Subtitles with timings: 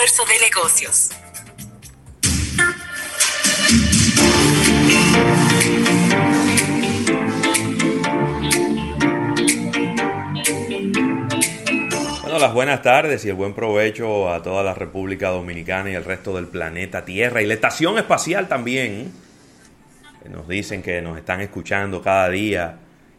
[0.00, 0.06] De
[0.40, 1.10] negocios.
[12.22, 16.04] Bueno, las buenas tardes y el buen provecho a toda la República Dominicana y el
[16.04, 19.12] resto del planeta Tierra y la estación espacial también.
[20.30, 22.78] Nos dicen que nos están escuchando cada día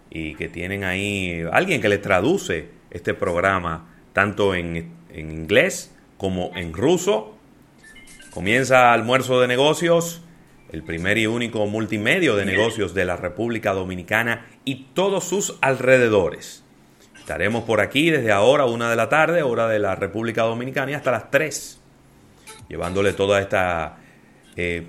[0.10, 6.52] y que tienen ahí alguien que les traduce este programa tanto en, en inglés como
[6.54, 7.34] en ruso.
[8.32, 10.22] Comienza almuerzo de negocios,
[10.72, 16.64] el primer y único multimedio de negocios de la República Dominicana y todos sus alrededores.
[17.18, 20.94] Estaremos por aquí desde ahora, una de la tarde, hora de la República Dominicana, y
[20.94, 21.82] hasta las 3,
[22.70, 23.98] llevándole toda esta,
[24.56, 24.86] eh,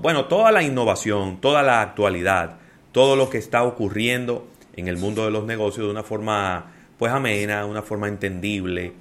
[0.00, 2.56] bueno, toda la innovación, toda la actualidad,
[2.92, 7.12] todo lo que está ocurriendo en el mundo de los negocios de una forma, pues
[7.12, 8.94] amena, una forma entendible,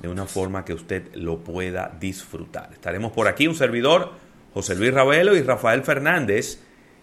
[0.00, 2.70] de una forma que usted lo pueda disfrutar.
[2.72, 4.12] Estaremos por aquí un servidor,
[4.54, 6.60] José Luis Ravelo y Rafael Fernández,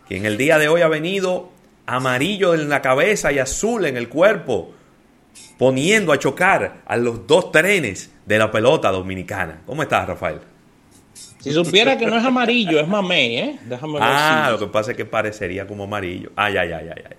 [0.07, 1.49] que en el día de hoy ha venido
[1.85, 4.71] amarillo en la cabeza y azul en el cuerpo,
[5.57, 9.61] poniendo a chocar a los dos trenes de la pelota dominicana.
[9.65, 10.39] ¿Cómo estás, Rafael?
[11.13, 13.59] Si supiera que no es amarillo, es mamey, ¿eh?
[13.65, 16.31] Déjame ver ah, lo que pasa es que parecería como amarillo.
[16.35, 17.09] Ah, ya, ya, ya, ya.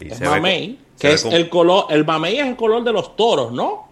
[0.00, 3.87] es mamey, que es el color, el mamey es el color de los toros, ¿no?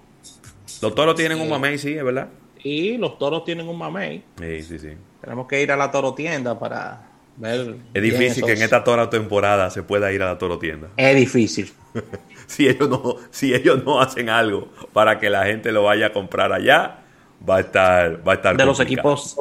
[0.82, 2.28] Los toros tienen un mamey, sí, es verdad.
[2.62, 4.24] Y los toros tienen un mamey.
[4.38, 4.91] Sí, sí, sí.
[5.20, 7.77] Tenemos que ir a la toro tienda para ver.
[7.94, 10.88] Es difícil que en esta toro temporada se pueda ir a la toro tienda.
[10.97, 11.72] Es difícil.
[12.47, 16.12] si, ellos no, si ellos no hacen algo para que la gente lo vaya a
[16.12, 17.00] comprar allá,
[17.48, 19.36] va a estar, va a estar De los equipos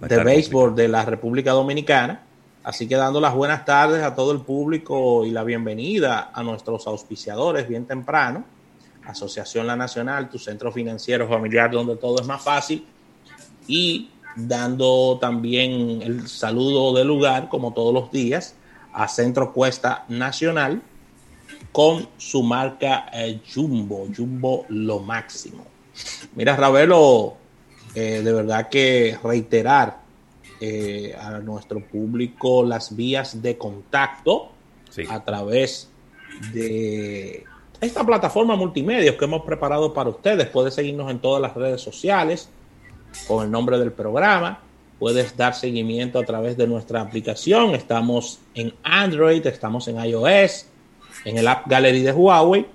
[0.00, 2.22] de béisbol de la República Dominicana.
[2.62, 6.86] Así que dando las buenas tardes a todo el público y la bienvenida a nuestros
[6.86, 8.44] auspiciadores bien temprano.
[9.10, 12.84] Asociación La Nacional, tu centro financiero familiar donde todo es más fácil.
[13.66, 18.54] Y dando también el saludo del lugar, como todos los días,
[18.92, 20.82] a Centro Cuesta Nacional
[21.72, 25.66] con su marca eh, Jumbo, Jumbo lo máximo.
[26.34, 27.36] Mira, Ravelo,
[27.94, 30.00] eh, de verdad que reiterar
[30.60, 34.52] eh, a nuestro público las vías de contacto
[35.08, 35.88] a través
[36.52, 37.44] de
[37.80, 40.48] esta plataforma multimedia que hemos preparado para ustedes.
[40.48, 42.48] Puedes seguirnos en todas las redes sociales
[43.26, 44.60] con el nombre del programa.
[44.98, 47.70] Puedes dar seguimiento a través de nuestra aplicación.
[47.70, 50.66] Estamos en Android, estamos en iOS,
[51.24, 52.66] en el App Gallery de Huawei.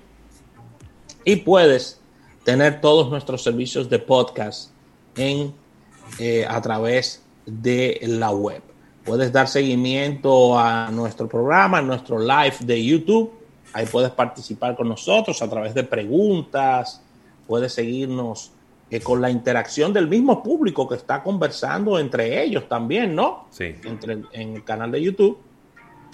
[1.24, 2.00] Y puedes
[2.42, 4.70] tener todos nuestros servicios de podcast
[5.16, 8.60] eh, a través de la web.
[9.04, 13.35] Puedes dar seguimiento a nuestro programa, a nuestro live de YouTube
[13.76, 17.02] Ahí puedes participar con nosotros a través de preguntas,
[17.46, 18.50] puedes seguirnos
[18.90, 23.48] eh, con la interacción del mismo público que está conversando entre ellos también, ¿no?
[23.50, 23.74] Sí.
[23.84, 25.38] Entre, en el canal de YouTube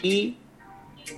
[0.02, 0.38] y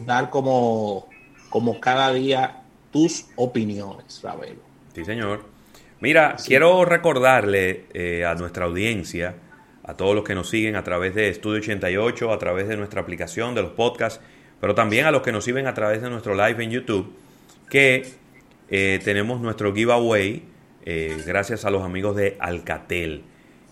[0.01, 1.09] dar como,
[1.49, 2.61] como cada día
[2.93, 4.61] tus opiniones, Ravelo.
[4.95, 5.47] Sí, señor.
[6.01, 9.37] Mira, quiero recordarle eh, a nuestra audiencia,
[9.83, 13.01] a todos los que nos siguen a través de Estudio 88, a través de nuestra
[13.01, 14.21] aplicación, de los podcasts,
[14.65, 17.13] pero también a los que nos siguen a través de nuestro live en YouTube,
[17.69, 18.15] que
[18.71, 20.43] eh, tenemos nuestro giveaway
[20.87, 23.25] eh, gracias a los amigos de Alcatel.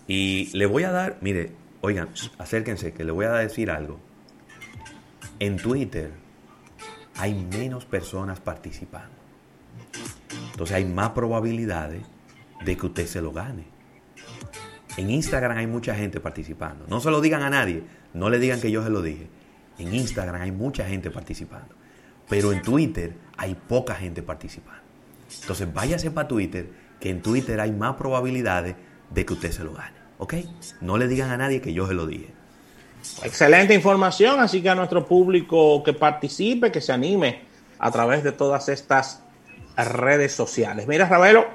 [0.07, 1.49] Y le voy a dar, mire,
[1.81, 3.99] oigan, acérquense, que le voy a decir algo.
[5.39, 6.11] En Twitter
[7.17, 9.15] hay menos personas participando.
[10.51, 12.03] Entonces hay más probabilidades
[12.63, 13.63] de que usted se lo gane.
[14.97, 16.85] En Instagram hay mucha gente participando.
[16.87, 17.81] No se lo digan a nadie.
[18.13, 19.27] No le digan que yo se lo dije.
[19.77, 21.73] En Instagram hay mucha gente participando,
[22.29, 24.81] pero en Twitter hay poca gente participando.
[25.41, 28.75] Entonces váyase para Twitter, que en Twitter hay más probabilidades
[29.09, 29.97] de que usted se lo gane.
[30.19, 30.35] ¿Ok?
[30.81, 32.31] No le digan a nadie que yo se lo dije.
[33.23, 37.41] Excelente información, así que a nuestro público que participe, que se anime
[37.79, 39.21] a través de todas estas
[39.75, 40.87] redes sociales.
[40.87, 41.45] Mira, Ravelo,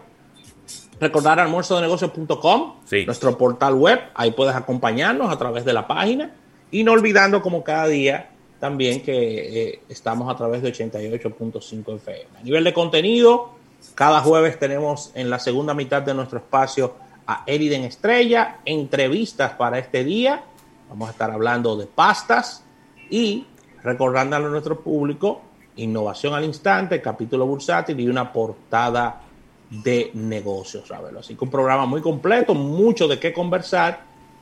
[1.00, 3.06] recordar almuerzodenegocios.com, sí.
[3.06, 6.32] nuestro portal web, ahí puedes acompañarnos a través de la página
[6.70, 8.30] y no olvidando como cada día
[8.60, 12.38] también que eh, estamos a través de 88.5 FM.
[12.38, 13.54] A nivel de contenido,
[13.94, 16.94] cada jueves tenemos en la segunda mitad de nuestro espacio
[17.26, 20.42] a Eriden Estrella, entrevistas para este día.
[20.88, 22.64] Vamos a estar hablando de pastas
[23.10, 23.46] y
[23.82, 25.42] recordándole a nuestro público
[25.76, 29.22] innovación al instante, capítulo bursátil y una portada
[29.70, 34.00] de negocios, Así que un programa muy completo, mucho de qué conversar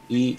[0.08, 0.36] y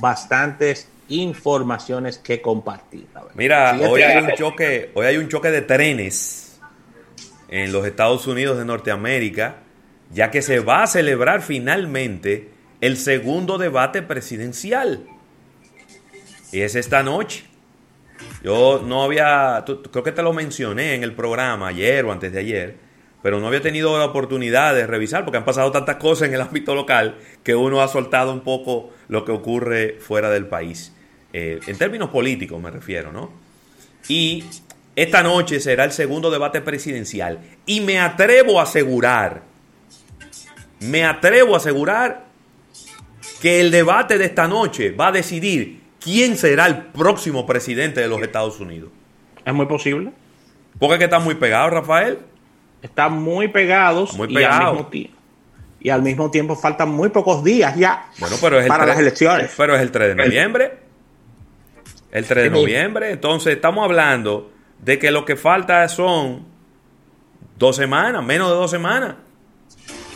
[0.00, 0.88] bastantes
[1.20, 3.06] informaciones que compartir.
[3.34, 6.60] Mira, hoy hay un choque, hoy hay un choque de trenes
[7.48, 9.56] en los Estados Unidos de Norteamérica,
[10.10, 12.50] ya que se va a celebrar finalmente
[12.80, 15.06] el segundo debate presidencial.
[16.50, 17.44] Y es esta noche.
[18.42, 22.40] Yo no había, creo que te lo mencioné en el programa ayer o antes de
[22.40, 22.76] ayer,
[23.22, 26.40] pero no había tenido la oportunidad de revisar porque han pasado tantas cosas en el
[26.40, 30.91] ámbito local que uno ha soltado un poco lo que ocurre fuera del país.
[31.32, 33.30] Eh, en términos políticos me refiero, ¿no?
[34.08, 34.44] Y
[34.94, 37.38] esta noche será el segundo debate presidencial.
[37.64, 39.42] Y me atrevo a asegurar,
[40.80, 42.24] me atrevo a asegurar
[43.40, 48.08] que el debate de esta noche va a decidir quién será el próximo presidente de
[48.08, 48.90] los Estados Unidos.
[49.44, 50.12] Es muy posible.
[50.78, 52.18] Porque es que están muy pegados, Rafael.
[52.82, 54.90] Están muy pegados muy y, al mismo
[55.80, 59.52] y al mismo tiempo faltan muy pocos días ya bueno, pero es para las elecciones.
[59.56, 60.81] Pero es el 3 de noviembre.
[62.12, 63.10] El 3 de noviembre.
[63.10, 66.44] Entonces estamos hablando de que lo que falta son
[67.58, 69.16] dos semanas, menos de dos semanas.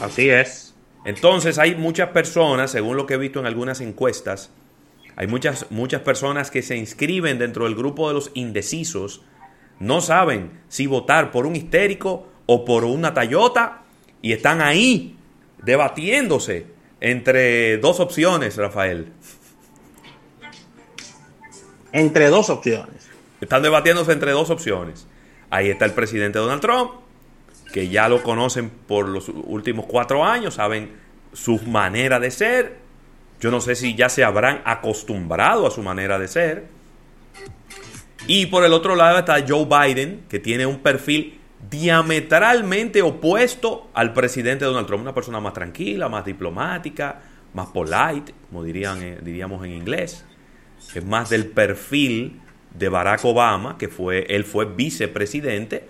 [0.01, 0.75] Así es.
[1.05, 4.51] Entonces hay muchas personas, según lo que he visto en algunas encuestas,
[5.15, 9.23] hay muchas, muchas personas que se inscriben dentro del grupo de los indecisos,
[9.79, 13.85] no saben si votar por un histérico o por una Toyota
[14.21, 15.17] y están ahí
[15.63, 16.67] debatiéndose
[17.01, 19.13] entre dos opciones, Rafael.
[21.97, 23.09] Entre dos opciones.
[23.41, 25.07] Están debatiéndose entre dos opciones.
[25.49, 26.91] Ahí está el presidente Donald Trump,
[27.73, 30.91] que ya lo conocen por los últimos cuatro años, saben
[31.33, 32.77] su manera de ser.
[33.41, 36.67] Yo no sé si ya se habrán acostumbrado a su manera de ser.
[38.27, 41.41] Y por el otro lado está Joe Biden, que tiene un perfil
[41.71, 47.23] diametralmente opuesto al presidente Donald Trump, una persona más tranquila, más diplomática,
[47.55, 50.25] más polite, como dirían, eh, diríamos en inglés.
[50.94, 52.41] Es más del perfil
[52.75, 55.85] de Barack Obama, que fue, él fue vicepresidente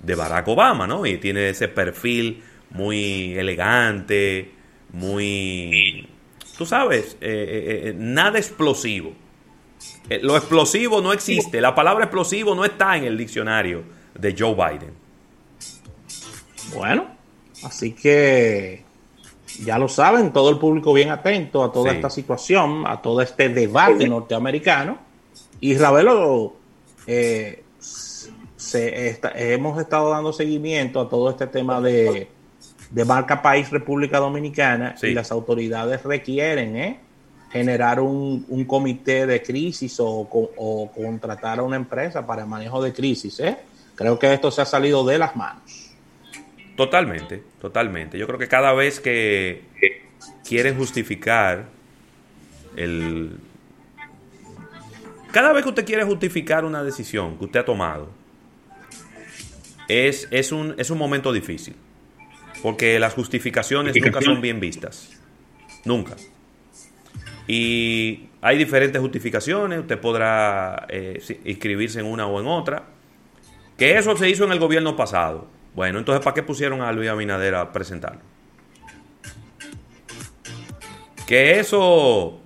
[0.00, 1.06] de Barack Obama, ¿no?
[1.06, 4.52] Y tiene ese perfil muy elegante,
[4.92, 6.08] muy,
[6.56, 9.14] tú sabes, eh, eh, nada explosivo.
[10.22, 13.84] lo explosivo no existe, la palabra explosivo no está en el diccionario
[14.18, 14.94] de Joe Biden.
[16.74, 17.08] Bueno,
[17.62, 18.81] así que
[19.64, 23.48] ya lo saben, todo el público bien atento a toda esta situación, a todo este
[23.48, 24.98] debate norteamericano.
[25.60, 26.54] Y Ravelo,
[27.06, 27.62] eh,
[29.34, 32.28] hemos estado dando seguimiento a todo este tema de,
[33.06, 37.00] marca país República Dominicana y las autoridades requieren ¿eh?
[37.50, 42.92] generar un, comité de crisis o, o, contratar a una empresa para el manejo de
[42.92, 43.40] crisis.
[43.40, 43.56] ¿eh?
[43.94, 45.81] Creo que esto se ha salido de las manos.
[46.82, 48.18] Totalmente, totalmente.
[48.18, 49.62] Yo creo que cada vez que
[50.44, 51.66] quieren justificar
[52.74, 53.38] el...
[55.30, 58.10] Cada vez que usted quiere justificar una decisión que usted ha tomado,
[59.86, 61.76] es, es, un, es un momento difícil.
[62.64, 65.20] Porque las justificaciones nunca son bien vistas.
[65.84, 66.16] Nunca.
[67.46, 69.78] Y hay diferentes justificaciones.
[69.78, 72.86] Usted podrá eh, inscribirse en una o en otra.
[73.78, 77.08] Que eso se hizo en el gobierno pasado bueno, entonces, ¿para qué pusieron a Luis
[77.08, 78.20] Abinader a presentarlo?
[81.26, 82.40] Que eso,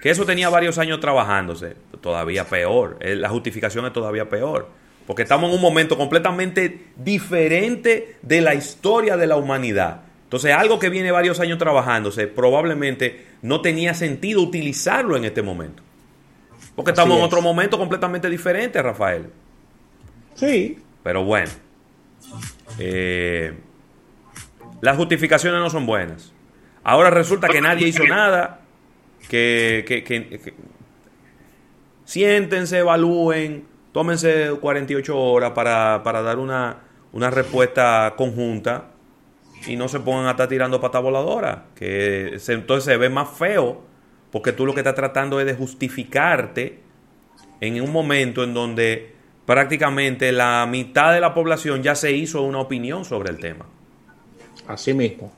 [0.00, 2.98] que eso tenía varios años trabajándose, todavía peor.
[3.00, 4.68] Eh, la justificación es todavía peor.
[5.06, 10.02] Porque estamos en un momento completamente diferente de la historia de la humanidad.
[10.24, 15.82] Entonces, algo que viene varios años trabajándose, probablemente no tenía sentido utilizarlo en este momento.
[16.76, 19.30] Porque estamos en otro momento completamente diferente, Rafael.
[20.34, 20.78] Sí.
[21.02, 21.50] Pero bueno.
[22.78, 23.54] Eh,
[24.80, 26.32] las justificaciones no son buenas.
[26.84, 28.60] Ahora resulta que nadie hizo nada,
[29.28, 30.54] que,
[32.04, 36.78] siéntense, evalúen, tómense 48 horas para, dar una,
[37.12, 38.92] una, respuesta conjunta
[39.66, 43.82] y no se pongan a estar tirando pata voladora, que entonces se ve más feo,
[44.30, 46.80] porque tú lo que estás tratando es de justificarte
[47.60, 49.17] en un momento en donde
[49.48, 53.64] prácticamente la mitad de la población ya se hizo una opinión sobre el tema.
[54.66, 55.32] Así mismo.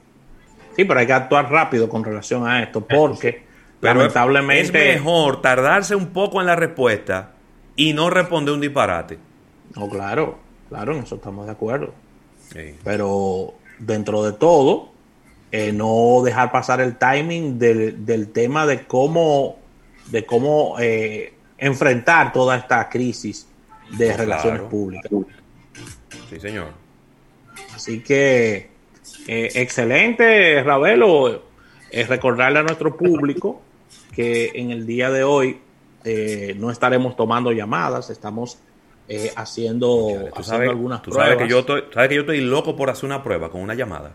[0.75, 3.45] Sí, pero hay que actuar rápido con relación a esto, porque
[3.81, 4.95] lamentablemente...
[4.95, 7.35] Es mejor tardarse un poco en la respuesta
[7.76, 9.17] y no responder un disparate.
[9.76, 11.95] No, claro, claro, en eso estamos de acuerdo.
[12.83, 14.88] Pero dentro de todo,
[15.52, 19.61] eh, no dejar pasar el timing del, tema de cómo,
[20.07, 23.47] de cómo eh, enfrentar toda esta crisis
[23.97, 25.11] de relaciones públicas.
[26.28, 26.68] Sí, señor.
[27.75, 28.70] Así que,
[29.26, 31.42] eh, excelente, Ravelo,
[31.90, 33.62] es recordarle a nuestro público
[34.14, 35.61] que en el día de hoy
[36.56, 38.59] no estaremos tomando llamadas, estamos
[39.37, 41.37] haciendo, algunas pruebas.
[41.37, 44.12] que, yo sabes que yo estoy loco por hacer una prueba con una llamada.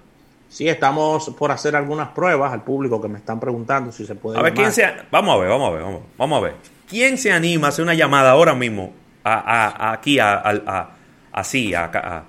[0.56, 4.40] Sí, estamos por hacer algunas pruebas al público que me están preguntando si se puede.
[4.40, 6.56] A ver, ¿quién se, vamos a ver, vamos a ver, vamos, a ver.
[6.88, 8.94] ¿Quién se anima a hacer una llamada ahora mismo
[9.26, 10.90] a, aquí, a,
[11.32, 12.26] así, a,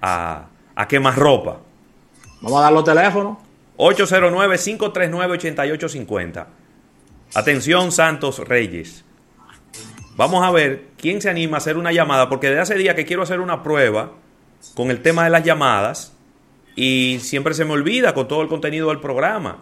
[0.00, 1.58] a, a quemar ropa?
[2.40, 3.38] Vamos a dar los teléfonos.
[3.78, 6.46] 809-539-8850.
[7.34, 9.04] Atención, Santos Reyes.
[10.16, 13.04] Vamos a ver quién se anima a hacer una llamada, porque desde hace días que
[13.04, 14.14] quiero hacer una prueba
[14.74, 16.12] con el tema de las llamadas
[16.74, 19.58] y siempre se me olvida con todo el contenido del programa.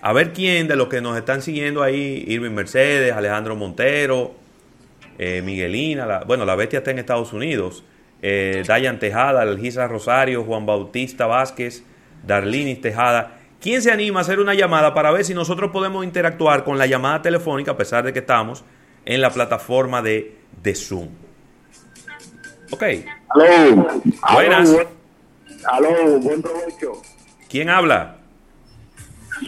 [0.00, 4.34] A ver quién de los que nos están siguiendo ahí, Irving Mercedes, Alejandro Montero,
[5.18, 7.84] eh, Miguelina, bueno, la bestia está en Estados Unidos,
[8.22, 11.84] eh, Dayan Tejada, Algisa Rosario, Juan Bautista Vázquez,
[12.26, 13.38] Darlinis Tejada.
[13.60, 16.86] ¿Quién se anima a hacer una llamada para ver si nosotros podemos interactuar con la
[16.86, 18.64] llamada telefónica a pesar de que estamos
[19.04, 21.08] en la plataforma de, de Zoom?
[22.70, 22.84] Ok.
[24.32, 24.76] Buenas.
[25.66, 27.02] Aló, buen provecho.
[27.48, 28.18] ¿Quién habla?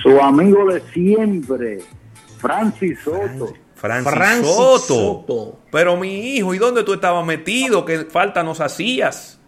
[0.03, 1.79] Su amigo de siempre,
[2.39, 3.19] Francis Soto.
[3.19, 3.61] Francis,
[4.45, 5.59] Soto.
[5.71, 7.85] Pero mi hijo, ¿y dónde tú estabas metido?
[7.85, 9.39] ¿Qué falta nos hacías?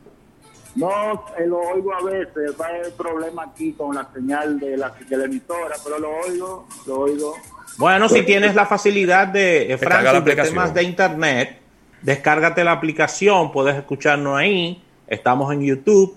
[0.75, 4.91] No, eh, lo oigo a veces, va el problema aquí con la señal de la,
[5.07, 7.35] de emisora, pero lo oigo, lo oigo.
[7.77, 11.61] Bueno, si tienes la facilidad de, eh, Francis, de temas de internet,
[12.01, 16.17] descárgate la aplicación, puedes escucharnos ahí, estamos en YouTube,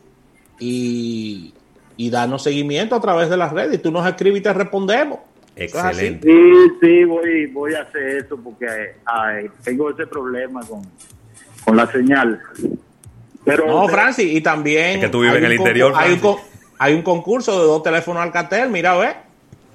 [0.59, 1.53] y,
[1.97, 3.75] y darnos seguimiento a través de las redes.
[3.75, 5.19] Y tú nos escribes y te respondemos.
[5.55, 6.27] Excelente.
[6.27, 8.95] Sí, sí, voy, voy a hacer eso porque
[9.63, 10.81] tengo ese problema con,
[11.63, 12.41] con la señal.
[13.45, 14.99] Pero, no, Francis, y también.
[14.99, 15.93] que tú vives en el interior.
[15.95, 16.35] Hay un,
[16.79, 19.13] hay un, concurso de dos teléfonos Alcatel, mira, ve.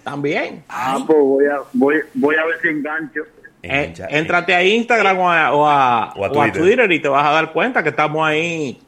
[0.02, 0.64] También.
[0.68, 3.20] Ah, pues voy a, voy, voy a ver si engancho.
[3.62, 7.30] Eh, éntrate a Instagram o a, o, a, o a Twitter y te vas a
[7.30, 8.80] dar cuenta que estamos ahí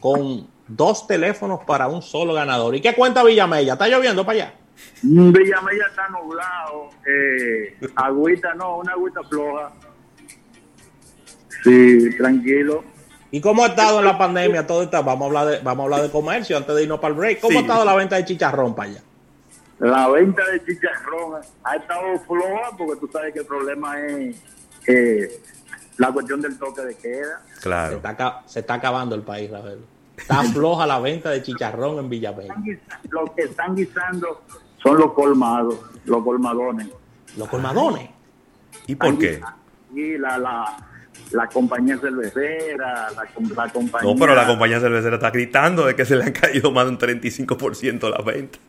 [0.00, 2.74] con dos teléfonos para un solo ganador.
[2.74, 3.74] ¿Y qué cuenta Villamella?
[3.74, 4.54] ¿Está lloviendo para allá?
[5.02, 9.72] Villamella está nublado, eh, agüita no, una agüita floja.
[11.64, 12.84] Sí, tranquilo.
[13.30, 15.02] ¿Y cómo ha estado en la pandemia todo esto?
[15.02, 17.40] Vamos a hablar de, vamos a hablar de comercio antes de irnos para el break.
[17.40, 19.00] ¿Cómo ha estado la venta de chicharrón para allá?
[19.78, 24.36] La venta de chicharrón ha estado floja porque tú sabes que el problema es
[24.86, 25.40] eh,
[25.96, 27.40] la cuestión del toque de queda.
[27.62, 28.00] Claro.
[28.02, 29.76] Se está, se está acabando el país, verdad.
[30.16, 32.52] Está floja la venta de chicharrón en Villaverde.
[33.08, 34.42] Lo que están guisando
[34.82, 36.88] son los colmados, los colmadones.
[37.36, 38.10] ¿Los colmadones?
[38.86, 39.40] ¿Y por qué?
[39.94, 40.76] Y la, la,
[41.32, 43.24] la compañía cervecera, la,
[43.56, 44.12] la, compañía...
[44.12, 46.90] No, pero la compañía cervecera está gritando de que se le han caído más de
[46.90, 48.60] un 35% las ventas.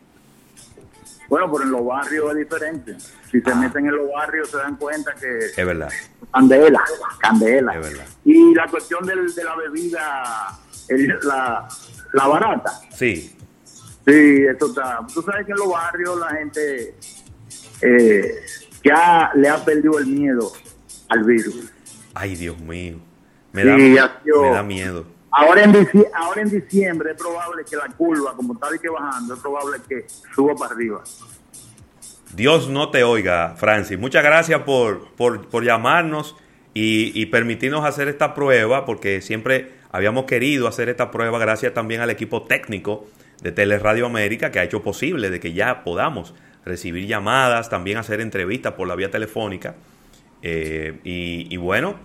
[1.28, 2.96] Bueno, pero en los barrios es diferente.
[3.30, 3.54] Si se ah.
[3.54, 5.46] meten en los barrios se dan cuenta que...
[5.56, 5.88] Es verdad.
[6.32, 6.80] Candela,
[7.18, 7.72] candela.
[7.74, 8.06] Es verdad.
[8.24, 10.58] Y la cuestión del, de la bebida
[11.22, 11.68] la,
[12.12, 12.80] la barata.
[12.90, 13.36] Sí.
[14.06, 15.00] Sí, eso está.
[15.12, 16.94] Tú sabes que en los barrios la gente
[17.80, 18.34] eh,
[18.82, 20.52] ya le ha perdido el miedo
[21.08, 21.72] al virus.
[22.14, 22.98] Ay, Dios mío.
[23.52, 25.06] Me da, me da miedo.
[25.30, 29.34] Ahora en, diciembre, ahora en diciembre es probable que la curva, como está que bajando,
[29.34, 31.02] es probable que suba para arriba.
[32.34, 33.98] Dios no te oiga, Francis.
[33.98, 36.36] Muchas gracias por, por, por llamarnos
[36.72, 42.00] y, y, permitirnos hacer esta prueba, porque siempre Habíamos querido hacer esta prueba gracias también
[42.00, 43.06] al equipo técnico
[43.42, 48.20] de Teleradio América que ha hecho posible de que ya podamos recibir llamadas, también hacer
[48.20, 49.74] entrevistas por la vía telefónica.
[50.42, 51.96] Eh, y, bueno,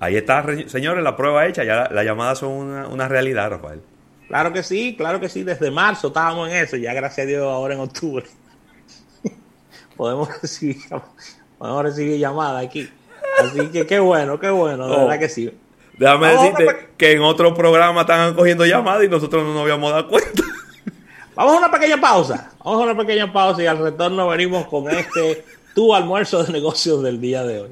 [0.00, 3.80] ahí está, señores, la prueba hecha, ya las llamadas son una, realidad, Rafael.
[4.28, 7.42] Claro que sí, claro que sí, desde marzo estábamos en eso, ya gracias a Dios
[7.42, 8.26] ahora en octubre.
[9.96, 10.76] podemos recibir,
[11.56, 12.90] podemos recibir llamadas aquí.
[13.40, 15.00] Así que qué bueno, qué bueno, de oh.
[15.00, 15.50] verdad que sí.
[15.96, 20.08] Déjame decirte que en otro programa están cogiendo llamadas y nosotros no nos habíamos dado
[20.08, 20.42] cuenta.
[21.38, 22.50] Vamos a una pequeña pausa.
[22.64, 27.00] Vamos a una pequeña pausa y al retorno venimos con este tu almuerzo de negocios
[27.00, 27.70] del día de hoy.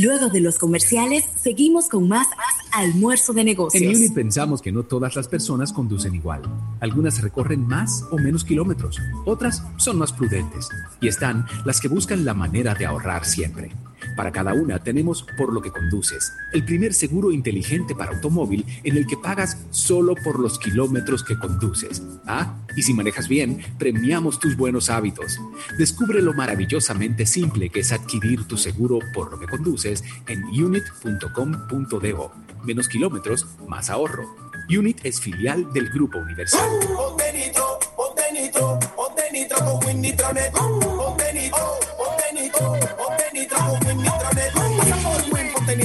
[0.00, 2.28] Luego de los comerciales, seguimos con más
[2.72, 3.82] almuerzo de negocios.
[3.82, 6.42] En Unit pensamos que no todas las personas conducen igual.
[6.78, 10.68] Algunas recorren más o menos kilómetros, otras son más prudentes
[11.00, 13.72] y están las que buscan la manera de ahorrar siempre.
[14.18, 18.96] Para cada una tenemos Por lo que conduces, el primer seguro inteligente para automóvil en
[18.96, 22.02] el que pagas solo por los kilómetros que conduces.
[22.26, 25.38] Ah, y si manejas bien, premiamos tus buenos hábitos.
[25.78, 32.32] Descubre lo maravillosamente simple que es adquirir tu seguro por lo que conduces en unit.com.do.
[32.64, 34.24] Menos kilómetros, más ahorro.
[34.68, 36.68] Unit es filial del Grupo Universal.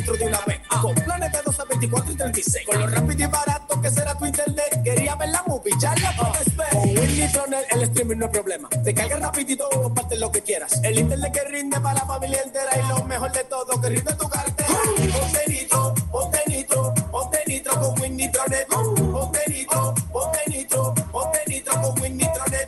[0.02, 0.60] De una vez.
[0.82, 2.66] Con planes de 12, 24 y 36.
[2.66, 4.82] Con lo rápido y barato que será tu internet.
[4.84, 6.70] Quería ver la movie, ya la puedes ver.
[6.72, 8.70] Con Winnitronet el streaming no es problema.
[8.70, 10.80] Te carga rapidito, comparte lo que quieras.
[10.84, 12.72] El internet que rinde para la familia entera.
[12.76, 14.68] Y lo mejor de todo, que rinde tu cartera.
[15.20, 18.68] Ponte nitro, ponte nitro, ponte nitro con Winnitronet.
[18.68, 22.68] Ponte nitro, ponte nitro, ponte nitro con Winnitronet.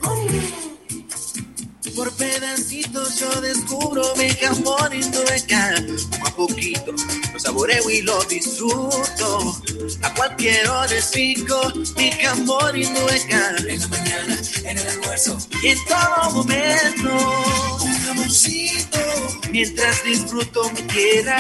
[1.96, 5.22] Por pedacitos yo descubro mi amor y tu
[7.56, 9.62] saboreo y lo disfruto.
[10.02, 12.84] A cualquier hora es mi amor y.
[12.84, 12.94] En
[13.80, 17.80] la mañana, en el almuerzo y en todo momento.
[17.82, 19.00] Un amorcito.
[19.52, 21.38] Mientras disfruto mi tierra.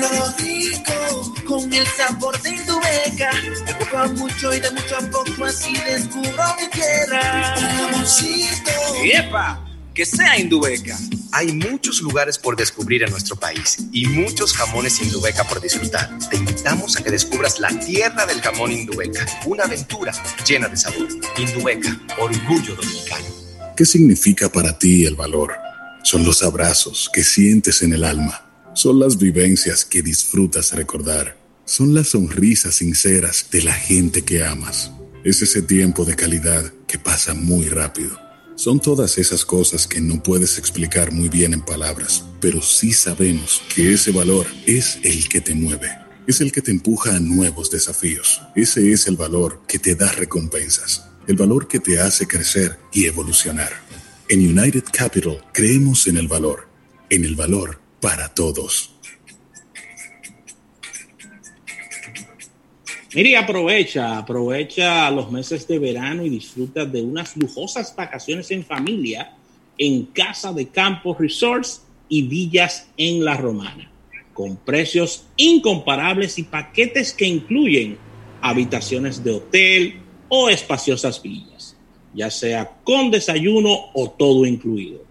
[0.00, 1.34] Con rico.
[1.46, 3.30] Con el sabor de tu beca.
[3.66, 7.54] De poco a mucho y de mucho a poco así descubro mi tierra.
[7.58, 8.70] Un amorcito.
[9.02, 9.64] ¡Epa!
[9.98, 10.96] que sea Indubeca.
[11.30, 16.10] Hay muchos lugares por descubrir en nuestro país y muchos jamones Indubeca por disfrutar.
[16.30, 20.12] Te invitamos a que descubras la tierra del jamón Indubeca, una aventura
[20.46, 21.08] llena de sabor.
[21.36, 23.26] Indubeca, orgullo dominicano.
[23.76, 25.54] ¿Qué significa para ti el valor?
[26.02, 28.44] Son los abrazos que sientes en el alma.
[28.74, 31.36] Son las vivencias que disfrutas recordar.
[31.66, 34.90] Son las sonrisas sinceras de la gente que amas.
[35.24, 38.27] Es ese tiempo de calidad que pasa muy rápido.
[38.58, 43.62] Son todas esas cosas que no puedes explicar muy bien en palabras, pero sí sabemos
[43.72, 47.70] que ese valor es el que te mueve, es el que te empuja a nuevos
[47.70, 48.42] desafíos.
[48.56, 53.04] Ese es el valor que te da recompensas, el valor que te hace crecer y
[53.04, 53.70] evolucionar.
[54.28, 56.66] En United Capital creemos en el valor,
[57.10, 58.97] en el valor para todos.
[63.18, 69.34] Mire, aprovecha, aprovecha los meses de verano y disfruta de unas lujosas vacaciones en familia
[69.76, 73.90] en Casa de Campos Resorts y Villas en La Romana,
[74.32, 77.98] con precios incomparables y paquetes que incluyen
[78.40, 79.94] habitaciones de hotel
[80.28, 81.76] o espaciosas villas,
[82.14, 85.02] ya sea con desayuno o todo incluido.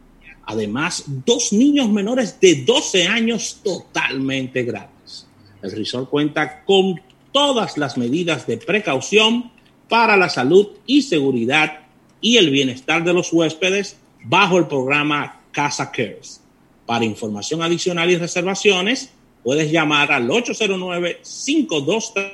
[0.45, 5.27] Además, dos niños menores de 12 años totalmente gratis.
[5.61, 7.01] El resort cuenta con
[7.38, 9.52] todas las medidas de precaución
[9.88, 11.82] para la salud y seguridad
[12.19, 16.41] y el bienestar de los huéspedes bajo el programa Casa Cares.
[16.88, 22.32] Para información adicional y reservaciones, puedes llamar al 809 523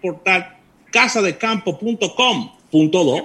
[0.00, 0.56] portal
[0.90, 3.22] casadecampo.com.do.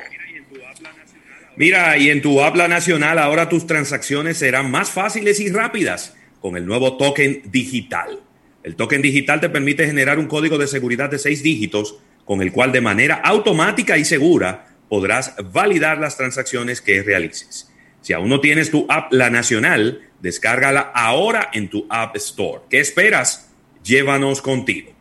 [1.56, 6.58] Mira, y en tu habla nacional ahora tus transacciones serán más fáciles y rápidas con
[6.58, 8.20] el nuevo token digital.
[8.64, 12.52] El token digital te permite generar un código de seguridad de seis dígitos con el
[12.52, 17.72] cual de manera automática y segura podrás validar las transacciones que realices.
[18.02, 22.64] Si aún no tienes tu app La Nacional, descárgala ahora en tu App Store.
[22.70, 23.52] ¿Qué esperas?
[23.84, 24.92] Llévanos contigo.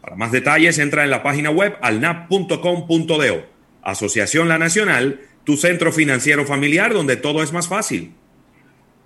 [0.00, 3.46] Para más detalles, entra en la página web alnap.com.do.
[3.82, 8.12] Asociación La Nacional, tu centro financiero familiar donde todo es más fácil.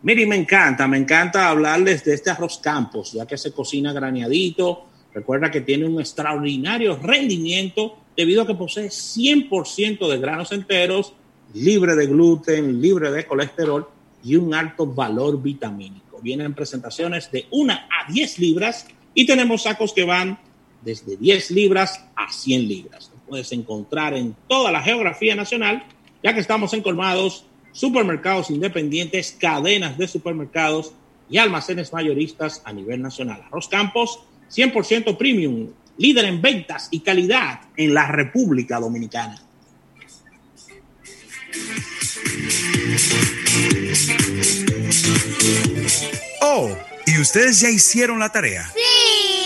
[0.07, 4.87] Miri, me encanta, me encanta hablarles de este arroz campos, ya que se cocina graneadito.
[5.12, 11.12] Recuerda que tiene un extraordinario rendimiento debido a que posee 100% de granos enteros,
[11.55, 13.88] libre de gluten, libre de colesterol
[14.23, 16.21] y un alto valor vitamínico.
[16.23, 20.38] Vienen presentaciones de 1 a 10 libras y tenemos sacos que van
[20.83, 23.11] desde 10 libras a 100 libras.
[23.12, 25.85] Lo puedes encontrar en toda la geografía nacional,
[26.23, 27.45] ya que estamos en colmados
[27.77, 30.95] supermercados independientes, cadenas de supermercados
[31.29, 33.43] y almacenes mayoristas a nivel nacional.
[33.47, 39.43] Arroz Campos, 100% premium, líder en ventas y calidad en la República Dominicana.
[46.41, 46.75] Oh,
[47.07, 48.67] ¿y ustedes ya hicieron la tarea?
[48.75, 49.46] Sí.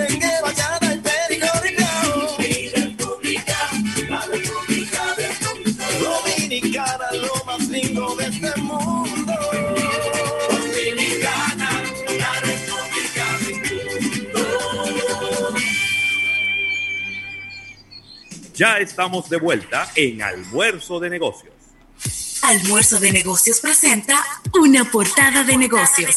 [18.61, 21.51] Ya estamos de vuelta en Almuerzo de Negocios.
[22.43, 26.15] Almuerzo de Negocios presenta una portada de negocios.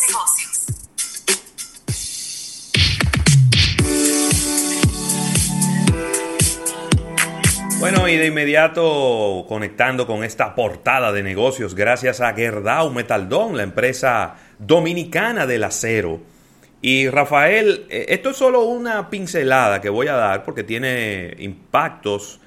[7.78, 13.62] Bueno, y de inmediato conectando con esta portada de negocios, gracias a Gerdau Metaldón, la
[13.62, 16.33] empresa dominicana del acero.
[16.86, 22.40] Y Rafael, eh, esto es solo una pincelada que voy a dar porque tiene impactos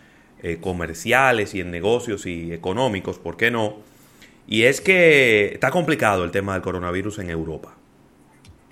[0.44, 3.78] eh, comerciales y en negocios y económicos, ¿por qué no?
[4.46, 7.78] Y es que está complicado el tema del coronavirus en Europa.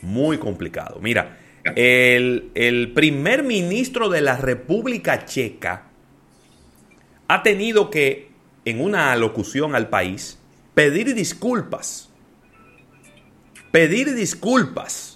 [0.03, 0.99] Muy complicado.
[1.01, 1.39] Mira,
[1.75, 5.87] el, el primer ministro de la República Checa,
[7.27, 8.29] ha tenido que,
[8.65, 10.37] en una alocución al país,
[10.75, 12.11] pedir disculpas.
[13.71, 15.14] Pedir disculpas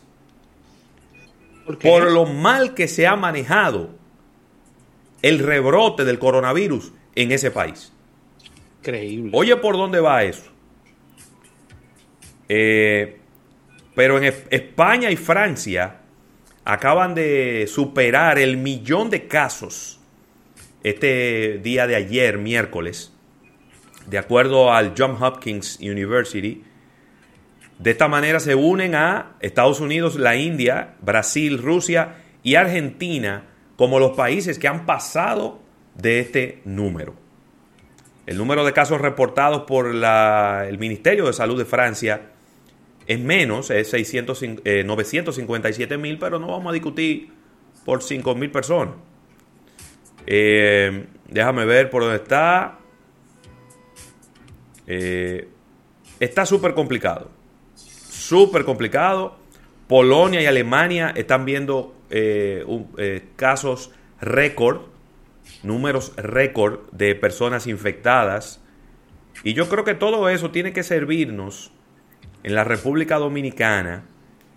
[1.78, 4.00] ¿Por, por, lo mal que se ha manejado
[5.22, 7.92] el rebrote del coronavirus en ese país.
[8.80, 9.32] Increíble.
[9.34, 10.50] Oye, ¿por dónde va eso?
[12.48, 13.20] Eh,
[13.96, 15.98] pero en España y Francia
[16.64, 20.00] acaban de superar el millón de casos
[20.84, 23.14] este día de ayer, miércoles,
[24.08, 26.64] de acuerdo al Johns Hopkins University.
[27.80, 33.46] De esta manera se unen a Estados Unidos, la India, Brasil, Rusia y Argentina
[33.78, 35.62] como los países que han pasado
[35.96, 37.16] de este número.
[38.26, 42.32] El número de casos reportados por la, el Ministerio de Salud de Francia
[43.08, 47.32] es menos, es 600, eh, 957 mil, pero no vamos a discutir
[47.86, 48.96] por 5 mil personas.
[50.28, 52.78] Eh, déjame ver por dónde está.
[54.86, 55.48] Eh,
[56.20, 57.39] está súper complicado.
[58.30, 59.38] Súper complicado.
[59.88, 62.92] Polonia y Alemania están viendo eh, un,
[63.36, 64.82] casos récord,
[65.64, 68.62] números récord de personas infectadas.
[69.44, 71.72] Y yo creo que todo eso tiene que servirnos
[72.44, 74.04] en la República Dominicana.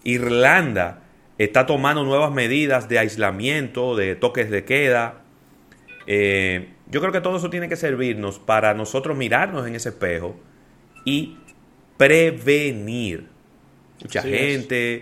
[0.05, 1.05] Irlanda
[1.39, 5.23] está tomando nuevas medidas de aislamiento, de toques de queda.
[6.07, 10.37] Eh, yo creo que todo eso tiene que servirnos para nosotros mirarnos en ese espejo
[11.07, 11.39] y
[11.97, 13.32] prevenir.
[14.03, 14.95] Mucha sí gente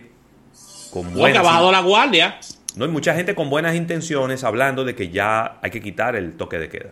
[0.52, 0.90] es.
[0.92, 1.42] con buenas...
[1.42, 2.38] No, ha bajado la guardia.
[2.76, 6.34] No hay mucha gente con buenas intenciones hablando de que ya hay que quitar el
[6.34, 6.90] toque de queda.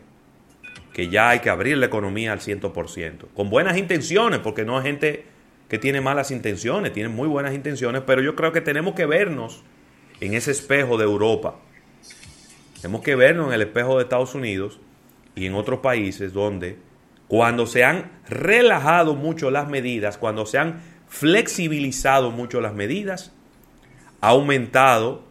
[0.92, 3.27] Que ya hay que abrir la economía al 100%.
[3.35, 5.27] Con buenas intenciones, porque no hay gente
[5.68, 9.62] que tiene malas intenciones, tienen muy buenas intenciones, pero yo creo que tenemos que vernos
[10.21, 11.57] en ese espejo de Europa
[12.81, 14.79] tenemos que vernos en el espejo de Estados Unidos
[15.35, 16.79] y en otros países donde
[17.27, 23.33] cuando se han relajado mucho las medidas, cuando se han flexibilizado mucho las medidas,
[24.21, 25.23] ha aumentado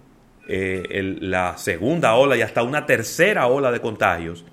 [0.48, 4.46] eh, el, la segunda ola y hasta una tercera ola de contagios.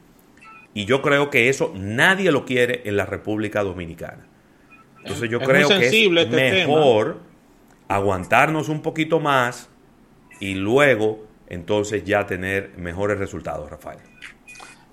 [0.74, 4.26] Y yo creo que eso nadie lo quiere en la República Dominicana.
[4.98, 7.24] Entonces yo es creo que es este mejor tema.
[7.88, 9.68] aguantarnos un poquito más
[10.40, 13.98] y luego entonces ya tener mejores resultados, Rafael.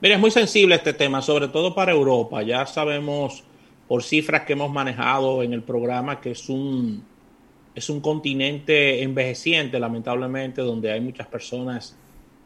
[0.02, 2.42] Mira, es muy sensible este tema, sobre todo para Europa.
[2.44, 3.44] Ya sabemos
[3.92, 7.04] por cifras que hemos manejado en el programa que es un,
[7.76, 11.98] es un continente envejeciente, lamentablemente, donde hay muchas personas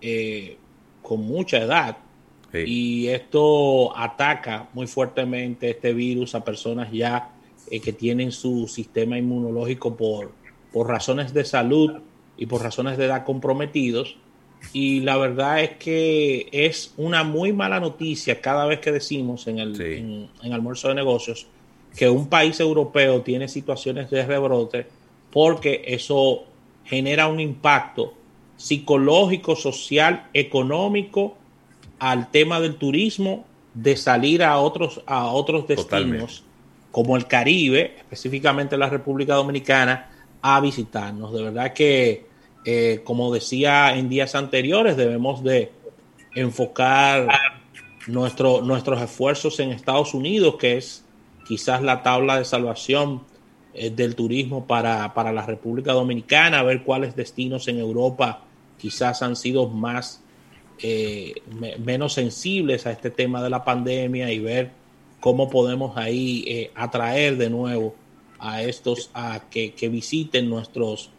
[0.02, 0.58] eh,
[1.04, 1.98] con mucha edad.
[2.52, 7.36] Y esto ataca muy fuertemente este virus a personas ya
[7.70, 10.32] eh, que tienen su sistema inmunológico por,
[10.74, 12.02] por razones de salud
[12.38, 14.18] y por razones de edad comprometidos.
[14.74, 19.60] Y la verdad es que es una muy mala noticia cada vez que decimos en
[19.60, 21.48] el en almuerzo de negocios
[21.96, 24.86] que un país europeo tiene situaciones de rebrote
[25.32, 26.44] porque eso
[26.86, 28.14] genera un impacto
[28.58, 31.36] psicológico, social, económico
[32.00, 36.44] al tema del turismo, de salir a otros, a otros destinos
[36.92, 40.10] como el Caribe, específicamente la República Dominicana,
[40.42, 41.34] a visitarnos.
[41.34, 42.26] De verdad que,
[42.66, 45.72] eh, como decía en días anteriores, debemos de
[46.34, 47.30] enfocar
[48.08, 51.06] nuestro, nuestros esfuerzos en Estados Unidos, que es
[51.48, 53.22] quizás la tabla de salvación
[53.76, 58.42] eh, del turismo para, para, la República Dominicana, ver cuáles destinos en Europa
[58.80, 60.24] quizás han sido más
[60.82, 61.36] eh,
[61.80, 64.72] menos sensibles a este tema de la pandemia y ver
[65.20, 67.96] cómo podemos ahí atraer de nuevo
[68.40, 71.12] a estos a que, visiten nuestros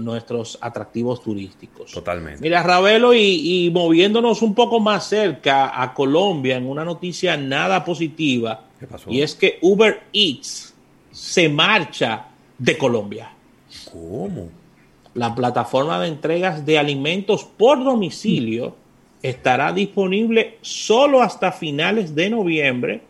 [0.00, 1.92] nuestros atractivos turísticos.
[1.92, 2.42] Totalmente.
[2.42, 7.82] Mira, Ravelo, y, y, moviéndonos un poco más cerca a Colombia en una noticia nada
[7.84, 8.64] positiva,
[9.08, 10.74] y es que Uber Eats
[11.10, 12.26] se marcha
[12.58, 13.32] de Colombia.
[13.90, 14.48] ¿Cómo?
[15.14, 18.76] La plataforma de entregas de alimentos por domicilio
[19.22, 23.02] estará disponible solo hasta finales de noviembre,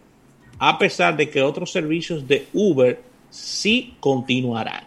[0.58, 4.84] a pesar de que otros servicios de Uber sí continuarán.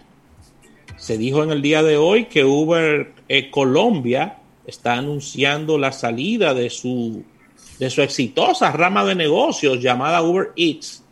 [1.04, 6.54] Se dijo en el día de hoy que Uber eh, Colombia está anunciando la salida
[6.54, 7.26] de su,
[7.78, 11.04] de su exitosa rama de negocios llamada Uber Eats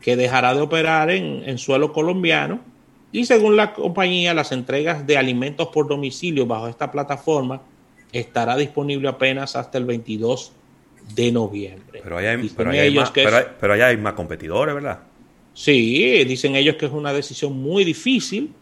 [0.00, 2.58] que dejará de operar en, suelo colombiano
[3.12, 7.62] y según la compañía las entregas de alimentos por domicilio bajo esta plataforma
[8.10, 10.50] estará disponible apenas hasta el 22
[11.14, 12.00] de noviembre.
[12.02, 13.12] Pero allá hay, pero hay, más,
[13.60, 14.98] pero hay más competidores, ¿verdad?
[15.54, 18.52] Sí, dicen ellos que es una decisión muy difícil,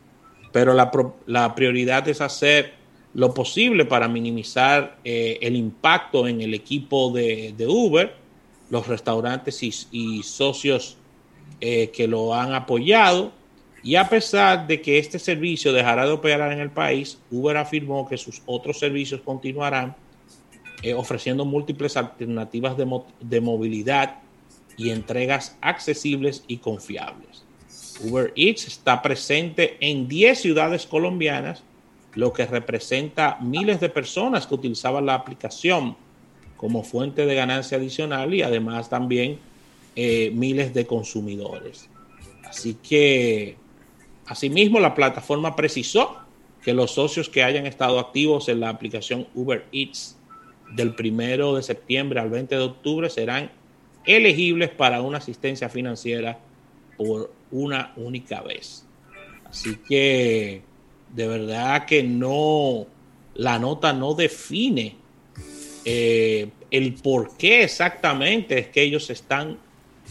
[0.54, 0.92] pero la,
[1.26, 2.74] la prioridad es hacer
[3.12, 8.14] lo posible para minimizar eh, el impacto en el equipo de, Uber,
[8.70, 10.96] los restaurantes y, socios
[11.60, 13.32] eh, que lo han apoyado
[13.82, 18.08] y a pesar de que este servicio dejará de operar en el país, Uber afirmó
[18.08, 19.96] que sus otros servicios continuarán
[20.84, 24.20] eh, ofreciendo múltiples alternativas de movilidad
[24.76, 27.44] y entregas accesibles y confiables.
[28.00, 31.62] Uber Eats está presente en 10 ciudades colombianas,
[32.14, 35.96] lo que representa miles de personas que utilizaban la aplicación
[36.56, 39.38] como fuente de ganancia adicional y además también
[39.96, 41.88] eh, miles de consumidores.
[42.44, 43.56] Así que,
[44.26, 46.16] asimismo, la plataforma precisó
[46.62, 50.16] que los socios que hayan estado activos en la aplicación Uber Eats
[50.72, 53.50] del primero de septiembre al 20 de octubre serán
[54.06, 56.38] elegibles para una asistencia financiera
[56.96, 58.84] por una única vez.
[59.44, 60.62] Así que
[61.14, 62.86] de verdad que no,
[63.34, 64.96] la nota no define
[65.84, 69.58] eh, el por qué exactamente es que ellos están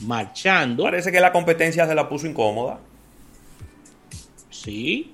[0.01, 0.83] marchando.
[0.83, 2.79] Parece que la competencia se la puso incómoda.
[4.49, 5.11] Sí.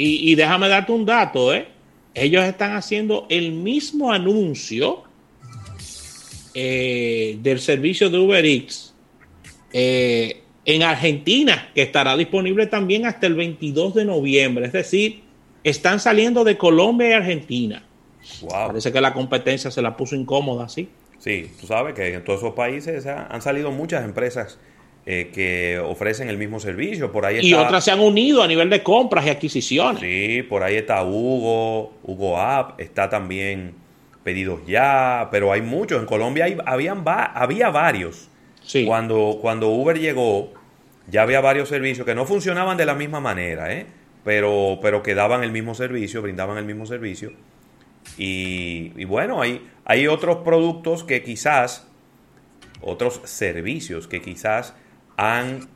[0.00, 1.66] Y, déjame darte un dato, ¿eh?
[2.14, 5.02] Ellos están haciendo el mismo anuncio
[6.54, 8.94] eh, del servicio de Uber Eats
[9.72, 14.66] eh, en Argentina, que estará disponible también hasta el 22 de noviembre.
[14.66, 15.22] Es decir,
[15.64, 17.82] están saliendo de Colombia y Argentina.
[18.46, 20.90] Parece que la competencia se la puso incómoda, sí.
[21.20, 24.58] Sí, tú sabes que en todos esos países han salido muchas empresas
[25.06, 27.10] eh, que ofrecen el mismo servicio.
[27.12, 30.02] Por ahí y otras se han unido a nivel de compras y adquisiciones.
[30.02, 33.72] Sí, por ahí está Hugo, Hugo App, está también
[34.22, 35.98] Pedidos Ya, pero hay muchos.
[35.98, 38.28] En Colombia hay, habían había varios.
[38.62, 38.84] Sí.
[38.84, 40.52] Cuando, cuando Uber llegó,
[41.10, 43.86] ya había varios servicios que no funcionaban de la misma manera, ¿eh?
[44.24, 47.32] pero, pero que daban el mismo servicio, brindaban el mismo servicio.
[48.16, 51.86] Y, bueno, hay, hay otros productos que quizás,
[52.80, 54.74] otros servicios que quizás
[55.16, 55.68] han,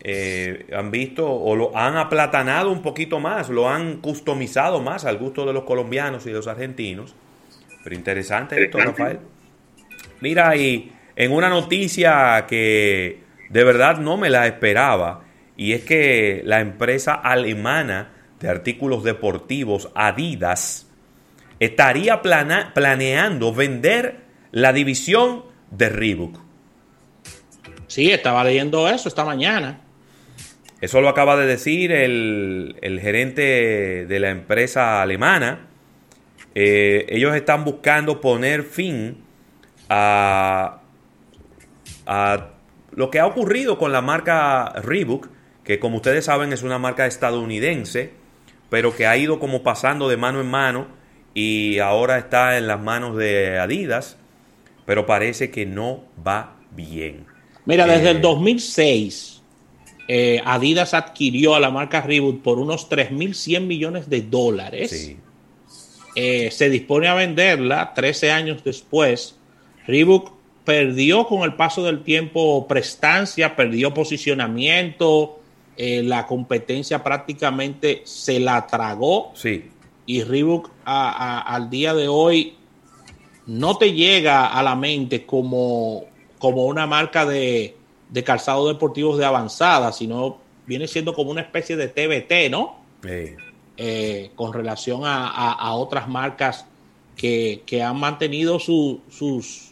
[0.00, 5.18] eh, han visto o lo han aplatanado un poquito más, lo han customizado más al
[5.18, 7.14] gusto de los colombianos y de los argentinos.
[7.82, 9.20] Pero interesante esto, Rafael.
[10.20, 15.24] Mira, y en una noticia que de verdad no me la esperaba,
[15.56, 20.88] y es que la empresa alemana de artículos deportivos Adidas,
[21.58, 26.38] estaría planeando vender la división de Reebok.
[27.86, 29.80] Sí, estaba leyendo eso esta mañana.
[30.80, 35.66] Eso lo acaba de decir el, gerente de la empresa alemana.
[36.54, 39.18] eh, ellos están buscando poner fin
[39.90, 40.80] a,
[42.06, 42.48] a
[42.92, 45.28] lo que ha ocurrido con la marca Reebok,
[45.64, 48.12] que como ustedes saben es una marca estadounidense,
[48.68, 50.86] pero que ha ido como pasando de mano en mano
[51.34, 54.16] y ahora está en las manos de Adidas,
[54.86, 57.26] pero parece que no va bien.
[57.66, 59.42] Mira, desde el 2006,
[60.08, 65.14] eh, Adidas adquirió a la marca Reebok por unos 3.100 millones de dólares.
[66.16, 69.36] Eh, se dispone a venderla 13 años después.
[69.86, 70.32] Reebok
[70.64, 75.38] perdió con el paso del tiempo prestancia, perdió posicionamiento,
[75.76, 79.32] eh, la competencia prácticamente se la tragó.
[79.34, 79.70] Sí.
[80.06, 82.54] Y Reebok al día de hoy
[83.46, 86.04] no te llega a la mente como,
[86.38, 87.76] como una marca de,
[88.08, 92.80] de calzados deportivos de avanzada, sino viene siendo como una especie de TBT, ¿no?
[93.76, 96.66] Eh, con relación a, otras marcas
[97.16, 99.69] que, han mantenido sus,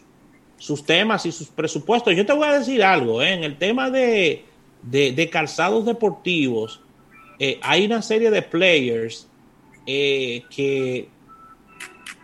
[0.59, 2.15] sus temas y sus presupuestos.
[2.15, 3.33] Yo te voy a decir algo, ¿eh?
[3.33, 4.45] en el tema de,
[4.83, 6.81] de, calzados deportivos,
[7.39, 9.27] eh, hay una serie de players
[9.85, 11.07] que,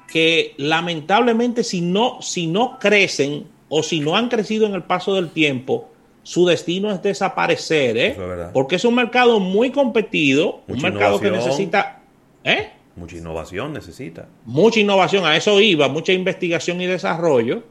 [0.08, 5.16] que lamentablemente si no, si no crecen o si no han crecido en el paso
[5.16, 5.90] del tiempo,
[6.26, 8.18] su destino es desaparecer, ¿eh?
[8.52, 12.02] Porque es un mercado muy competido, un mercado que necesita...
[12.44, 12.72] ¿eh?
[12.96, 14.28] Mucha innovación necesita.
[14.44, 17.64] Mucha innovación, a eso iba, mucha investigación y desarrollo.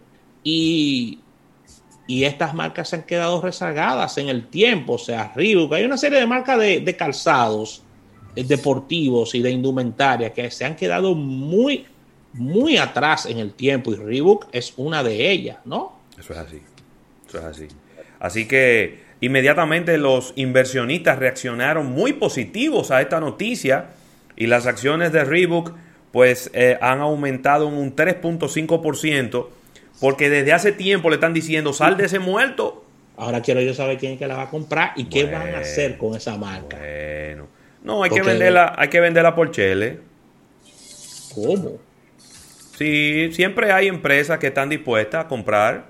[0.44, 1.18] Y,
[2.06, 5.96] y estas marcas se han quedado rezagadas en el tiempo, o sea, Reebok, hay una
[5.96, 7.82] serie de marcas de, de calzados
[8.36, 11.86] eh, deportivos y de indumentaria que se han quedado muy,
[12.34, 15.98] muy atrás en el tiempo y Reebok es una de ellas, ¿no?
[16.18, 16.60] Eso es así,
[17.28, 17.68] eso es así.
[18.18, 23.90] Así que inmediatamente los inversionistas reaccionaron muy positivos a esta noticia
[24.36, 25.72] y las acciones de Reebok
[26.10, 29.46] pues eh, han aumentado en un 3.5%
[30.00, 32.84] porque desde hace tiempo le están diciendo sal de ese muerto.
[33.16, 35.58] Ahora quiero yo saber quién es que la va a comprar y qué van a
[35.58, 36.76] hacer con esa marca.
[36.78, 37.48] Bueno,
[37.82, 40.00] no, hay que venderla, hay que venderla por chele.
[41.34, 41.78] ¿Cómo?
[42.76, 45.86] Sí, siempre hay empresas que están dispuestas a comprar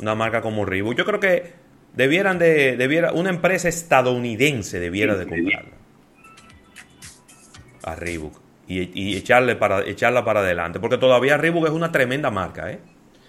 [0.00, 0.96] una marca como Reebok.
[0.96, 1.52] Yo creo que
[1.94, 5.74] debieran de, debiera, una empresa estadounidense debiera de comprarla
[7.84, 12.70] a Reebok y, echarle para, echarla para adelante, porque todavía Reebok es una tremenda marca,
[12.72, 12.80] ¿eh?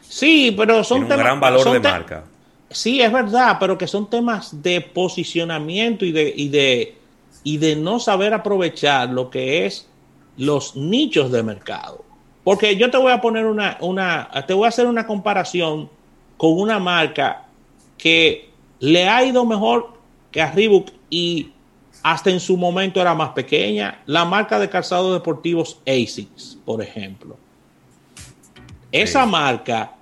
[0.08, 2.24] Sí, pero son un gran valor de marca.
[2.70, 6.98] Sí, es verdad, pero que son temas de posicionamiento y de, y de,
[7.44, 9.88] y de no saber aprovechar lo que es
[10.38, 12.04] los nichos de mercado.
[12.44, 15.90] Porque yo te voy a poner una, una, te voy a hacer una comparación
[16.38, 17.46] con una marca
[17.98, 19.94] que le ha ido mejor
[20.32, 21.52] que a Reebok y
[22.04, 24.02] hasta en su momento era más pequeña.
[24.06, 27.38] La marca de calzados deportivos ASICS, por ejemplo.
[29.02, 29.96] Esa marca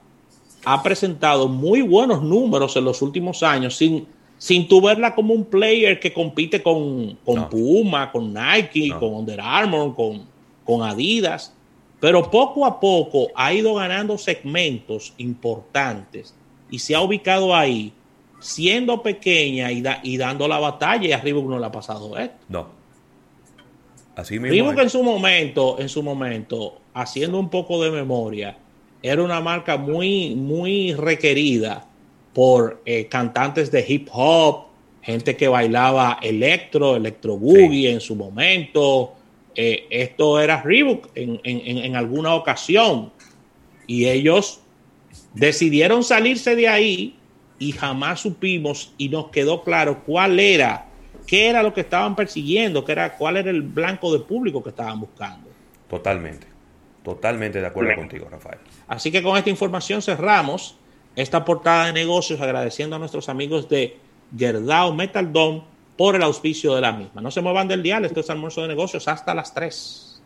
[0.65, 5.45] ha presentado muy buenos números en los últimos años sin, sin tu verla como un
[5.45, 7.17] player que compite con,
[7.49, 10.25] Puma, con Nike, con Under Armour, con,
[10.63, 11.53] con Adidas.
[11.99, 16.35] Pero poco a poco ha ido ganando segmentos importantes
[16.69, 17.93] y se ha ubicado ahí
[18.39, 22.35] siendo pequeña y, y dando la batalla y a Reebok no le ha pasado esto.
[22.49, 22.67] No.
[24.15, 24.49] Así mismo.
[24.49, 28.57] Reebok en su momento, en su momento, haciendo un poco de memoria,
[29.03, 31.85] era una marca muy, muy requerida
[32.33, 34.67] por eh, cantantes de hip hop,
[35.01, 39.13] gente que bailaba electro, electro boogie en su momento.
[39.55, 43.11] Eh, esto era Reebok en, en, en alguna ocasión.
[43.85, 44.61] Y ellos
[45.33, 47.15] decidieron salirse de ahí
[47.59, 50.85] y jamás supimos y nos quedó claro cuál era,
[51.27, 54.69] qué era lo que estaban persiguiendo, qué era, cuál era el blanco de público que
[54.69, 55.49] estaban buscando.
[55.89, 56.47] Totalmente,
[57.03, 58.59] totalmente de acuerdo contigo, Rafael.
[58.87, 60.77] Así que con esta información cerramos
[61.15, 63.97] esta portada de negocios agradeciendo a nuestros amigos de
[64.35, 65.63] Gerdau Metal Dome
[65.97, 67.21] por el auspicio de la misma.
[67.21, 70.21] No se muevan del dial, esto es almuerzo de negocios hasta las 3.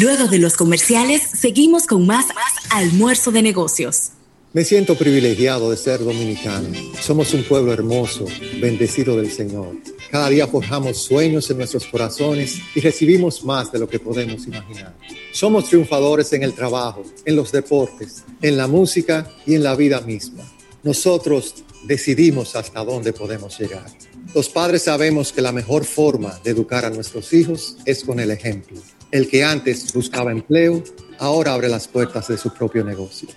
[0.00, 2.26] Luego de los comerciales, seguimos con más,
[2.70, 4.12] almuerzo de negocios.
[4.54, 6.68] Me siento privilegiado de ser dominicano.
[7.00, 8.26] Somos un pueblo hermoso,
[8.60, 9.76] bendecido del Señor.
[10.12, 14.94] Cada día forjamos sueños en nuestros corazones y recibimos más de lo que podemos imaginar.
[15.32, 20.02] Somos triunfadores en el trabajo, en los deportes, en la música y en la vida
[20.02, 20.44] misma.
[20.82, 23.86] Nosotros decidimos hasta dónde podemos llegar.
[24.34, 28.32] Los padres sabemos que la mejor forma de educar a nuestros hijos es con el
[28.32, 28.82] ejemplo.
[29.10, 30.84] El que antes buscaba empleo,
[31.20, 33.30] ahora abre las puertas de su propio negocio.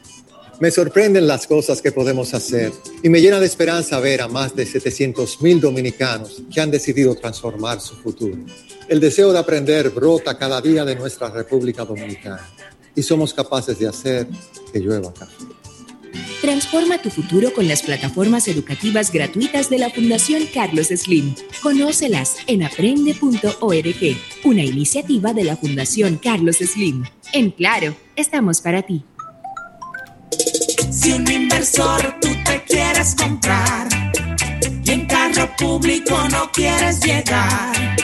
[0.59, 2.71] Me sorprenden las cosas que podemos hacer
[3.03, 7.13] y me llena de esperanza ver a más de 700 mil dominicanos que han decidido
[7.15, 8.37] transformar su futuro.
[8.87, 12.47] El deseo de aprender brota cada día de nuestra República Dominicana
[12.95, 14.27] y somos capaces de hacer
[14.71, 15.43] que llueva café.
[16.41, 21.35] Transforma tu futuro con las plataformas educativas gratuitas de la Fundación Carlos Slim.
[21.61, 27.03] Conócelas en aprende.org, una iniciativa de la Fundación Carlos Slim.
[27.33, 29.03] En Claro, estamos para ti.
[30.95, 33.89] Si un inversor tú te quieres comprar
[34.81, 37.97] y en carro público no quieres llegar,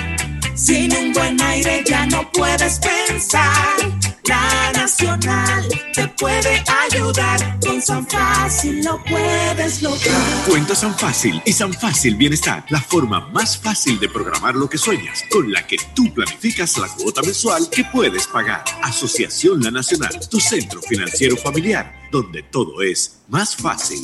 [0.55, 3.77] sin un buen aire ya no puedes pensar.
[4.25, 7.59] La Nacional te puede ayudar.
[7.61, 10.45] Con San Fácil lo puedes lograr.
[10.47, 14.77] Cuenta San Fácil y San Fácil Bienestar, la forma más fácil de programar lo que
[14.77, 18.65] sueñas, con la que tú planificas la cuota mensual que puedes pagar.
[18.83, 24.01] Asociación La Nacional, tu centro financiero familiar, donde todo es más fácil.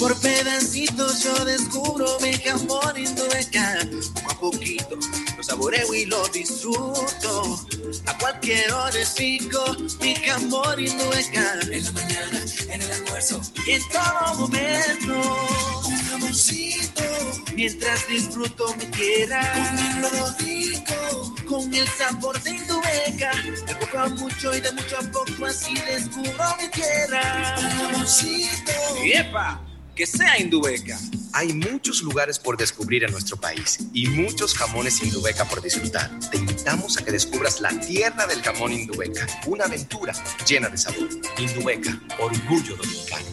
[0.00, 3.78] Por pedacitos yo descubro mi jamón Indubeca.
[4.14, 4.98] Poco a poquito
[5.36, 7.66] lo saboreo y lo disfruto.
[8.06, 9.64] A cualquier hora es rico
[10.00, 11.60] mi jamón Indubeca.
[11.70, 15.46] En la mañana, en el almuerzo y en todo momento.
[15.86, 17.02] Un jamoncito.
[17.54, 19.40] Mientras disfruto mi tierra.
[19.54, 21.34] Comiendo rico.
[21.48, 23.30] Con el sabor de Indubeca.
[23.66, 27.35] De poco a mucho y de mucho a poco así descubro mi tierra.
[29.04, 29.62] ¡Yepa!
[29.94, 30.98] Que sea Indubeca.
[31.32, 36.10] Hay muchos lugares por descubrir en nuestro país y muchos jamones Indubeca por disfrutar.
[36.30, 40.12] Te invitamos a que descubras la tierra del jamón Indubeca, una aventura
[40.46, 41.08] llena de sabor.
[41.38, 43.26] Indubeca, orgullo dominicano.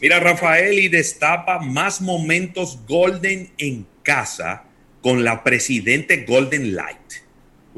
[0.00, 4.64] Mira, Rafael y destapa más momentos golden en casa
[5.02, 7.27] con la Presidente Golden Light.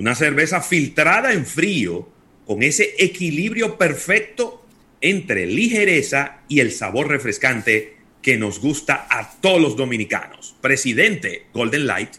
[0.00, 2.08] Una cerveza filtrada en frío
[2.46, 4.64] con ese equilibrio perfecto
[5.02, 10.54] entre ligereza y el sabor refrescante que nos gusta a todos los dominicanos.
[10.62, 12.12] Presidente Golden Light.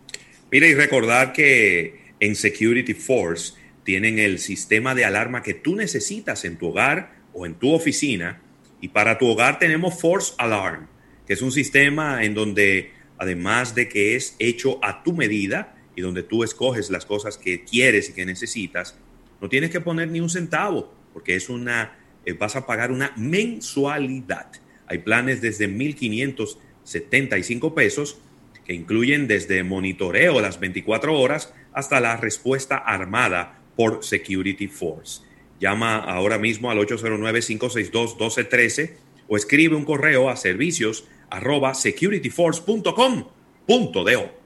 [0.50, 6.44] Mira y recordar que en Security Force tienen el sistema de alarma que tú necesitas
[6.44, 8.40] en tu hogar o en tu oficina.
[8.80, 10.86] Y para tu hogar tenemos Force Alarm,
[11.26, 16.00] que es un sistema en donde además de que es hecho a tu medida y
[16.00, 18.96] donde tú escoges las cosas que quieres y que necesitas,
[19.40, 23.12] no tienes que poner ni un centavo, porque es una, eh, vas a pagar una
[23.16, 24.50] mensualidad.
[24.86, 25.68] Hay planes desde
[26.88, 28.18] 1.575 pesos
[28.64, 35.22] que incluyen desde monitoreo las 24 horas hasta la respuesta armada por Security Force.
[35.60, 38.92] Llama ahora mismo al 809-562-1213
[39.28, 44.38] o escribe un correo a servicios arroba securityforce.com.do.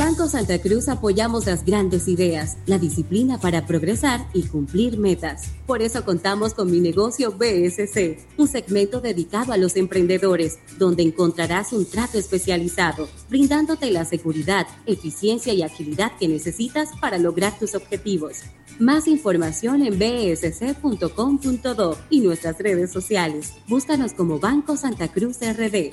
[0.00, 5.50] Banco Santa Cruz apoyamos las grandes ideas, la disciplina para progresar y cumplir metas.
[5.66, 11.74] Por eso contamos con mi negocio BSC, un segmento dedicado a los emprendedores, donde encontrarás
[11.74, 18.38] un trato especializado, brindándote la seguridad, eficiencia y agilidad que necesitas para lograr tus objetivos.
[18.78, 23.52] Más información en bsc.com.do y nuestras redes sociales.
[23.68, 25.92] Búscanos como Banco Santa Cruz RD.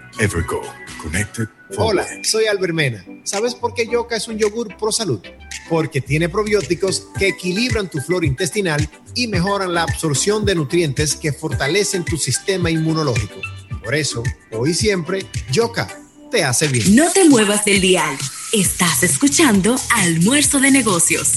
[0.19, 0.61] Evergo,
[1.01, 1.47] Connected.
[1.77, 3.05] Hola, soy Albert Mena.
[3.23, 5.21] ¿Sabes por qué Yoka es un yogur pro salud?
[5.69, 11.31] Porque tiene probióticos que equilibran tu flora intestinal y mejoran la absorción de nutrientes que
[11.31, 13.35] fortalecen tu sistema inmunológico.
[13.83, 15.87] Por eso, hoy y siempre, Yoka
[16.29, 16.95] te hace bien.
[16.95, 18.17] No te muevas del dial.
[18.53, 21.31] Estás escuchando Almuerzo de Negocios.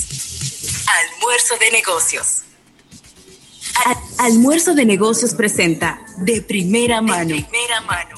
[0.86, 2.42] Almuerzo de Negocios.
[3.86, 7.34] Al- Almuerzo de Negocios presenta de primera mano.
[7.36, 8.16] primera mano.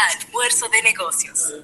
[0.00, 1.54] Almuerzo de Negocios.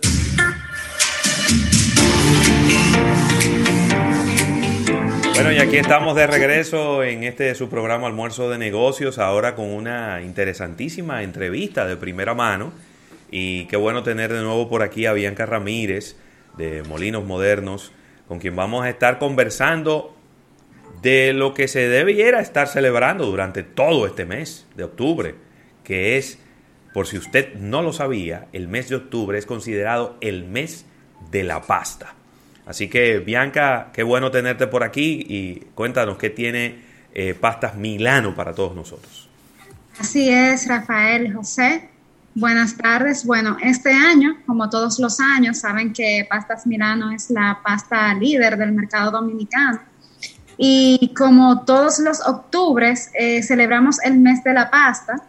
[5.33, 9.73] Bueno, y aquí estamos de regreso en este su programa Almuerzo de Negocios, ahora con
[9.73, 12.73] una interesantísima entrevista de primera mano.
[13.31, 16.17] Y qué bueno tener de nuevo por aquí a Bianca Ramírez
[16.59, 17.93] de Molinos Modernos,
[18.29, 20.15] con quien vamos a estar conversando
[21.01, 25.35] de lo que se debiera estar celebrando durante todo este mes de octubre,
[25.85, 26.39] que es,
[26.97, 30.87] por si usted no lo sabía, el mes de octubre es considerado el mes
[31.31, 32.15] de la pasta.
[32.65, 36.79] Así que, Bianca, qué bueno tenerte por aquí y cuéntanos qué tiene
[37.13, 39.29] eh, Pastas Milano para todos nosotros.
[39.99, 41.91] Así es, Rafael José.
[42.35, 43.27] Buenas tardes.
[43.27, 48.57] Bueno, este año, como todos los años, saben que Pastas Milano es la pasta líder
[48.57, 49.81] del mercado dominicano.
[50.57, 55.23] Y como todos los octubres, eh, celebramos el mes de la pasta.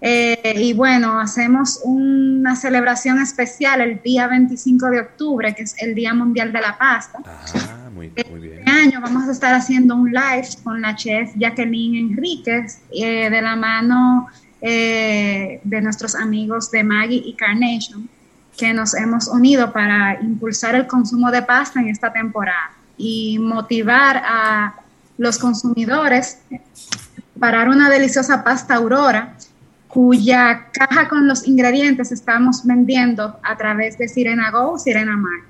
[0.00, 5.94] Eh, y bueno, hacemos una celebración especial el día 25 de octubre, que es el
[5.94, 7.18] Día Mundial de la Pasta.
[7.26, 8.58] Ah, muy, muy bien.
[8.58, 13.42] Este año vamos a estar haciendo un live con la chef Jacqueline Enríquez eh, de
[13.42, 14.28] la mano
[14.60, 18.08] eh, de nuestros amigos de Maggie y Carnation,
[18.56, 24.22] que nos hemos unido para impulsar el consumo de pasta en esta temporada y motivar
[24.24, 24.74] a
[25.16, 26.38] los consumidores
[27.38, 29.34] para una deliciosa pasta aurora
[29.98, 35.40] cuya caja con los ingredientes estamos vendiendo a través de Sirena Go, Sirena Mar.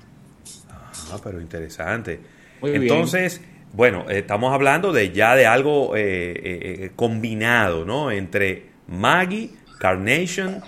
[1.11, 2.19] Ah, pero interesante.
[2.59, 2.81] Muy bien.
[2.81, 3.41] Entonces,
[3.73, 8.09] bueno, eh, estamos hablando de ya de algo eh, eh, eh, combinado, ¿no?
[8.09, 10.63] Entre Maggi, Carnation,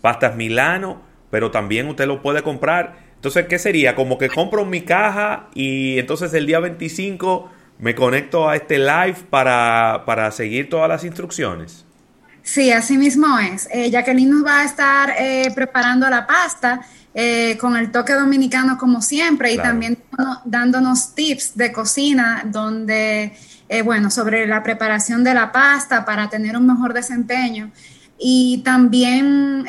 [0.00, 2.98] pastas Milano, pero también usted lo puede comprar.
[3.16, 3.96] Entonces, ¿qué sería?
[3.96, 9.16] Como que compro mi caja y entonces el día 25 me conecto a este live
[9.28, 11.84] para, para seguir todas las instrucciones.
[12.46, 13.66] Sí, así mismo es.
[13.72, 16.82] Eh, Jacqueline nos va a estar eh, preparando la pasta
[17.14, 19.70] eh, con el toque dominicano como siempre y Claro.
[19.70, 23.32] también dándonos- dándonos tips de cocina donde,
[23.84, 27.70] bueno, sobre la preparación de la pasta para tener un mejor desempeño
[28.18, 29.64] y también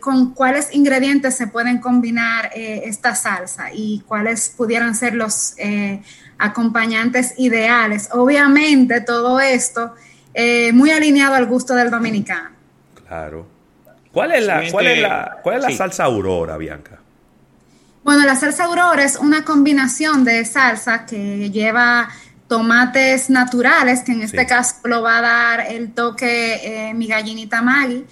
[0.00, 5.54] con cuáles ingredientes se pueden combinar esta salsa y cuáles pudieran ser los
[6.38, 8.08] acompañantes ideales.
[8.12, 9.94] Obviamente todo esto
[10.34, 12.50] eh, muy alineado al gusto del dominicano.
[13.06, 13.46] Claro.
[14.12, 15.76] ¿Cuál es la, cuál es la, cuál es la sí.
[15.76, 16.98] salsa aurora, Bianca?
[18.04, 22.08] Bueno, la salsa aurora es una combinación de salsa que lleva
[22.48, 24.46] tomates naturales, que en este Sí.
[24.46, 28.04] caso lo va a dar el toque eh, mi gallinita Maggi,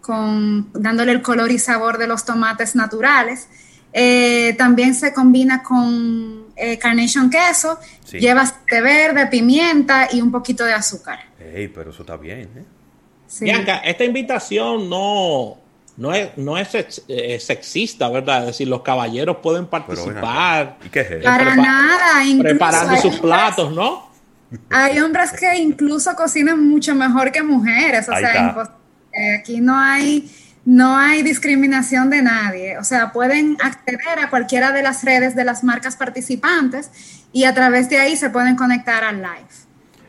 [0.00, 3.48] con, dándole el color y sabor de los tomates naturales.
[3.92, 8.18] Eh, también se combina con eh, carnation queso, Sí.
[8.18, 11.18] lleva té verde, pimienta y un poquito de azúcar.
[11.38, 12.64] Ey, pero eso está bien, ¿eh?
[13.26, 13.44] Sí.
[13.44, 15.56] Bianca, esta invitación no,
[15.96, 18.40] no es, no es sex- eh, sexista, ¿verdad?
[18.40, 20.78] Es decir, los caballeros pueden participar.
[20.84, 21.24] ¿Y qué es eso?
[21.24, 24.08] Para prepa- nada, incluso preparando sus platos, ¿no?
[24.70, 28.76] Hay hombres que incluso cocinan mucho mejor que mujeres, o Ahí sea, está.
[29.12, 30.30] eh, aquí no hay
[30.68, 35.42] no hay discriminación de nadie, o sea, pueden acceder a cualquiera de las redes de
[35.42, 36.90] las marcas participantes
[37.32, 39.48] y a través de ahí se pueden conectar al live.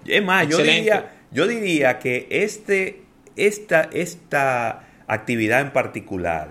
[0.05, 3.03] Es más, yo diría, yo diría que este,
[3.37, 6.49] esta, esta actividad en particular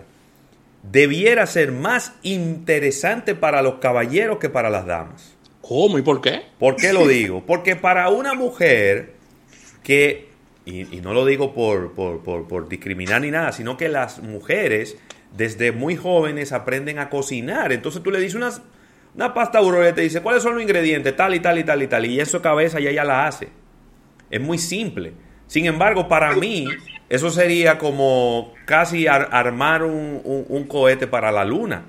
[0.91, 5.37] debiera ser más interesante para los caballeros que para las damas.
[5.61, 6.45] ¿Cómo y por qué?
[6.59, 7.45] ¿Por qué lo digo?
[7.47, 9.13] Porque para una mujer
[9.83, 10.28] que,
[10.69, 14.97] y, no lo digo por, por, por- discriminar ni nada, sino que las mujeres
[15.37, 17.73] desde muy jóvenes aprenden a cocinar.
[17.73, 18.63] Entonces tú le dices unas,
[19.15, 21.15] una pasta aurora y te dice, ¿cuáles son los ingredientes?
[21.17, 22.05] Tal y tal y tal y tal.
[22.07, 23.49] Y en su cabeza ya ella la hace.
[24.31, 25.13] Es muy simple.
[25.47, 26.67] Sin embargo, para mí,
[27.09, 31.85] eso sería como casi ar- armar un, un- un cohete para la luna.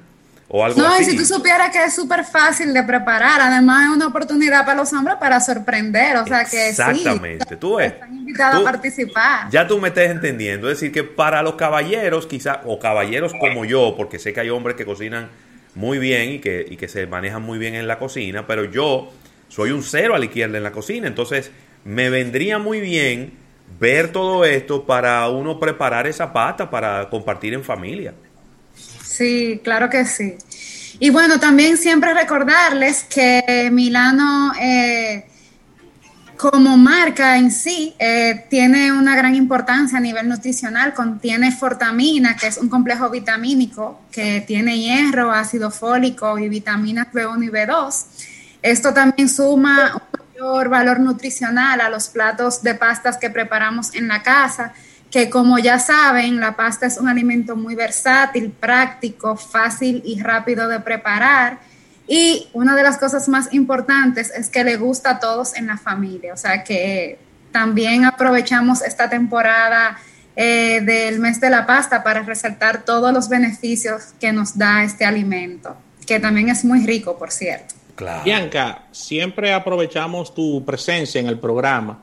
[0.51, 3.95] O algo No, y si tú supieras que es súper fácil de preparar, además es
[3.95, 7.55] una oportunidad para los hombres para sorprender, o sea que sí, Exactamente.
[7.57, 7.93] Tú ves.
[7.93, 9.49] están invitados Tú- a participar.
[9.51, 10.67] Ya tú me estás entendiendo.
[10.71, 14.49] Es decir, que para los caballeros, quizá, o caballeros como yo, porque sé que hay
[14.49, 15.29] hombres que cocinan
[15.75, 19.11] muy bien y que, y que se manejan muy bien en la cocina, pero yo
[19.49, 21.51] soy un cero a la izquierda en la cocina, entonces
[21.85, 23.33] me vendría muy bien
[23.79, 28.15] ver todo esto para uno preparar esa pata para compartir en familia.
[29.19, 30.37] Sí, claro que sí.
[30.97, 35.25] Y bueno, también siempre recordarles que Milano eh,
[36.37, 42.47] como marca en sí eh, tiene una gran importancia a nivel nutricional, contiene fortamina, que
[42.47, 48.05] es un complejo vitamínico que tiene hierro, ácido fólico y vitaminas B1 y B2.
[48.61, 50.01] Esto también suma un
[50.37, 54.71] mayor valor nutricional a los platos de pastas que preparamos en la casa
[55.11, 60.67] que como ya saben, la pasta es un alimento muy versátil, práctico, fácil y rápido
[60.67, 61.59] de preparar.
[62.07, 65.77] Y una de las cosas más importantes es que le gusta a todos en la
[65.77, 66.33] familia.
[66.33, 67.17] O sea que
[67.51, 69.97] también aprovechamos esta temporada
[70.35, 75.05] eh, del mes de la pasta para resaltar todos los beneficios que nos da este
[75.05, 77.75] alimento, que también es muy rico, por cierto.
[78.23, 81.99] Bianca, siempre aprovechamos tu presencia en el programa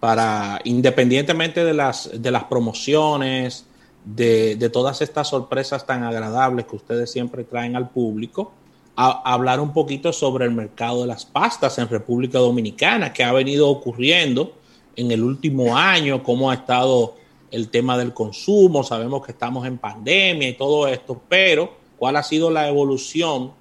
[0.00, 3.66] para, independientemente de las, de las promociones,
[4.06, 8.52] de, todas estas sorpresas tan agradables que ustedes siempre traen al público,
[8.94, 13.68] hablar un poquito sobre el mercado de las pastas en República Dominicana, que ha venido
[13.68, 14.52] ocurriendo
[14.94, 17.16] en el último año, cómo ha estado
[17.50, 22.22] el tema del consumo, sabemos que estamos en pandemia y todo esto, pero cuál ha
[22.22, 23.52] sido la evolución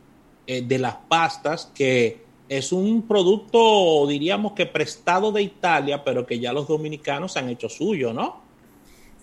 [0.48, 6.40] eh, de las pastas que es un producto, diríamos que prestado de Italia, pero que
[6.40, 8.46] ya los dominicanos han hecho suyo, ¿no?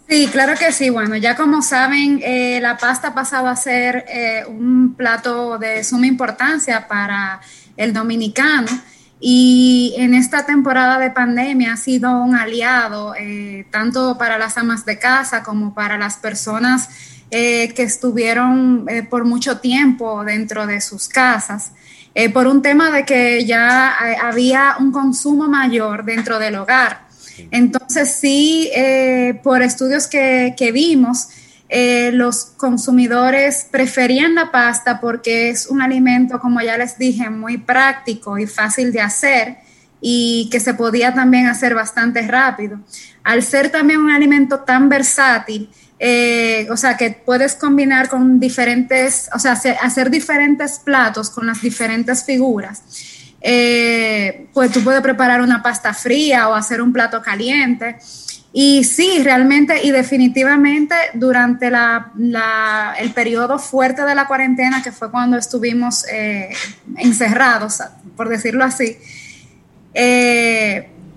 [0.09, 0.91] Sí, claro que sí.
[0.91, 5.85] Bueno, ya como saben, eh, la pasta ha pasado a ser eh, un plato de
[5.85, 7.41] suma importancia para
[7.77, 8.69] el dominicano
[9.21, 14.85] y en esta temporada de pandemia ha sido un aliado eh, tanto para las amas
[14.85, 16.89] de casa como para las personas
[17.31, 21.73] que estuvieron por mucho tiempo dentro de sus casas.
[22.15, 27.07] Eh, por un tema de que ya eh, había un consumo mayor dentro del hogar.
[27.51, 31.29] Entonces sí, eh, por estudios que, que vimos,
[32.13, 38.37] los consumidores preferían la pasta porque es un alimento, como ya les dije, muy práctico
[38.37, 39.57] y fácil de hacer
[39.99, 42.79] y que se podía también hacer bastante rápido.
[43.25, 45.71] Al ser también un alimento tan versátil,
[46.05, 51.63] eh, o sea, que puedes combinar con diferentes, o sea, hacer, diferentes platos con las
[51.63, 52.83] diferentes figuras.
[53.41, 57.99] Eh, pues tú puedes preparar una pasta fría o hacer un plato caliente.
[58.53, 65.39] Y sí, realmente y definitivamente durante el periodo fuerte de la cuarentena, que fue cuando
[65.39, 66.53] estuvimos eh,
[66.97, 67.81] encerrados,
[68.17, 68.99] por decirlo así,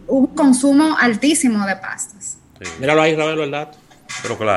[0.06, 2.38] hubo un consumo altísimo de pastas.
[2.80, 3.85] Míralo ahí, Ravelo, el dato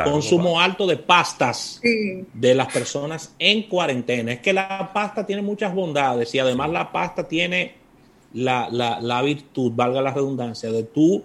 [0.04, 4.32] consumo alto de pastas de las personas en cuarentena.
[4.32, 7.74] Es que la pasta tiene muchas bondades y además la pasta tiene
[8.32, 11.24] la, la, virtud, valga la redundancia, de tú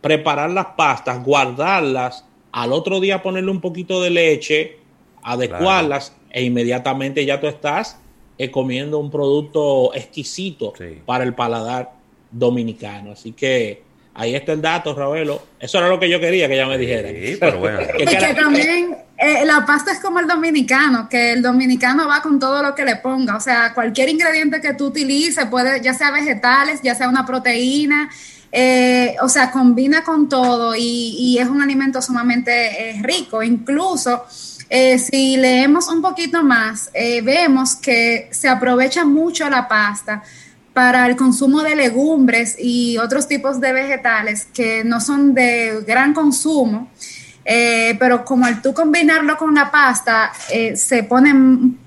[0.00, 4.78] preparar las pastas, guardarlas, al otro día ponerle un poquito de leche,
[5.22, 7.98] adecuarlas e inmediatamente ya tú estás
[8.38, 10.72] eh, comiendo un producto exquisito
[11.06, 11.92] para el paladar
[12.30, 13.12] dominicano.
[13.12, 13.82] Así que
[14.14, 15.42] Ahí está el dato, Ravelo.
[15.58, 17.08] Eso era lo que yo quería que ella me dijera.
[17.08, 17.80] Sí, pero bueno.
[17.98, 22.38] y que también eh, la pasta es como el dominicano, que el dominicano va con
[22.38, 23.36] todo lo que le ponga.
[23.36, 28.10] O sea, cualquier ingrediente que tú utilices, puede, ya sea vegetales, ya sea una proteína,
[28.50, 33.42] eh, o sea, combina con todo y, es un alimento sumamente eh, rico.
[33.42, 40.22] Incluso si leemos un poquito más, vemos que se aprovecha mucho la pasta
[40.72, 46.14] para el consumo de legumbres y otros tipos de vegetales que no son de gran
[46.14, 46.90] consumo,
[47.44, 51.34] eh, pero como al tú combinarlo con la pasta, eh, se pone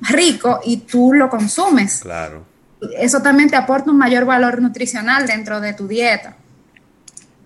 [0.02, 2.00] rico y tú lo consumes.
[2.02, 2.46] Claro.
[2.98, 6.36] Eso también te aporta un mayor valor nutricional dentro de tu dieta.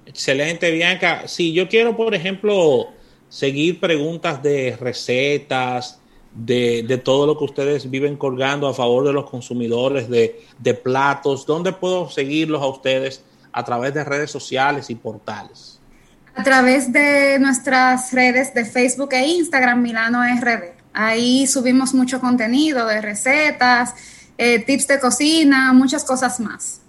[0.05, 1.27] Excelente, Bianca.
[1.27, 2.89] Si yo quiero, por ejemplo,
[3.29, 5.99] seguir preguntas de recetas,
[6.33, 11.45] de, todo lo que ustedes viven colgando a favor de los consumidores de, platos?
[11.45, 15.79] ¿Dónde puedo seguirlos a ustedes a través de redes sociales y portales?
[16.35, 20.77] A través de nuestras redes de Facebook e Instagram, Milano RD.
[20.93, 23.93] Ahí subimos mucho contenido de recetas,
[24.37, 26.81] eh, tips de cocina, muchas cosas más.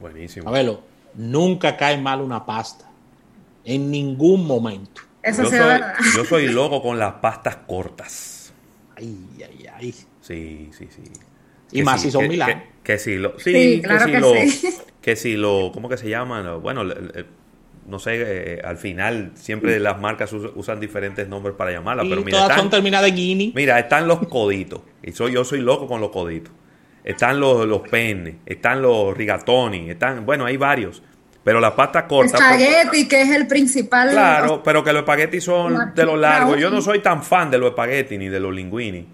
[0.00, 0.48] Buenísimo.
[0.48, 0.82] Abelo,
[1.14, 2.86] nunca cae mal una pasta.
[3.64, 5.02] En ningún momento.
[5.22, 5.80] Eso yo, soy,
[6.16, 8.31] yo soy loco con las pastas cortas.
[9.02, 9.94] Ay, ay, ay.
[10.20, 11.02] Sí, sí, sí.
[11.72, 12.64] Y más si son Milán.
[12.82, 13.38] Que, si lo.
[13.38, 14.32] Sí, claro que, si lo.
[15.02, 15.72] Que si lo.
[15.72, 16.54] ¿Cómo que se llama?
[16.56, 16.84] Bueno,
[17.86, 22.38] no sé, eh, al final siempre las marcas usan diferentes nombres para llamarla, pero mira,
[22.38, 23.50] todas son terminadas en guinea.
[23.54, 26.52] Mira, están los coditos, y soy yo soy loco con los coditos.
[27.02, 31.02] Están los, los penes, están los rigatoni, están, bueno, hay varios.
[31.44, 32.38] Pero la pasta corta.
[32.38, 34.10] Espagueti, que es el principal.
[34.10, 36.58] Claro, pero que los espaguetis son de los largos.
[36.58, 39.06] Yo no soy tan fan de los espaguetis ni de los linguini.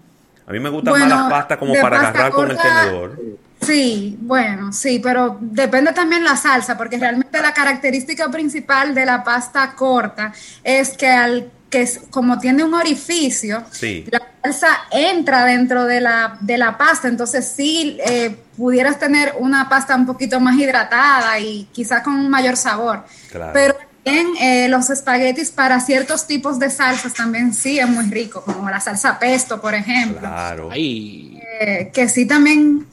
[0.45, 3.19] A mí me gustan más las pastas como para agarrar con el tenedor.
[3.61, 9.23] Sí, bueno, sí, pero depende también la salsa, porque realmente la característica principal de la
[9.23, 10.31] pasta corta
[10.63, 13.63] es que al que como tiene un orificio,
[14.09, 19.69] la salsa entra dentro de la, de la pasta, entonces sí eh, pudieras tener una
[19.69, 23.05] pasta un poquito más hidratada y quizás con un mayor sabor.
[23.53, 28.41] Pero también eh, los espaguetis para ciertos tipos de salsas también sí es muy rico,
[28.43, 30.19] como la salsa pesto, por ejemplo.
[30.19, 30.69] Claro.
[30.73, 32.87] Eh, que sí también,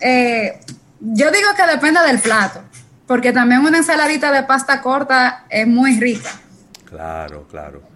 [1.00, 2.60] yo digo que depende del plato,
[3.06, 6.30] porque también una ensaladita de pasta corta es muy rica.
[6.84, 7.95] Claro, claro.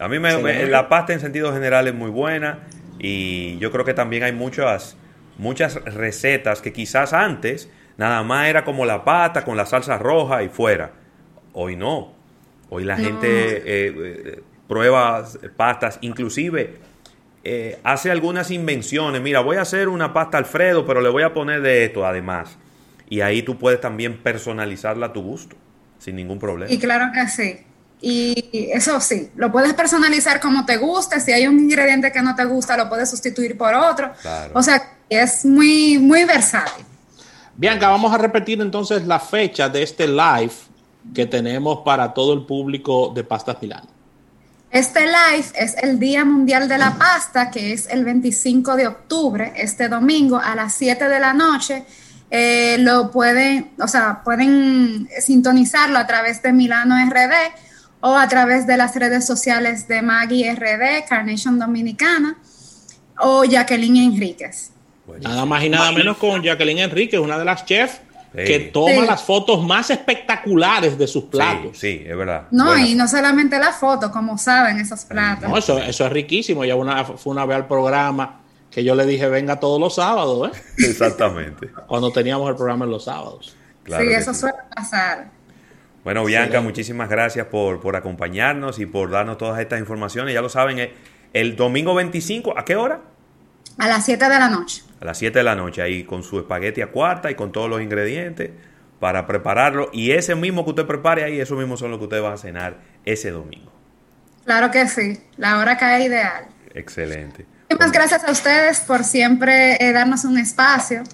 [0.00, 2.60] A mí me, la pasta en sentido general es muy buena
[2.98, 4.96] y yo creo que también hay muchas,
[5.36, 10.42] muchas recetas que quizás antes nada más era como la pasta con la salsa roja
[10.42, 10.92] y fuera.
[11.52, 12.14] Hoy no.
[12.70, 15.22] Hoy la gente eh, eh, prueba
[15.56, 16.78] pastas, inclusive
[17.44, 19.20] eh, hace algunas invenciones.
[19.20, 22.56] Mira, voy a hacer una pasta Alfredo, pero le voy a poner de esto además.
[23.10, 25.56] Y ahí tú puedes también personalizarla a tu gusto,
[25.98, 26.72] sin ningún problema.
[26.72, 27.66] Y claro que sí.
[28.02, 31.20] Y eso sí, lo puedes personalizar como te guste.
[31.20, 34.12] Si hay un ingrediente que no te gusta, lo puedes sustituir por otro.
[34.54, 36.84] O sea, es muy, muy versátil.
[37.56, 40.52] Bianca, vamos a repetir entonces la fecha de este live
[41.14, 43.86] que tenemos para todo el público de Pastas Milano.
[44.70, 49.52] Este live es el Día Mundial de la Pasta, que es el 25 de octubre,
[49.56, 51.84] este domingo a las 7 de la noche.
[52.30, 57.69] Eh, lo pueden, o sea, pueden sintonizarlo a través de Milano RD
[58.00, 62.38] o a través de las redes sociales de Maggie RD, Carnation Dominicana
[63.18, 64.72] o Jacqueline Enríquez.
[65.20, 68.00] Nada más y nada menos con Jacqueline Enríquez, una de las chefs
[68.32, 71.76] que toma las fotos más espectaculares de sus platos.
[71.78, 72.46] Sí, es verdad.
[72.50, 75.48] No, y no solamente las fotos, como saben, esos platos.
[75.48, 76.62] No, eso, eso es riquísimo.
[76.62, 78.40] Ella una, fue una vez al programa
[78.70, 80.60] que yo le dije, venga todos los sábados, ¿eh?
[80.88, 81.70] Exactamente.
[81.88, 83.56] Cuando teníamos el programa en los sábados.
[83.84, 85.39] sí, eso suele pasar.
[86.04, 90.32] Bueno, Bianca, muchísimas gracias por, por acompañarnos y por darnos todas estas informaciones.
[90.32, 90.92] Ya lo saben, eh,
[91.34, 93.00] el domingo 25, ¿a qué hora?
[93.78, 94.82] A las 7 de la noche.
[95.00, 97.68] A las 7 de la noche, ahí con su espagueti a cuarta y con todos
[97.68, 98.50] los ingredientes
[98.98, 99.90] para prepararlo.
[99.92, 102.38] Y ese mismo que usted prepare ahí, eso mismo son lo que usted va a
[102.38, 103.70] cenar ese domingo.
[104.44, 106.46] Claro que sí, la hora cae ideal.
[106.74, 107.46] Excelente.
[107.70, 111.04] Muchas gracias a ustedes por siempre eh, darnos un espacio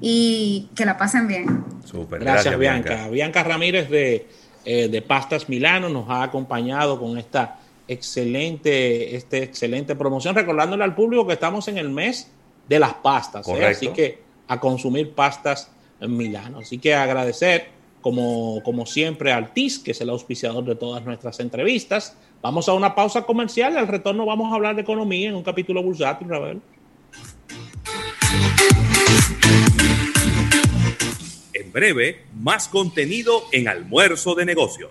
[0.00, 1.64] y que la pasen bien.
[2.10, 3.08] Gracias, Bianca.
[3.08, 3.42] Bianca.
[3.42, 4.26] Ramírez de,
[4.64, 10.94] eh, de, Pastas Milano nos ha acompañado con esta excelente, este excelente promoción, recordándole al
[10.94, 12.30] público que estamos en el mes
[12.68, 13.66] de las pastas, ¿eh?
[13.66, 15.70] así que a consumir pastas
[16.00, 16.60] en Milano.
[16.60, 17.68] Así que agradecer,
[18.00, 22.16] como, como siempre, al TIS, que es el auspiciador de todas nuestras entrevistas.
[22.40, 25.42] Vamos a una pausa comercial y al retorno vamos a hablar de economía en un
[25.42, 26.60] capítulo bursátil, Ravel.
[31.72, 34.90] Breve, más contenido en Almuerzo de Negocios.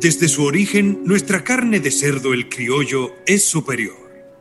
[0.00, 3.96] Desde su origen, nuestra carne de cerdo el criollo es superior.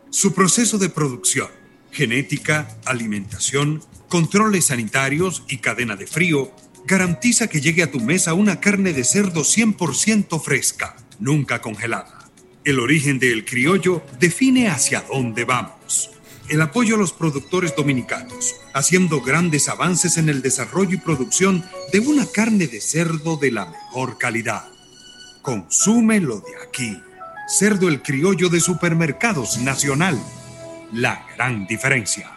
[0.09, 1.49] Su proceso de producción,
[1.91, 6.51] genética, alimentación, controles sanitarios y cadena de frío
[6.85, 12.29] garantiza que llegue a tu mesa una carne de cerdo 100% fresca, nunca congelada.
[12.63, 16.11] El origen del criollo define hacia dónde vamos
[16.49, 21.99] el apoyo a los productores dominicanos, haciendo grandes avances en el desarrollo y producción de
[21.99, 24.65] una carne de cerdo de la mejor calidad.
[25.41, 26.97] Consúmelo de aquí.
[27.47, 30.21] Cerdo el criollo de supermercados nacional.
[30.93, 32.31] La gran diferencia.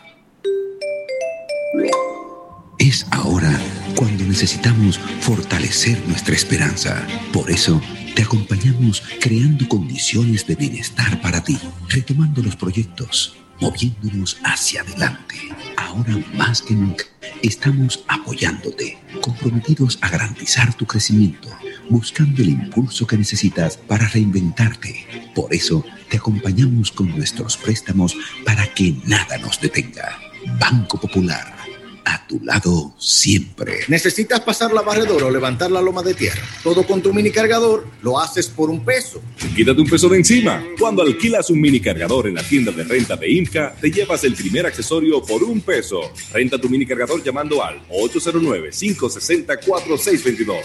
[2.79, 3.53] Es ahora
[3.97, 7.07] cuando necesitamos fortalecer nuestra esperanza.
[7.33, 7.81] Por eso,
[8.15, 15.37] te acompañamos creando condiciones de bienestar para ti, retomando los proyectos moviéndonos hacia adelante.
[15.79, 17.05] Ahora más que nunca
[17.43, 21.49] estamos apoyándote, comprometidos a garantizar tu crecimiento,
[21.89, 25.31] buscando el impulso que necesitas para reinventarte.
[25.35, 30.19] Por eso te acompañamos con nuestros préstamos para que nada nos detenga.
[30.61, 31.64] Banco Popular
[32.05, 33.79] a tu lado siempre.
[33.89, 36.43] ¿Necesitas pasar la barredora o levantar la loma de tierra?
[36.63, 39.23] Todo con tu mini cargador lo haces por un peso.
[39.55, 40.65] Quítate un peso de encima.
[40.79, 44.35] Cuando alquilas un mini cargador en la tienda de renta de IMCA, te llevas el
[44.35, 46.01] primer accesorio por un peso.
[46.33, 50.57] Renta tu mini cargador llamando al 809-560-4622.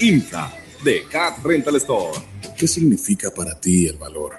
[0.00, 0.54] IMCA
[0.84, 2.18] de Cat Rental Store.
[2.56, 4.34] ¿Qué significa para ti el valor?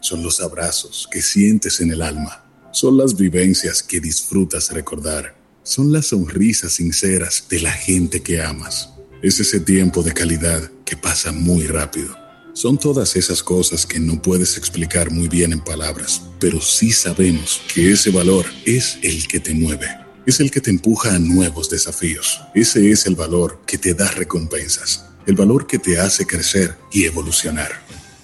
[0.00, 2.44] Son los abrazos que sientes en el alma.
[2.70, 5.34] Son las vivencias que disfrutas recordar.
[5.66, 8.90] Son las sonrisas sinceras de la gente que amas.
[9.20, 12.16] Es ese tiempo de calidad que pasa muy rápido.
[12.52, 17.60] Son todas esas cosas que no puedes explicar muy bien en palabras, pero sí sabemos
[17.74, 19.88] que ese valor es el que te mueve.
[20.24, 22.40] Es el que te empuja a nuevos desafíos.
[22.54, 25.04] Ese es el valor que te da recompensas.
[25.26, 27.72] El valor que te hace crecer y evolucionar.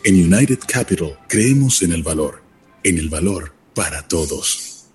[0.04, 2.40] En United Capital creemos en el valor.
[2.84, 4.86] En el valor para todos.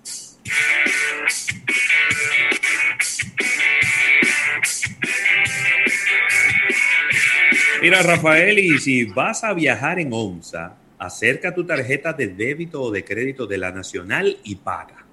[7.80, 12.90] Mira, Rafael, y si vas a viajar en ONSA, acerca tu tarjeta de débito o
[12.90, 15.06] de crédito de la Nacional y paga.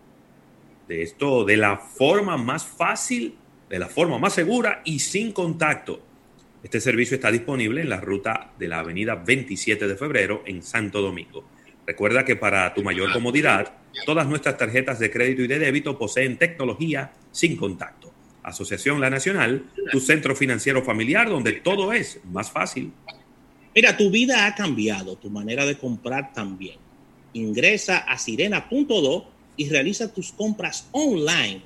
[0.88, 3.36] De esto, de la forma más fácil,
[3.70, 6.02] de la forma más segura y sin contacto.
[6.64, 11.04] Este servicio está disponible en la ruta de la avenida 27 de febrero en Santo
[11.04, 11.46] Domingo.
[11.86, 13.74] Recuerda que para tu mayor comodidad,
[14.08, 18.15] todas nuestras tarjetas de crédito y de débito poseen tecnología sin contacto.
[18.46, 22.92] Asociación La Nacional, tu centro financiero familiar donde todo es más fácil.
[23.74, 26.78] Mira, tu vida ha cambiado, tu manera de comprar también.
[27.34, 29.28] Ingresa a sirena.do
[29.58, 31.62] y realiza tus compras online.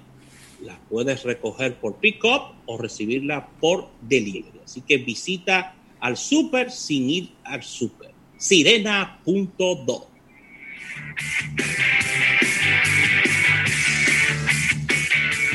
[0.64, 4.60] La puedes recoger por pick-up o recibirla por delivery.
[4.64, 8.12] Así que visita al super sin ir al super.
[8.38, 10.10] Sirena.do.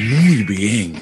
[0.08, 0.94] Muy bien.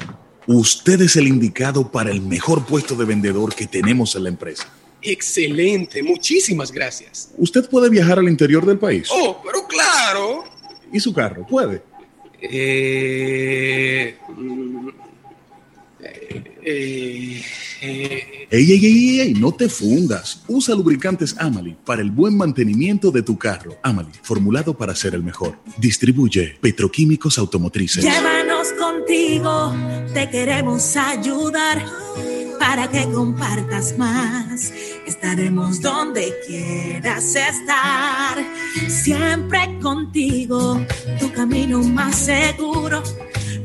[0.46, 4.68] Usted es el indicado para el mejor puesto de vendedor que tenemos en la empresa.
[5.00, 7.30] Excelente, muchísimas gracias.
[7.36, 9.08] ¿Usted puede viajar al interior del país?
[9.10, 10.44] Oh, pero claro.
[10.92, 11.46] ¿Y su carro?
[11.46, 11.82] ¿Puede?
[12.40, 14.16] Eh,
[16.64, 17.44] eh,
[17.80, 20.42] eh, Ey, ey, ey, ey, no te fundas.
[20.46, 23.78] Usa lubricantes Amali para el buen mantenimiento de tu carro.
[23.82, 25.58] Amali, formulado para ser el mejor.
[25.78, 28.04] Distribuye Petroquímicos Automotrices.
[28.70, 29.74] Contigo,
[30.14, 31.84] te queremos ayudar
[32.60, 34.72] para que compartas más.
[35.04, 38.38] Estaremos donde quieras estar,
[38.88, 40.80] siempre contigo,
[41.18, 43.02] tu camino más seguro.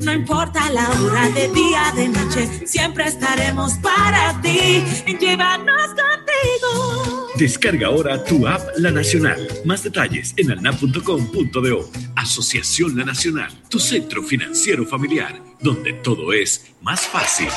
[0.01, 4.83] No importa la hora de día, de noche, siempre estaremos para ti.
[5.19, 7.27] Llévanos contigo.
[7.35, 9.47] Descarga ahora tu app La Nacional.
[9.65, 11.89] Más detalles en alnap.com.do.
[12.15, 17.49] Asociación La Nacional, tu centro financiero familiar, donde todo es más fácil.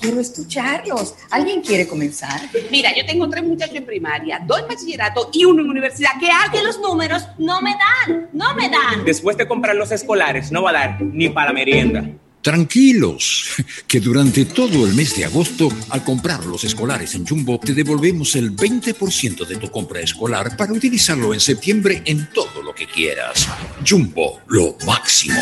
[0.00, 1.14] Quiero escucharlos.
[1.30, 2.40] ¿Alguien quiere comenzar?
[2.70, 6.10] Mira, yo tengo tres muchachos en primaria, dos en bachillerato y uno en universidad.
[6.18, 6.52] ¿Qué hago?
[6.52, 9.04] Que los números no me dan, no me dan.
[9.04, 12.04] Después de comprar los escolares, no va a dar ni para la merienda.
[12.42, 13.50] Tranquilos,
[13.86, 18.34] que durante todo el mes de agosto, al comprar los escolares en Jumbo, te devolvemos
[18.34, 23.46] el 20% de tu compra escolar para utilizarlo en septiembre en todo lo que quieras.
[23.86, 25.38] Jumbo, lo máximo.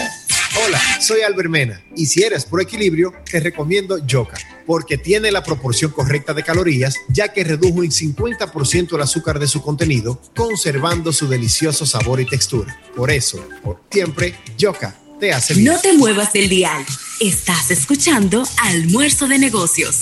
[0.57, 5.91] Hola, soy Albermena y si eres por equilibrio, te recomiendo Yoka, porque tiene la proporción
[5.91, 11.29] correcta de calorías, ya que redujo en 50% el azúcar de su contenido, conservando su
[11.29, 12.81] delicioso sabor y textura.
[12.97, 15.73] Por eso, por siempre, Yoka te hace bien.
[15.73, 16.85] No te muevas del dial.
[17.21, 19.97] Estás escuchando Almuerzo de Negocios.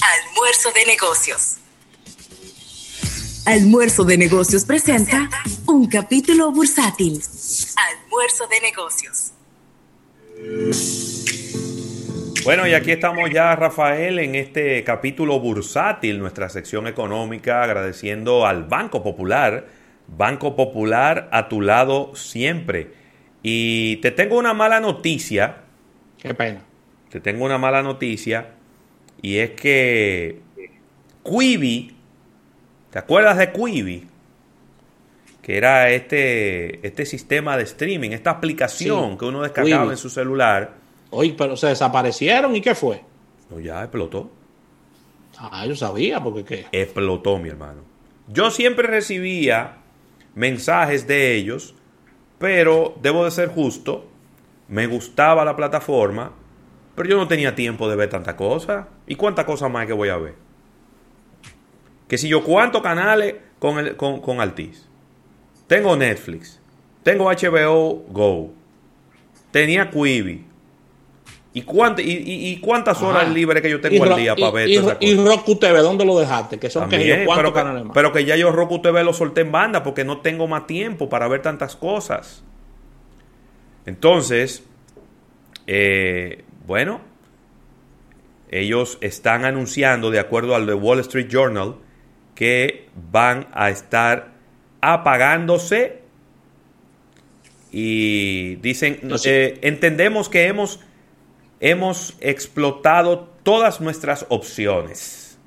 [0.00, 1.54] Almuerzo de Negocios.
[3.44, 5.28] Almuerzo de Negocios presenta
[5.66, 7.22] un capítulo bursátil.
[7.76, 9.32] Almuerzo de Negocios.
[12.44, 18.64] Bueno, y aquí estamos ya, Rafael, en este capítulo bursátil, nuestra sección económica, agradeciendo al
[18.64, 19.66] Banco Popular.
[20.06, 22.92] Banco Popular a tu lado siempre.
[23.42, 25.56] Y te tengo una mala noticia.
[26.16, 26.62] Qué pena.
[27.10, 28.52] Te tengo una mala noticia.
[29.20, 30.40] Y es que
[31.24, 31.96] Quibi,
[32.90, 34.06] ¿te acuerdas de Quibi?
[35.48, 40.10] Que era este, este sistema de streaming, esta aplicación Sí, que uno descargaba en su
[40.10, 40.74] celular.
[41.08, 43.00] Oye, pero se desaparecieron y qué fue?
[43.48, 44.30] No, ya explotó.
[45.38, 46.66] Ah, yo sabía, porque qué.
[46.70, 47.80] Explotó, mi hermano.
[48.26, 49.76] Yo siempre recibía
[50.34, 51.74] mensajes de ellos,
[52.38, 54.06] pero debo de ser justo,
[54.68, 56.32] me gustaba la plataforma,
[56.94, 58.88] pero yo no tenía tiempo de ver tanta cosa.
[59.06, 60.34] ¿Y cuántas cosas más que voy a ver?
[62.06, 64.87] Que si yo cuántos canales con, el, con, con Altiz.
[65.68, 66.60] Tengo Netflix,
[67.04, 68.50] tengo HBO Go,
[69.52, 70.46] tenía Quibi.
[71.54, 73.32] ¿Y, y, y- y cuántas horas Ajá.
[73.32, 75.14] libres que yo tengo al día para ver y, esas y?
[75.16, 76.58] Roku TV, ¿dónde lo dejaste?
[76.58, 77.94] Que son que También, yo, ¿cuántos pero, que, canales más?
[77.94, 81.08] pero que ya yo Roku TV lo solté en banda porque no tengo más tiempo
[81.08, 82.44] para ver tantas cosas.
[83.86, 84.62] Entonces,
[85.66, 87.00] eh, bueno,
[88.50, 91.74] ellos están anunciando, de acuerdo al The Wall Street Journal,
[92.34, 94.37] que van a estar
[94.80, 96.02] apagándose
[97.70, 100.80] y dicen, eh, entendemos que hemos,
[101.60, 105.38] hemos explotado todas nuestras opciones.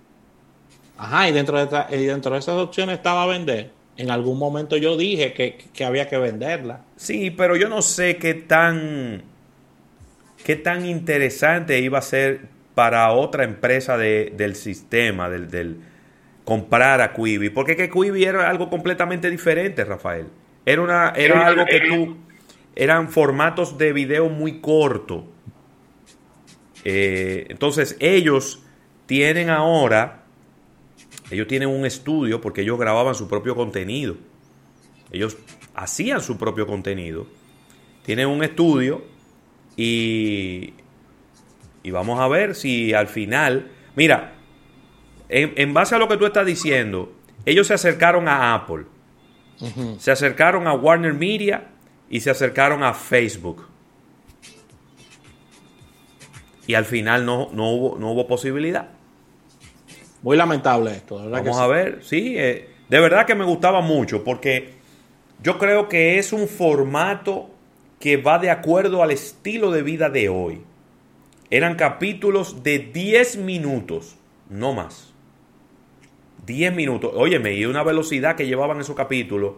[0.98, 3.72] Ajá, y dentro de, y dentro de esas opciones estaba vender.
[3.98, 6.82] En algún momento yo dije que, que, había que venderla.
[6.96, 9.24] Sí, pero yo no sé qué tan,
[10.46, 12.42] qué tan interesante iba a ser
[12.76, 15.78] para otra empresa de, del sistema, del, del
[16.46, 17.50] comprar a Quibi.
[17.50, 20.28] Porque que Quibi era algo completamente diferente, Rafael.
[20.66, 22.18] Era, una, era algo que tú...
[22.74, 25.26] Eran formatos de video muy corto.
[26.86, 28.64] Eh, entonces ellos
[29.06, 30.24] tienen ahora,
[31.30, 34.16] ellos tienen un estudio porque ellos grababan su propio contenido.
[35.12, 35.38] Ellos
[35.76, 37.28] hacían su propio contenido.
[38.04, 39.04] Tienen un estudio
[39.76, 40.74] y,
[41.84, 44.34] y vamos a ver si al final, mira,
[45.32, 47.12] en, en base a lo que tú estás diciendo,
[47.46, 48.86] ellos se acercaron a Apple
[50.00, 51.68] se acercaron a Warner Media
[52.10, 53.68] y se acercaron a Facebook.
[56.68, 58.90] Y al final no, no, hubo, no hubo posibilidad.
[60.22, 64.76] Muy lamentable esto, Vamos a ver, sí, eh, de verdad que me gustaba mucho porque
[65.42, 67.50] yo creo que es un formato
[68.00, 70.62] que va de acuerdo al estilo de vida de hoy.
[71.50, 74.16] Eran capítulos de 10 minutos,
[74.50, 75.11] no más.
[76.46, 77.12] 10 minutos.
[77.16, 79.54] Óyeme, y una velocidad que llevaban esos capítulos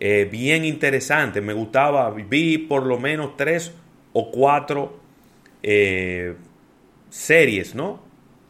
[0.00, 1.40] eh, bien interesante.
[1.40, 3.72] Me gustaba, vi por lo menos tres
[4.12, 4.98] o cuatro
[5.62, 6.34] eh,
[7.10, 8.00] series, ¿no?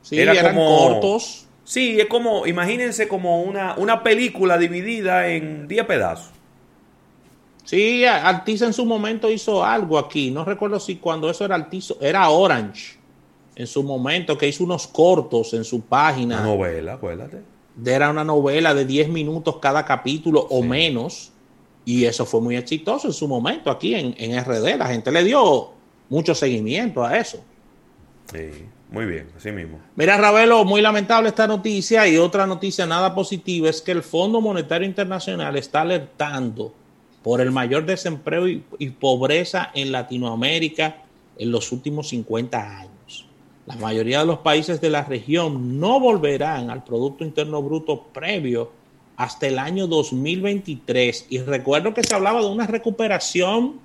[0.03, 1.47] Sí, eran cortos.
[1.65, 6.31] Sí, es como, imagínense como una, una película dividida en 10 pedazos.
[7.65, 10.31] Sí, Altiz en su momento hizo algo aquí.
[10.31, 12.94] No recuerdo si cuando eso era Altiz, era Orange
[13.57, 16.41] en su momento, que hizo unos cortos en su página.
[16.41, 17.43] Una novela, acuérdate.
[17.85, 21.31] Era una novela de 10 minutos cada capítulo o menos.
[21.85, 24.79] Y eso fue muy exitoso en su momento aquí en, en, RD.
[24.79, 25.71] La gente le dio
[26.09, 27.45] mucho seguimiento a eso.
[28.33, 29.81] Sí, muy bien, así mismo.
[29.95, 32.09] Mira, Ravelo, muy lamentable esta noticia.
[32.09, 36.73] Y otra noticia nada positiva es que el Fondo Monetario Internacional está alertando
[37.23, 41.03] por el mayor desempleo y, y pobreza en Latinoamérica
[41.37, 42.94] en los últimos 50 años.
[43.67, 48.73] La mayoría de los países de la región no volverán al Producto Interno Bruto previo
[49.17, 51.27] hasta el año 2023.
[51.31, 53.81] Y recuerdo que se hablaba de una recuperación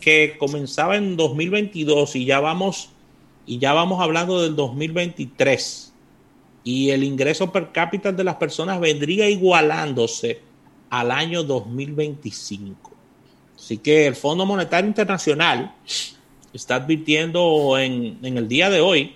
[0.00, 2.90] que comenzaba en 2022 y ya vamos,
[3.46, 5.92] y ya vamos hablando del 2023.
[6.64, 10.40] Y el ingreso per cápita de las personas vendría igualándose
[10.90, 12.90] al año 2025.
[13.56, 15.74] Así que el Fondo Monetario Internacional
[16.56, 19.14] está advirtiendo en, el día de hoy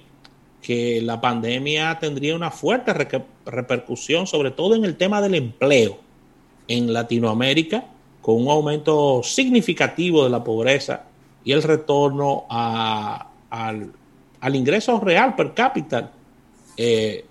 [0.63, 2.93] que la pandemia tendría una fuerte
[3.47, 5.99] repercusión, sobre todo en el tema del empleo
[6.69, 7.85] en Latinoamérica,
[8.21, 11.05] con un aumento significativo de la pobreza
[11.43, 13.27] y el retorno al,
[14.55, 16.13] ingreso real per cápita
[16.77, 17.25] eh,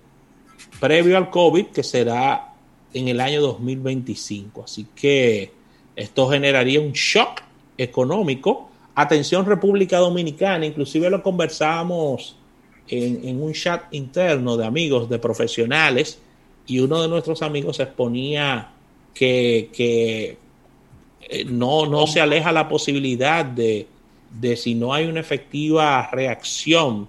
[0.80, 2.54] previo al COVID, que será
[2.94, 4.64] en el año 2025.
[4.64, 5.52] Así que
[5.96, 7.42] esto generaría un shock
[7.78, 8.69] económico
[9.02, 12.36] Atención República Dominicana, inclusive lo conversábamos
[12.90, 16.20] en, un chat interno de amigos, de profesionales,
[16.68, 18.74] y uno de nuestros amigos exponía
[19.14, 19.70] que,
[21.30, 23.88] eh, no, no se aleja la posibilidad de,
[24.38, 27.08] de si no hay una efectiva reacción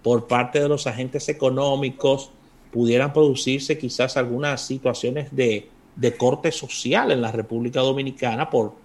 [0.00, 2.30] por parte de los agentes económicos,
[2.70, 8.81] pudieran producirse quizás algunas situaciones de, de corte social en la República Dominicana por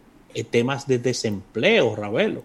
[0.52, 2.44] temas de desempleo, Ravelo.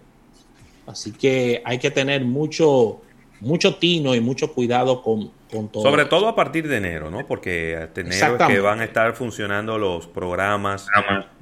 [0.87, 3.01] Así que hay que tener mucho,
[3.39, 5.31] mucho tino y mucho cuidado con,
[5.71, 5.83] todo.
[5.83, 7.27] Sobre todo a partir de enero, ¿no?
[7.27, 10.87] Porque hasta enero es que van a estar funcionando los programas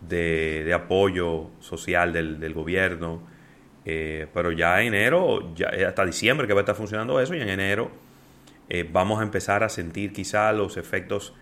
[0.08, 3.22] de, de apoyo social del, del gobierno.
[3.86, 7.42] Eh, pero ya en enero, ya hasta diciembre que va a estar funcionando eso, y
[7.42, 7.90] en enero
[8.70, 11.34] eh, vamos a empezar a sentir quizá los efectos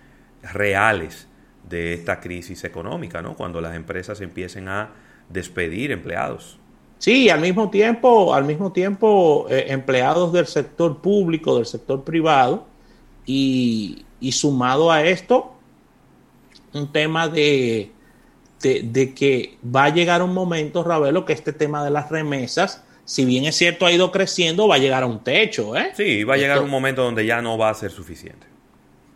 [0.42, 1.28] reales
[1.70, 3.36] de esta crisis económica, ¿no?
[3.36, 4.92] Cuando las empresas empiecen a
[5.30, 6.58] despedir empleados.
[6.98, 12.68] Sí, al mismo tiempo, al mismo tiempo, eh, empleados del sector público, del sector privado,
[13.26, 15.54] y, sumado a esto,
[16.74, 17.92] un tema de,
[18.62, 23.26] de, que va a llegar un momento, Ravelo, que este tema de las remesas, si
[23.26, 25.92] bien es cierto ha ido creciendo, va a llegar a un techo, ¿eh?
[25.96, 28.48] Sí, va a llegar un momento donde ya no va a ser suficiente.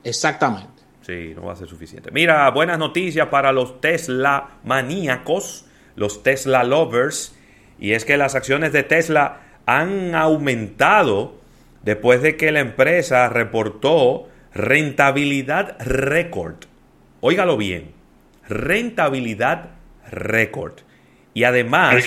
[0.03, 0.72] Exactamente.
[1.05, 2.11] Sí, no va a ser suficiente.
[2.11, 7.37] Mira, buenas noticias para los Tesla maníacos, los Tesla lovers,
[7.77, 11.41] y es que las acciones de Tesla han aumentado
[11.81, 16.55] después de que la empresa reportó rentabilidad récord.
[17.19, 17.91] Óigalo bien,
[18.47, 19.71] rentabilidad
[20.09, 20.79] récord.
[21.33, 22.05] Y además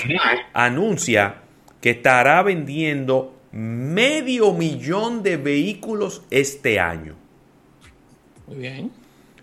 [0.54, 1.42] anuncia
[1.82, 7.25] que estará vendiendo medio millón de vehículos este año.
[8.46, 8.90] Muy bien.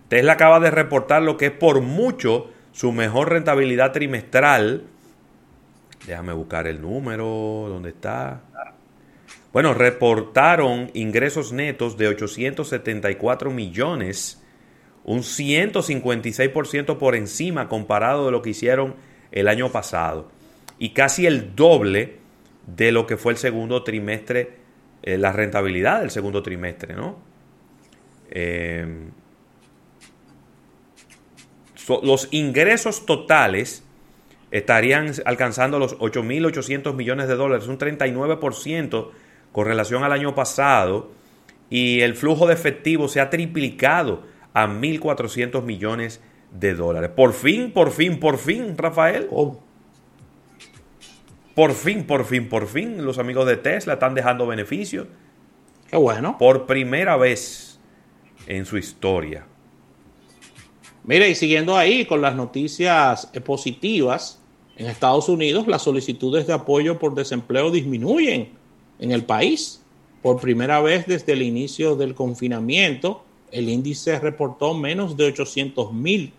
[0.08, 4.84] Tesla acaba de reportar lo que es por mucho su mejor rentabilidad trimestral.
[6.06, 8.42] Déjame buscar el número, ¿dónde está?
[9.54, 14.42] Bueno, reportaron ingresos netos de 874 millones,
[15.04, 18.96] un 156% por encima comparado de lo que hicieron
[19.32, 20.30] el año pasado
[20.80, 22.18] y casi el doble
[22.66, 24.58] de lo que fue el segundo trimestre,
[25.04, 27.33] eh, la rentabilidad del segundo trimestre, ¿no?
[28.36, 28.88] Eh,
[32.02, 33.84] los ingresos totales
[34.50, 39.10] estarían alcanzando los 8.800 millones de dólares, un 39%
[39.52, 41.12] con relación al año pasado,
[41.70, 44.24] y el flujo de efectivo se ha triplicado
[44.54, 46.22] a 1.400 millones
[46.52, 47.12] de dólares.
[47.16, 49.28] Por fin, por fin, por fin, Rafael.
[49.32, 49.60] Oh.
[51.54, 55.08] Por fin, por fin, por fin, los amigos de Tesla están dejando beneficios.
[55.88, 56.38] Qué bueno.
[56.40, 57.73] Por primera vez
[58.48, 59.46] en su historia.
[61.04, 64.40] Mire, y siguiendo ahí con las noticias eh, positivas,
[64.78, 68.50] en Estados Unidos las solicitudes de apoyo por desempleo disminuyen
[69.00, 69.82] en el país.
[70.22, 76.32] Por primera vez desde el inicio del confinamiento, el índice reportó menos de 800 mil,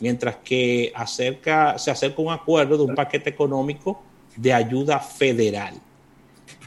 [0.00, 4.02] mientras que acerca, se acerca un acuerdo de un paquete económico
[4.36, 5.74] de ayuda federal.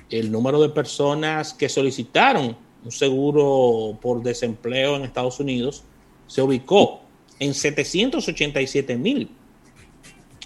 [0.10, 5.84] El número de personas que solicitaron un seguro por desempleo en Estados Unidos
[6.28, 7.02] se ubicó
[7.40, 9.30] en 787 mil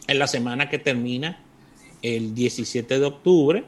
[0.07, 1.43] en la semana que termina
[2.01, 3.63] el 17 de octubre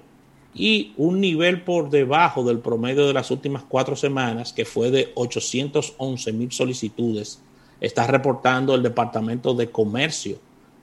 [0.54, 5.12] y un nivel por debajo del promedio de las últimas cuatro semanas, que fue de
[5.16, 7.40] 811 mil solicitudes,
[7.80, 10.40] está reportando el Departamento de Comercio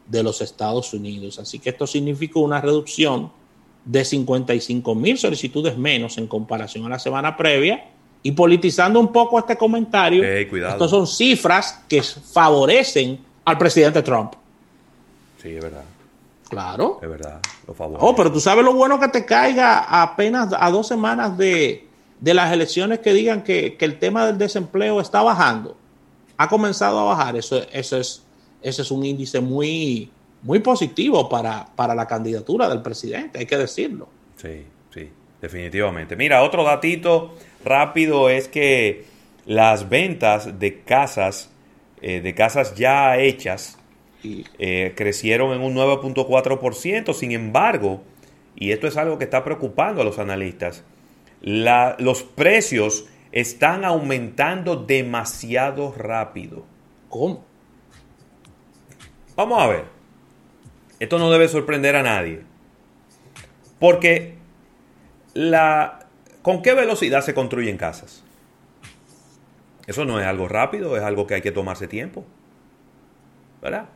[0.07, 1.39] de los Estados Unidos.
[1.39, 3.33] Así que esto significó una reducción
[3.85, 7.85] de 55 mil solicitudes menos en comparación a la semana previa
[8.23, 14.33] y politizando un poco este comentario, estos son cifras que favorecen al presidente Trump.
[15.43, 15.85] Sí, es verdad.
[16.49, 16.99] Claro.
[17.03, 20.87] Es verdad, lo Oh, pero tú sabes lo bueno que te caiga apenas a dos
[20.87, 21.87] semanas de,
[22.23, 25.77] las elecciones que digan que, el tema del desempleo está bajando.
[26.37, 27.37] Ha comenzado a bajar.
[27.37, 28.23] Eso, eso es,
[28.63, 30.11] ese es un índice muy,
[30.45, 34.09] muy positivo para, para la candidatura del presidente, hay que decirlo.
[34.37, 36.17] Sí, sí, definitivamente.
[36.17, 37.35] Mira, otro datito
[37.65, 39.07] rápido es que
[39.47, 41.51] las ventas de casas,
[42.03, 43.79] eh, de casas ya hechas,
[44.23, 47.15] eh, crecieron en un 9.4%.
[47.15, 48.03] Sin embargo,
[48.55, 50.85] y esto es algo que está preocupando a los analistas,
[51.41, 56.65] los precios están aumentando demasiado rápido.
[57.09, 57.45] ¿Cómo?
[59.37, 59.94] Vamos a ver.
[61.01, 62.43] Esto no debe sorprender a nadie.
[63.79, 64.35] Porque
[65.35, 66.05] la,
[66.45, 68.23] ¿Con qué velocidad se construyen casas?
[69.87, 72.27] Eso no es algo rápido, es algo que hay que tomarse tiempo.
[73.63, 73.87] ¿Verdad?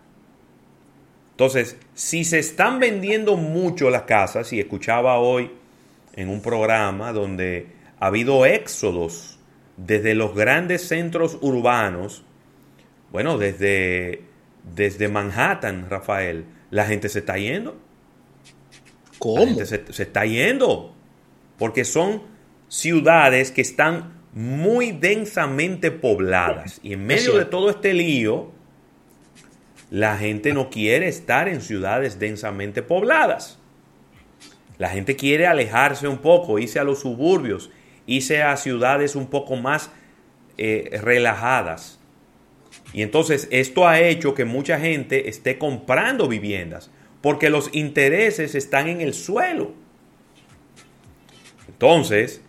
[1.33, 5.51] Entonces, si se están vendiendo mucho las casas, y escuchaba hoy
[6.15, 7.67] en un programa donde
[8.01, 9.39] ha habido éxodos
[9.77, 12.25] desde los grandes centros urbanos,
[13.13, 14.23] bueno, desde,
[14.75, 17.77] desde Manhattan, Rafael, la gente se está yendo.
[19.19, 19.65] ¿Cómo?
[19.65, 20.95] se, se está yendo.
[21.59, 22.23] Porque son
[22.69, 26.81] ciudades que están muy densamente pobladas.
[26.83, 28.53] Y en medio de todo este lío,
[29.91, 33.59] la gente no quiere estar en ciudades densamente pobladas.
[34.77, 37.71] La gente quiere alejarse un poco, irse a los suburbios,
[38.07, 39.91] irse a ciudades un poco más
[40.57, 41.98] eh, relajadas.
[42.93, 46.91] Y entonces esto ha hecho que mucha gente esté comprando viviendas,
[47.21, 49.73] porque los intereses están en el suelo.
[51.69, 52.43] Entonces,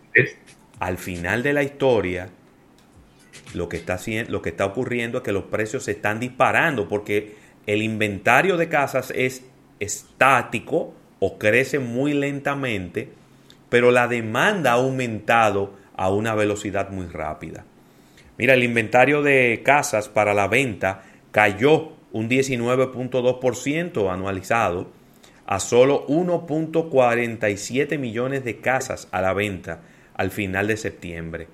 [0.78, 2.30] al final de la historia,
[3.54, 3.98] lo que, está,
[4.28, 7.34] lo que está ocurriendo es que los precios se están disparando porque
[7.66, 9.44] el inventario de casas es
[9.78, 13.10] estático o crece muy lentamente,
[13.68, 17.64] pero la demanda ha aumentado a una velocidad muy rápida.
[18.40, 24.88] Mira, el inventario de casas para la venta cayó un 19.2% anualizado
[25.44, 29.82] a solo 1.47 millones de casas a la venta
[30.14, 31.48] al final de septiembre.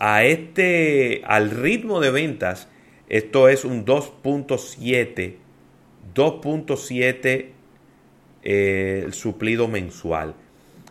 [0.00, 2.66] A este, al ritmo de ventas,
[3.08, 5.36] esto es un 2.7,
[6.12, 7.46] 2.7
[8.42, 10.34] eh, suplido mensual.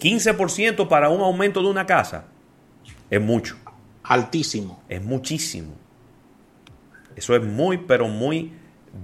[0.00, 2.24] 15% para un aumento de una casa
[3.10, 3.56] es mucho.
[4.04, 4.82] Altísimo.
[4.88, 5.74] Es muchísimo.
[7.16, 8.52] Eso es muy, pero muy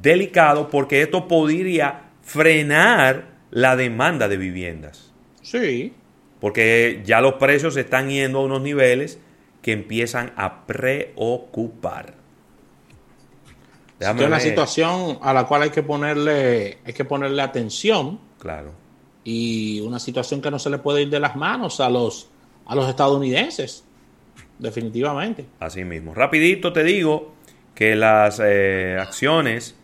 [0.02, 5.12] delicado porque esto podría frenar la demanda de viviendas.
[5.42, 5.92] Sí.
[6.40, 9.18] Porque ya los precios están yendo a unos niveles
[9.62, 12.14] que empiezan a preocupar.
[13.98, 18.20] es una situación a la cual hay que ponerle, hay que ponerle atención.
[18.38, 18.85] Claro.
[19.28, 22.28] Y una situación que no se le puede ir de las manos a los,
[22.64, 23.84] a los estadounidenses.
[24.56, 25.46] Definitivamente.
[25.58, 26.14] Así mismo.
[26.14, 27.34] Rapidito te digo
[27.74, 29.74] que las eh, acciones,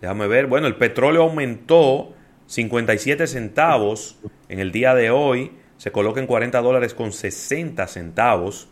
[0.00, 2.14] déjame ver, bueno, el petróleo aumentó
[2.46, 4.16] 57 centavos
[4.48, 8.68] en el día de hoy, se coloca en 40 dólares con 60 centavos,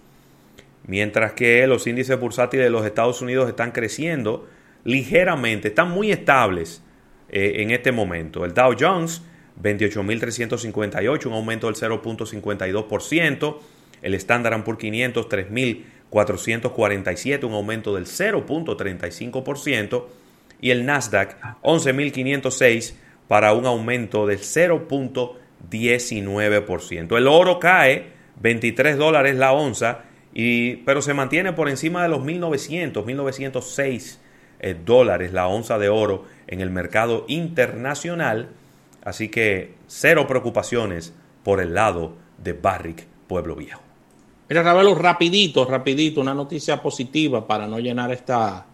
[0.87, 4.49] mientras que los índices bursátiles de los Estados Unidos están creciendo
[4.85, 6.83] ligeramente, están muy estables
[7.29, 8.47] eh, en este momento.
[8.47, 9.21] El Dow Jones,
[9.63, 13.59] 28.358, un aumento del 0.52%.
[14.03, 20.07] El Standard Poor's 500, 3.447, un aumento del 0.35%.
[20.61, 22.95] Y el Nasdaq, 11.506,
[23.29, 27.17] para un aumento del 0.19%.
[27.17, 32.21] El oro cae 23 dólares la onza, y, pero se mantiene por encima de los
[32.21, 34.19] 1.900, 1.906
[34.61, 38.49] eh, dólares la onza de oro en el mercado internacional.
[39.05, 41.13] Así que cero preocupaciones
[41.43, 43.83] por el lado de Barrick, Pueblo Viejo.
[44.49, 48.67] Mira, Ravelo, rapidito, rapidito, una noticia positiva para no llenar esta,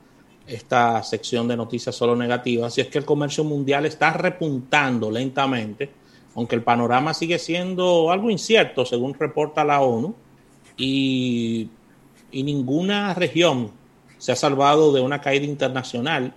[0.47, 5.91] esta sección de noticias solo negativas, y es que el comercio mundial está repuntando lentamente,
[6.35, 10.15] aunque el panorama sigue siendo algo incierto, según reporta la ONU,
[10.77, 11.69] y,
[12.33, 13.73] ninguna región
[14.19, 16.35] se ha salvado de una caída internacional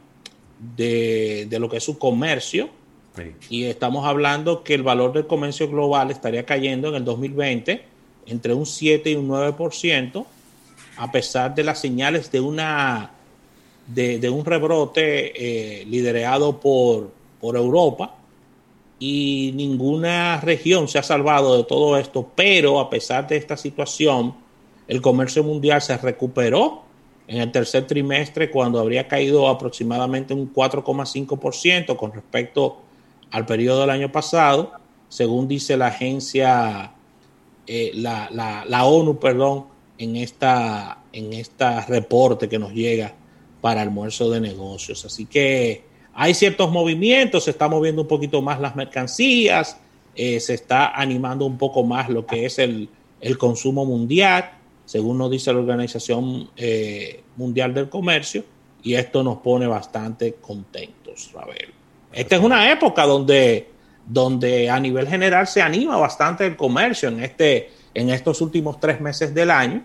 [0.75, 2.69] de, lo que es su comercio.
[3.49, 7.85] Y estamos hablando que el valor del comercio global estaría cayendo en el 2020
[8.25, 10.25] entre un 7 y un 9%,
[10.97, 13.11] a pesar de las señales de una
[13.87, 18.15] de, un rebrote eh, liderado por, por Europa.
[18.99, 24.33] Y ninguna región se ha salvado de todo esto, pero a pesar de esta situación,
[24.87, 26.83] el comercio mundial se recuperó
[27.27, 32.77] en el tercer trimestre cuando habría caído aproximadamente un 4,5% con respecto
[33.33, 34.73] al periodo del año pasado,
[35.09, 36.93] según dice la agencia,
[37.65, 39.65] eh, la, la, ONU, perdón,
[39.97, 43.15] en esta, en esta reporte que nos llega
[43.59, 45.03] para almuerzo de negocios.
[45.03, 45.83] Así que
[46.13, 49.77] hay ciertos movimientos, se está moviendo un poquito más las mercancías,
[50.15, 52.87] eh, se está animando un poco más lo que es el,
[53.39, 54.51] consumo mundial,
[54.85, 58.43] según nos dice la Organización eh, Mundial del Comercio,
[58.83, 61.82] y esto nos pone bastante contentos, Ravel.
[62.13, 63.69] Esta es una época donde,
[64.05, 69.01] donde a nivel general se anima bastante el comercio en, este, en estos últimos tres
[69.01, 69.83] meses del año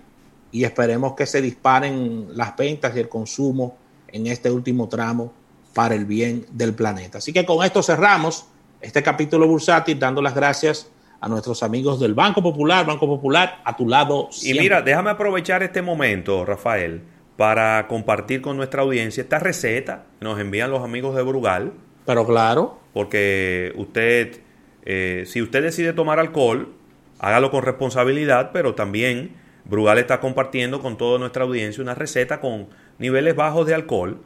[0.53, 3.77] y esperemos que se disparen las ventas y el consumo
[4.09, 5.33] en este último tramo
[5.75, 7.19] para el bien del planeta.
[7.19, 8.47] Así que con esto cerramos
[8.81, 10.91] este capítulo bursátil dando las gracias
[11.21, 14.29] a nuestros amigos del Banco Popular, Banco Popular, a tu lado.
[14.31, 14.63] Siempre.
[14.63, 17.03] Y mira, déjame aprovechar este momento, Rafael,
[17.37, 21.73] para compartir con nuestra audiencia esta receta que nos envían los amigos de Brugal.
[22.09, 22.79] Pero claro.
[22.95, 24.41] Porque usted,
[24.87, 26.73] eh, si usted decide tomar alcohol,
[27.19, 29.33] hágalo con responsabilidad, pero también
[29.67, 32.69] Brugal está compartiendo con toda nuestra audiencia una receta con
[32.99, 34.23] niveles bajos de alcohol.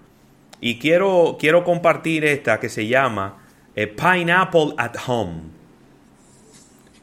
[0.61, 3.43] Y quiero, quiero compartir esta que se llama
[3.75, 5.41] eh, Pineapple at Home.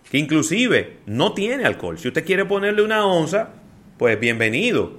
[0.10, 2.00] Que inclusive no tiene alcohol.
[2.00, 3.50] Si usted quiere ponerle una onza,
[3.98, 4.94] pues bienvenido.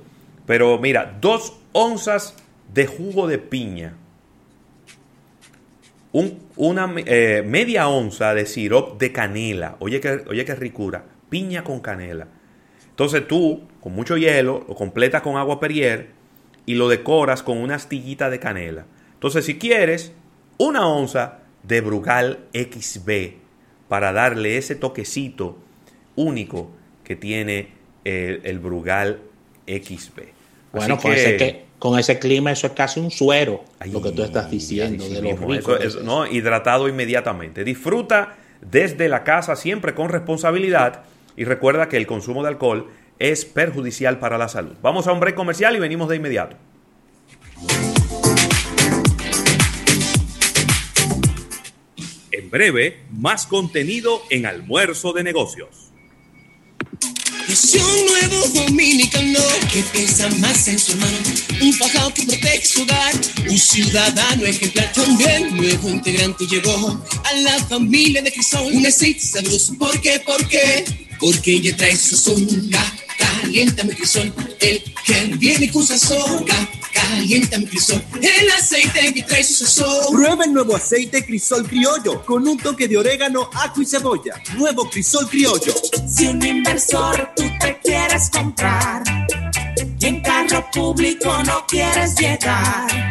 [0.44, 2.36] Pero mira, dos onzas
[2.70, 3.94] de jugo de piña.
[6.12, 9.76] Una eh, media onza de sirop de canela.
[9.78, 11.04] Oye que, oye qué ricura.
[11.28, 12.26] Piña con canela
[13.00, 16.08] entonces tú, con mucho hielo, lo completas con agua Perrier
[16.66, 18.84] y lo decoras con una astillita de canela.
[19.14, 20.12] Entonces, si quieres,
[20.58, 23.36] una onza de Brugal XB
[23.88, 25.56] para darle ese toquecito
[26.14, 26.72] único
[27.02, 27.70] que tiene
[28.04, 29.22] el, Brugal
[29.66, 30.20] XB.
[30.74, 34.50] Bueno, con, ese con ese clima eso es casi un suero, lo que tú estás
[34.50, 35.78] diciendo, de lo rico.
[36.04, 37.64] no, hidratado inmediatamente.
[37.64, 41.04] Disfruta desde la casa siempre con responsabilidad
[41.36, 44.74] y recuerda que el consumo de alcohol es perjudicial para la salud.
[44.82, 46.56] Vamos a un break comercial y venimos de inmediato.
[52.30, 55.89] En breve, más contenido en Almuerzo de Negocios.
[57.50, 59.40] Un nuevo dominicano
[59.72, 61.18] que piensa más en su hermano.
[61.60, 63.12] Un pajao que protege su hogar.
[63.48, 65.56] Un ciudadano ejemplar también.
[65.56, 68.72] Nuevo integrante llegó a la familia de Crisol.
[68.72, 69.74] Un aceite sabroso.
[69.76, 70.20] ¿Por qué?
[70.20, 70.84] ¿Por qué?
[71.20, 72.70] Porque ella trae su sazón.
[73.18, 74.32] Caliéntame Crisol.
[74.60, 76.44] El que viene con sazón.
[76.92, 78.02] Caliéntame Crisol.
[78.20, 80.14] El aceite que trae su sazón.
[80.14, 82.24] Prueba el nuevo aceite Crisol Criollo.
[82.24, 84.34] Con un toque de orégano, ajo y cebolla.
[84.56, 85.74] Nuevo Crisol Criollo.
[86.08, 89.02] Si un inversor tú te quieres comprar
[89.98, 93.10] y en carro público no quieres llegar,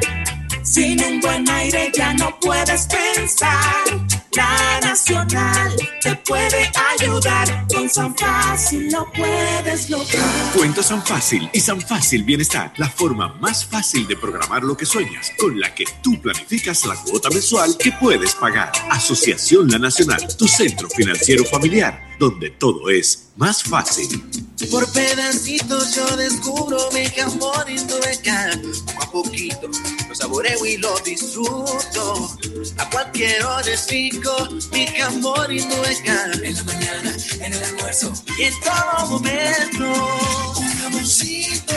[0.64, 4.09] sin un buen aire ya no puedes pensar.
[4.35, 7.65] La Nacional te puede ayudar.
[7.73, 10.53] Con San Fácil lo puedes lograr.
[10.56, 14.85] Cuenta San Fácil y San Fácil Bienestar, la forma más fácil de programar lo que
[14.85, 18.72] sueñas, con la que tú planificas la cuota mensual que puedes pagar.
[18.91, 24.21] Asociación La Nacional, tu centro financiero familiar, donde todo es más fácil.
[24.69, 28.51] Por pedacitos yo descubro mi amor y tu beca.
[28.85, 29.69] Poco a poquito
[30.07, 32.37] lo saboreo y lo disfruto.
[32.77, 34.35] A cualquier hora es rico,
[34.73, 36.31] mi amor y tu beca.
[36.43, 40.55] En la mañana, en el almuerzo y en todo momento.
[40.59, 41.73] Un jamoncito,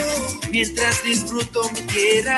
[0.51, 2.37] mientras disfruto mi tierra.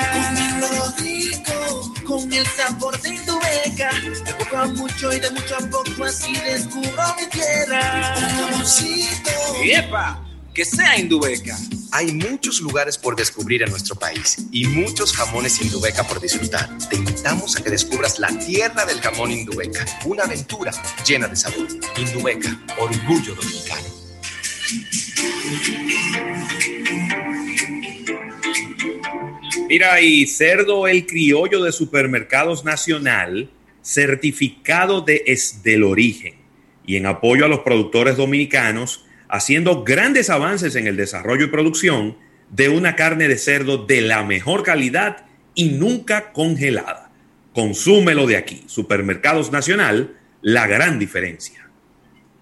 [0.60, 3.90] lo rico, con el sabor de tu beca.
[4.24, 7.95] De poco a mucho y de mucho a poco así descubro mi tierra.
[7.96, 9.30] Un jamoncito.
[9.64, 10.22] ¡Epa!
[10.54, 11.56] Que sea Indubeca.
[11.92, 16.68] Hay muchos lugares por descubrir en nuestro país y muchos jamones Indubeca por disfrutar.
[16.88, 20.72] Te invitamos a que descubras la tierra del jamón Indubeca, una aventura
[21.06, 21.68] llena de sabor.
[21.98, 23.86] Indubeca, orgullo dominicano.
[29.68, 33.50] Mira, y cerdo el criollo de Supermercados Nacional,
[33.82, 36.35] certificado de es del origen
[36.86, 42.16] y en apoyo a los productores dominicanos, haciendo grandes avances en el desarrollo y producción
[42.50, 47.10] de una carne de cerdo de la mejor calidad y nunca congelada.
[47.52, 48.64] Consúmelo de aquí.
[48.66, 51.68] Supermercados Nacional, la gran diferencia.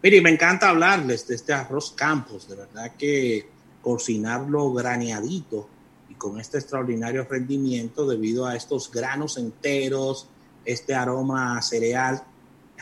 [0.02, 2.48] Mire, me encanta hablarles de este arroz Campos.
[2.48, 3.48] De verdad que
[3.80, 5.68] cocinarlo graneadito
[6.10, 10.28] y con este extraordinario rendimiento debido a estos granos enteros,
[10.64, 12.22] este aroma cereal,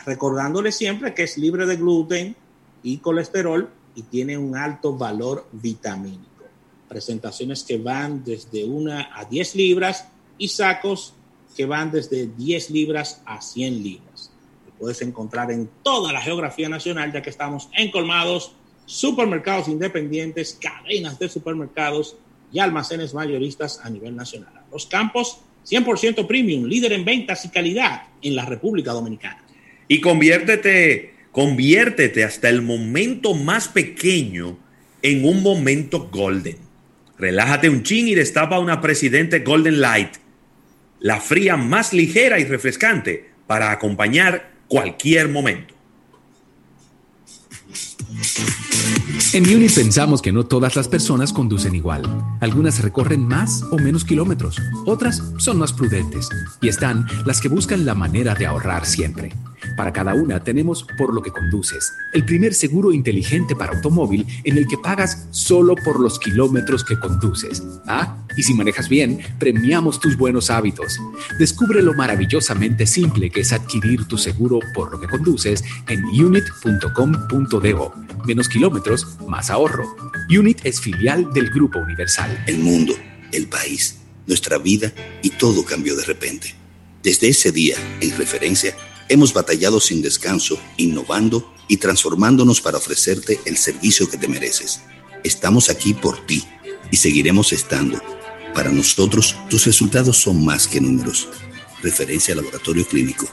[0.05, 2.35] recordándole siempre que es libre de gluten
[2.81, 6.45] y colesterol y tiene un alto valor vitamínico.
[6.87, 10.07] Presentaciones que van desde una a 10 libras
[10.37, 11.13] y sacos
[11.55, 14.31] que van desde 10 libras a 100 libras.
[14.65, 18.53] Lo puedes encontrar en toda la geografía nacional, ya que estamos en colmados,
[18.85, 22.15] supermercados independientes, cadenas de supermercados
[22.51, 24.53] y almacenes mayoristas a nivel nacional.
[24.71, 29.43] Los campos 100% premium, líder en ventas y calidad en la República Dominicana.
[29.87, 34.59] Y conviértete Conviértete hasta el momento más pequeño
[35.01, 36.57] en un momento golden.
[37.17, 40.11] Relájate un chin y destapa una Presidente Golden Light,
[40.99, 45.73] la fría más ligera y refrescante para acompañar cualquier momento.
[49.33, 52.03] En Unit pensamos que no todas las personas conducen igual.
[52.41, 56.29] Algunas recorren más o menos kilómetros, otras son más prudentes
[56.61, 59.31] y están las que buscan la manera de ahorrar siempre.
[59.75, 64.57] Para cada una tenemos por lo que conduces, el primer seguro inteligente para automóvil en
[64.57, 67.63] el que pagas solo por los kilómetros que conduces.
[67.87, 70.99] Ah, y si manejas bien, premiamos tus buenos hábitos.
[71.39, 77.93] Descubre lo maravillosamente simple que es adquirir tu seguro por lo que conduces en unit.com.do.
[78.25, 79.95] Menos kilómetros, más ahorro.
[80.29, 82.43] Unit es filial del Grupo Universal.
[82.47, 82.93] El mundo,
[83.31, 84.91] el país, nuestra vida
[85.21, 86.55] y todo cambió de repente.
[87.03, 88.73] Desde ese día, en referencia,
[89.09, 94.81] Hemos batallado sin descanso, innovando y transformándonos para ofrecerte el servicio que te mereces.
[95.23, 96.45] Estamos aquí por ti
[96.89, 98.01] y seguiremos estando.
[98.53, 101.27] Para nosotros, tus resultados son más que números.
[101.81, 103.27] Referencia al Laboratorio Clínico.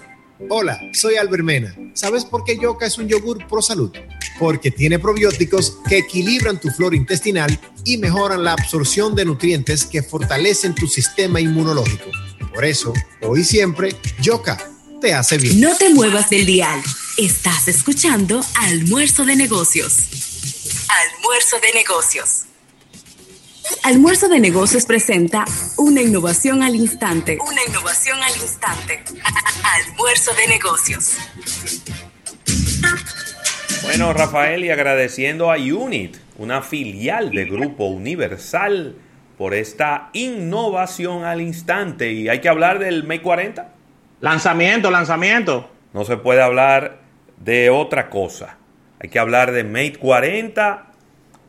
[0.48, 1.76] Hola, soy Albert Mena.
[1.92, 3.92] ¿Sabes por qué Yoka es un yogur pro salud?
[4.38, 10.02] Porque tiene probióticos que equilibran tu flora intestinal y mejoran la absorción de nutrientes que
[10.02, 12.10] fortalecen tu sistema inmunológico.
[12.54, 14.58] Por eso, hoy siempre, Yoka
[15.00, 15.60] te hace bien.
[15.60, 16.80] No te muevas del dial.
[17.16, 19.96] Estás escuchando Almuerzo de Negocios.
[20.88, 22.42] Almuerzo de Negocios.
[23.82, 25.44] Almuerzo de Negocios presenta
[25.78, 27.38] Una innovación al instante.
[27.40, 29.02] Una innovación al instante.
[29.86, 31.12] Almuerzo de negocios.
[33.82, 38.96] Bueno, Rafael, y agradeciendo a Unit, una filial de Grupo Universal,
[39.38, 42.12] por esta innovación al instante.
[42.12, 43.79] Y hay que hablar del May 40.
[44.20, 45.70] Lanzamiento, lanzamiento.
[45.94, 46.98] No se puede hablar
[47.38, 48.58] de otra cosa.
[49.00, 50.92] Hay que hablar de Mate 40.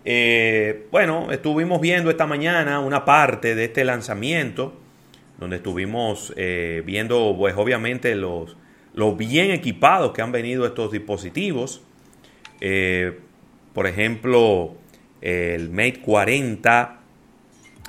[0.06, 4.80] Eh, bueno, estuvimos viendo esta mañana una parte de este lanzamiento,
[5.38, 8.56] donde estuvimos eh, viendo, pues obviamente, los,
[8.94, 11.84] los bien equipados que han venido estos dispositivos.
[12.62, 13.20] Eh,
[13.74, 14.76] por ejemplo,
[15.20, 17.00] el Mate 40.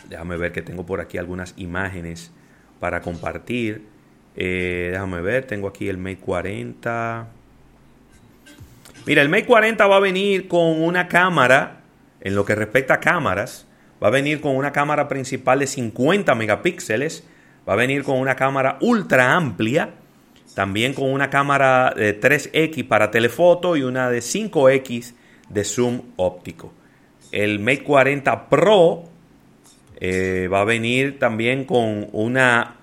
[0.09, 2.33] Déjame ver que tengo por aquí algunas imágenes
[2.81, 3.92] para compartir.
[4.37, 7.29] Déjame ver, tengo aquí el Mate 40.
[9.07, 11.81] Mira, el Mate 40 va a venir con una cámara,
[12.21, 13.67] en lo que respecta a cámaras,
[14.03, 17.25] va a venir con una cámara principal de 50 megapíxeles,
[17.69, 19.91] va a venir con una cámara ultra amplia,
[20.55, 25.15] también con una cámara de 3X para telefoto y una de 5X
[25.49, 26.73] de zoom óptico.
[27.31, 29.05] El Mate 40 Pro
[29.99, 32.77] eh, va a venir también con una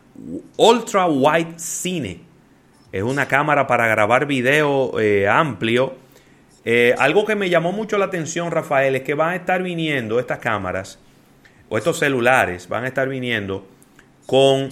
[0.58, 2.22] ultra wide cine.
[2.92, 5.96] Es una cámara para grabar video eh, amplio
[6.66, 10.20] eh, algo que me llamó mucho la atención, Rafael, es que van a estar viniendo
[10.20, 11.00] estas cámaras
[11.70, 13.68] o estos celulares, van a estar viniendo
[14.26, 14.70] con,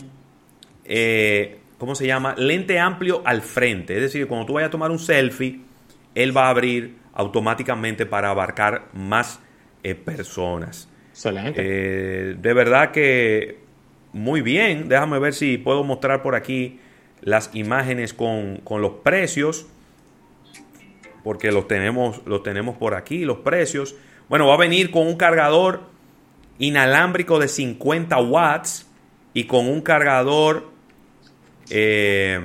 [0.85, 2.35] eh, ¿cómo se llama?
[2.37, 3.95] Lente amplio al frente.
[3.95, 5.61] Es decir, cuando tú vayas a tomar un selfie,
[6.13, 9.39] él va a abrir automáticamente para abarcar más
[10.03, 10.89] personas.
[11.13, 11.63] Excelente.
[12.35, 13.57] de verdad que
[14.13, 14.89] muy bien.
[14.89, 16.79] Déjame ver si puedo mostrar por aquí
[17.21, 19.67] las imágenes con, con los precios
[21.27, 23.95] porque los tenemos, los tenemos por aquí, los precios.
[24.29, 25.81] Bueno, va a venir con un cargador
[26.57, 28.87] inalámbrico de 50 watts
[29.33, 30.69] y con un cargador,
[31.69, 32.39] eh,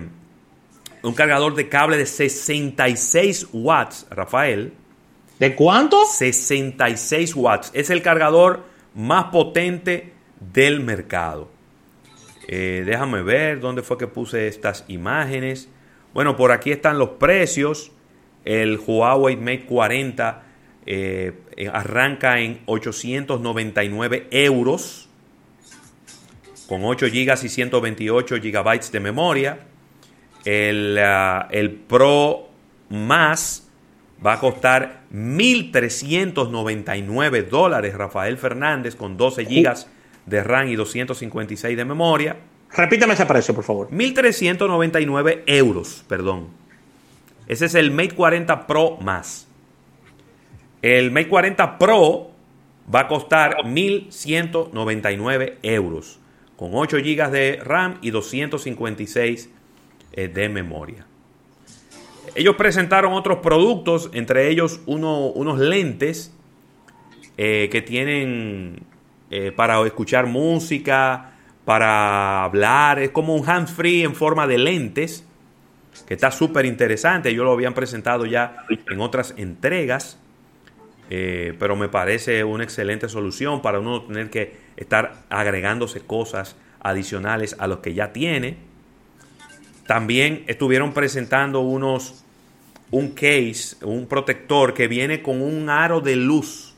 [1.04, 4.72] un cargador de cable de 66 watts, Rafael.
[5.38, 6.04] ¿De cuánto?
[6.04, 7.70] 66 watts.
[7.74, 8.64] Es el cargador
[8.96, 11.51] más potente del mercado.
[12.48, 15.68] Eh, déjame ver dónde fue que puse estas imágenes.
[16.14, 17.92] Bueno, por aquí están los precios.
[18.44, 20.42] El Huawei Mate 40
[20.84, 21.32] eh,
[21.72, 25.08] arranca en 899 euros
[26.72, 29.58] con 8 GB y 128 GB de memoria.
[30.44, 32.48] El, ah, el, Pro
[32.88, 33.68] Más
[34.24, 39.86] va a costar 1.399 dólares, Rafael Fernández, con 12 GB
[40.26, 42.36] de RAM y 256 de memoria.
[42.74, 43.90] Repítame ese precio, por favor.
[43.90, 46.48] 1.399 euros, perdón.
[47.46, 49.46] Ese es el Mate 40 Pro más.
[50.80, 52.30] El Mate 40 Pro
[52.92, 56.18] va a costar 1.199 euros,
[56.56, 59.50] con 8 GB de RAM y 256
[60.12, 61.06] eh, de memoria.
[62.34, 66.34] Ellos presentaron otros productos, entre ellos unos lentes
[67.36, 68.86] eh, que tienen
[69.34, 71.32] eh, para escuchar música,
[71.64, 75.24] para hablar, es como un hands free en forma de lentes
[76.06, 77.30] que está súper interesante.
[77.30, 80.18] Ellos lo habían presentado ya en otras entregas,
[81.08, 87.56] eh, pero me parece una excelente solución para uno tener que estar agregándose cosas adicionales
[87.58, 88.58] a los que ya tiene.
[89.86, 92.22] También estuvieron presentando unos
[92.90, 96.71] un case, un protector que viene con un aro de luz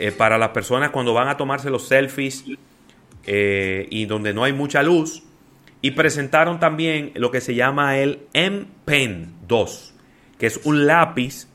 [0.00, 2.44] eh, para las personas cuando van a tomarse los selfies
[3.26, 5.24] eh, y donde no hay mucha luz
[5.82, 9.94] y presentaron también lo que se llama el M Pen 2,
[10.38, 11.48] que es un lápiz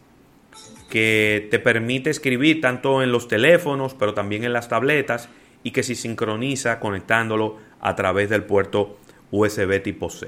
[0.90, 5.30] que te permite escribir tanto en los teléfonos, pero también en las tabletas,
[5.64, 8.98] y que se sincroniza conectándolo a través del puerto
[9.32, 10.28] USB tipo C.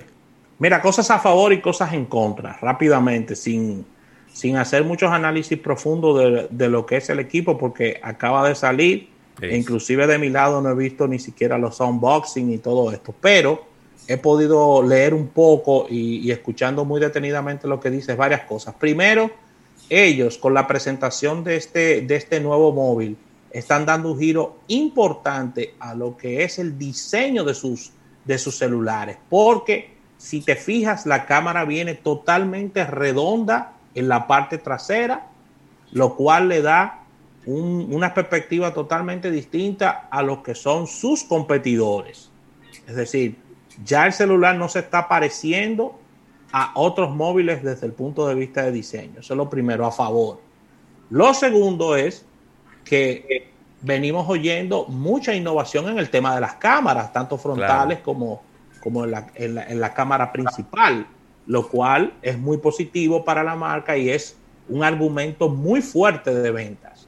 [0.59, 3.85] Mira, cosas a favor y cosas en contra, rápidamente, sin,
[4.35, 8.53] sin hacer muchos análisis profundos de, de, lo que es el equipo, porque acaba de
[8.53, 9.07] salir,
[9.39, 13.15] e inclusive de mi lado no he visto ni siquiera los unboxing y todo esto,
[13.21, 13.63] pero
[14.09, 18.75] he podido leer un poco y, escuchando muy detenidamente lo que dices, varias cosas.
[18.75, 19.31] Primero,
[19.89, 23.15] ellos con la presentación de este, de este nuevo móvil
[23.51, 27.93] están dando un giro importante a lo que es el diseño de sus,
[28.25, 34.57] de sus celulares, porque si te fijas, la cámara viene totalmente redonda en la parte
[34.57, 35.27] trasera,
[35.91, 37.01] lo cual le da
[37.47, 42.31] una perspectiva totalmente distinta a lo que son sus competidores.
[42.87, 43.37] Es decir,
[43.83, 45.99] ya el celular no se está pareciendo
[46.51, 49.19] a otros móviles desde el punto de vista de diseño.
[49.19, 50.41] Eso es lo primero, a favor.
[51.09, 52.25] Lo segundo es
[52.83, 53.51] que
[53.81, 58.41] venimos oyendo mucha innovación en el tema de las cámaras, tanto frontales como,
[58.81, 61.05] como en, la, en, la, en la cámara principal,
[61.47, 64.35] lo cual es muy positivo para la marca y es
[64.67, 67.07] un argumento muy fuerte de ventas.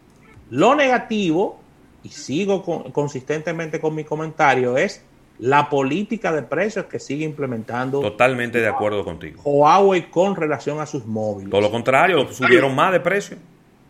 [0.50, 1.60] Lo negativo,
[2.04, 5.04] y sigo con- consistentemente con mi comentario, es
[5.40, 9.42] la política de precios que sigue implementando Totalmente de acuerdo contigo.
[9.44, 11.52] Huawei con relación a sus móviles.
[11.52, 13.38] Todo lo contrario, subieron más de precio.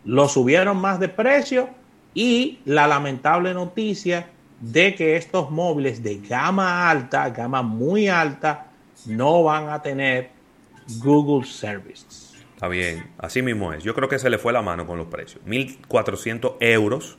[0.04, 1.68] Lo subieron más de precio
[2.14, 4.28] y la lamentable noticia
[4.60, 8.66] de que estos móviles de gama alta, gama muy alta,
[9.06, 10.30] no van a tener
[11.00, 12.34] Google Services.
[12.54, 13.84] Está bien, así mismo es.
[13.84, 15.44] Yo creo que se le fue la mano con los precios.
[15.46, 17.16] 1.400 euros.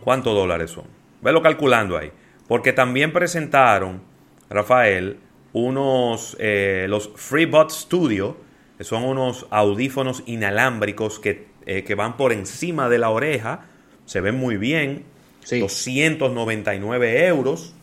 [0.00, 0.86] ¿Cuántos dólares son?
[1.20, 2.10] Velo calculando ahí.
[2.48, 4.02] Porque también presentaron,
[4.50, 5.20] Rafael,
[5.52, 8.36] unos, eh, los FreeBot Studio,
[8.78, 13.66] que son unos audífonos inalámbricos que, eh, que van por encima de la oreja.
[14.06, 15.04] Se ven muy bien.
[15.48, 17.74] 299 euros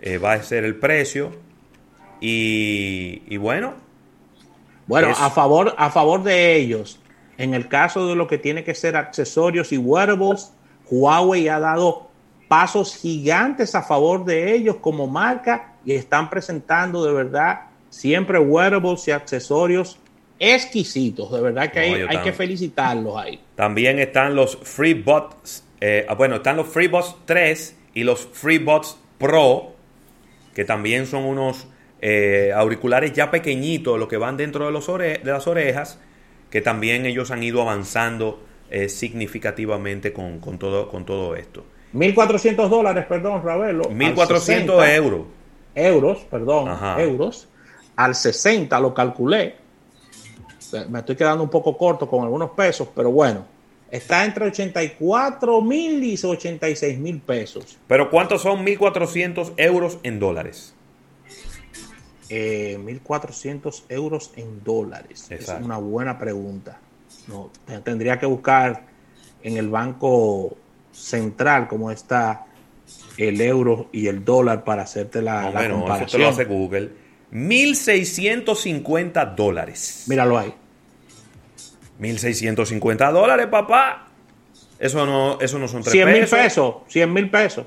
[0.00, 1.32] eh, va a ser el precio.
[2.20, 3.74] Y, y bueno,
[4.88, 6.98] Bueno, Es- a favor, a favor de ellos,
[7.36, 10.52] en el caso de lo que tiene que ser accesorios y wearables,
[10.90, 12.08] Huawei ha dado
[12.48, 17.60] pasos gigantes a favor de ellos como marca y están presentando de verdad
[17.90, 19.98] siempre wearables y accesorios
[20.38, 21.30] exquisitos.
[21.30, 23.40] De verdad que No, hay, hay que felicitarlos ahí.
[23.54, 29.72] También están los FreeBots, eh, bueno, están los FreeBots 3 y los FreeBots Pro,
[30.54, 31.66] que también son unos
[32.00, 35.98] eh, auriculares ya pequeñitos, lo que van dentro de, los ore- de las orejas,
[36.50, 41.64] que también ellos han ido avanzando eh, significativamente con, con todo, con todo esto.
[41.94, 43.84] 1.400 dólares, perdón, Ravelo.
[43.88, 45.22] al 1.400 60 euros.
[45.74, 47.00] Euros, perdón, Ajá.
[47.02, 47.48] euros.
[47.96, 49.56] Al 60 lo calculé.
[50.90, 53.46] Me estoy quedando un poco corto con algunos pesos, pero bueno.
[53.90, 57.78] Está entre 84 mil y 86 mil pesos.
[57.86, 60.74] Pero ¿cuántos son 1.400 euros en dólares?
[62.30, 65.26] Eh, 1.400 euros en dólares.
[65.30, 65.60] Exacto.
[65.60, 66.78] Es una buena pregunta.
[67.26, 68.84] No, te- tendría que buscar
[69.42, 70.56] en el banco
[70.92, 72.44] central cómo está
[73.16, 76.22] el euro y el dólar para hacerte la, No, la bueno, eso te comparación.
[76.22, 76.90] lo hace Google.
[77.32, 80.04] 1.650 dólares.
[80.06, 80.54] Míralo ahí.
[82.00, 84.08] 1.650 dólares, papá.
[84.78, 86.38] Eso no, eso no son 3 100 mil pesos.
[86.38, 86.74] pesos.
[86.88, 87.66] 100 mil pesos.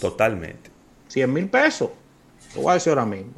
[0.00, 0.70] Totalmente.
[1.08, 1.90] 100 mil pesos.
[2.54, 3.32] Lo voy a decir ahora mismo.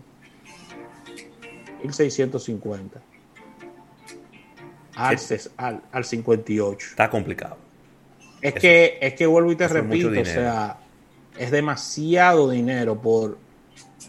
[1.82, 3.00] 1650.
[4.96, 5.18] Al,
[5.58, 6.86] al, al 58.
[6.90, 7.56] Está complicado.
[8.40, 10.78] Es Eso- que, es que vuelvo y te repito, o sea,
[11.38, 13.38] es demasiado dinero por,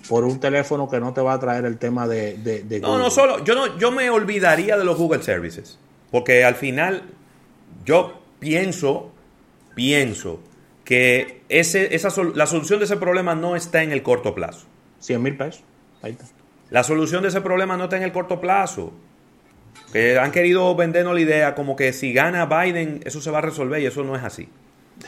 [0.07, 2.89] por un teléfono que no te va a traer el tema de, de, de No,
[2.89, 3.03] Google.
[3.03, 5.77] no solo, yo no, yo me olvidaría de los Google Services.
[6.11, 7.03] Porque al final,
[7.85, 9.11] yo pienso,
[9.75, 10.39] pienso
[10.85, 14.67] que ese, esa, la solución de ese problema no está en el corto plazo.
[14.99, 15.63] 100 mil pesos.
[16.01, 16.25] Ahí está.
[16.69, 18.93] La solución de ese problema no está en el corto plazo.
[19.91, 23.41] Que han querido vendernos la idea como que si gana Biden, eso se va a
[23.41, 24.49] resolver y eso no es así.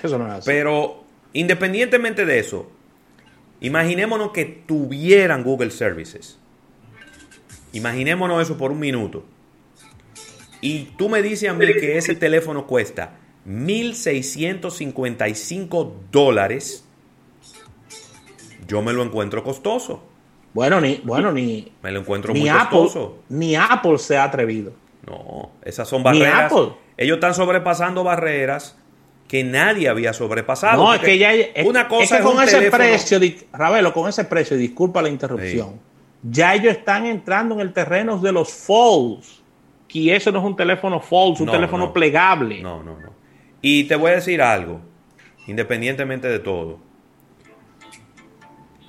[0.02, 0.46] Eso no es así.
[0.46, 1.04] Pero
[1.34, 2.72] independientemente de eso,
[3.60, 6.40] imaginémonos que tuvieran Google Services.
[7.74, 9.26] Imaginémonos eso por un minuto.
[10.62, 13.18] Y tú me dices a mí que ese teléfono cuesta
[13.48, 16.86] 1.655 dólares.
[18.70, 20.02] Yo me lo encuentro costoso.
[20.54, 23.18] Bueno, ni, bueno, ni, Me lo encuentro ni muy Apple, costoso.
[23.30, 24.72] ni Apple se ha atrevido.
[25.06, 26.52] No, esas son Ni barreras.
[26.52, 26.70] Apple.
[26.98, 28.78] Ellos están sobrepasando barreras
[29.28, 30.84] que nadie había sobrepasado.
[30.84, 33.20] No, es que ya es, una cosa es que es con un ese teléfono- precio,
[33.54, 35.80] Ravelo, con ese precio, disculpa la interrupción,
[36.24, 39.42] ya ellos están entrando en el terreno de los folds.
[39.92, 41.94] Y eso no es un teléfono folds, un No, teléfono no.
[41.94, 42.62] plegable.
[42.62, 43.10] No, no, no.
[43.62, 44.80] Y te voy a decir algo,
[45.48, 46.80] independientemente de todo.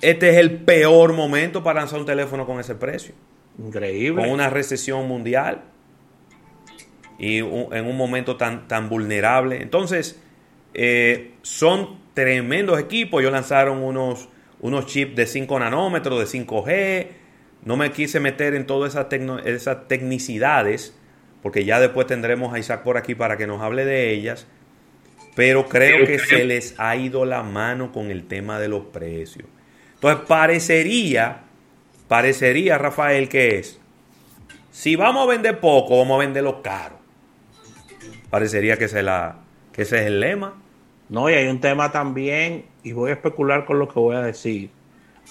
[0.01, 3.13] Este es el peor momento para lanzar un teléfono con ese precio.
[3.59, 4.21] Increíble.
[4.23, 5.61] Con una recesión mundial.
[7.19, 9.61] Y un- en un momento tan, tan vulnerable.
[9.61, 10.19] Entonces,
[10.73, 13.21] eh, son tremendos equipos.
[13.21, 14.27] Ellos lanzaron unos,
[14.59, 17.07] unos chips de 5 nanómetros, de 5G.
[17.63, 20.97] No me quise meter en todas esas, tecno- esas tecnicidades,
[21.43, 24.47] porque ya después tendremos a Isaac por aquí para que nos hable de ellas.
[25.35, 29.47] Pero creo que se les ha ido la mano con el tema de los precios.
[30.01, 31.41] Entonces, parecería,
[32.07, 33.79] parecería, Rafael, que es,
[34.71, 36.95] si vamos a vender poco, vamos a venderlo caro.
[38.31, 39.35] Parecería que, se la,
[39.71, 40.55] que ese es el lema.
[41.09, 44.21] No, y hay un tema también, y voy a especular con lo que voy a
[44.21, 44.71] decir.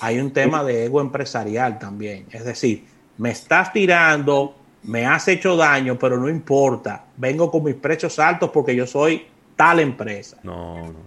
[0.02, 2.26] Hay un tema de ego empresarial también.
[2.30, 2.84] Es decir,
[3.18, 7.06] me estás tirando, me has hecho daño, pero no importa.
[7.16, 9.26] Vengo con mis precios altos porque yo soy
[9.56, 10.38] tal empresa.
[10.44, 11.00] No, no.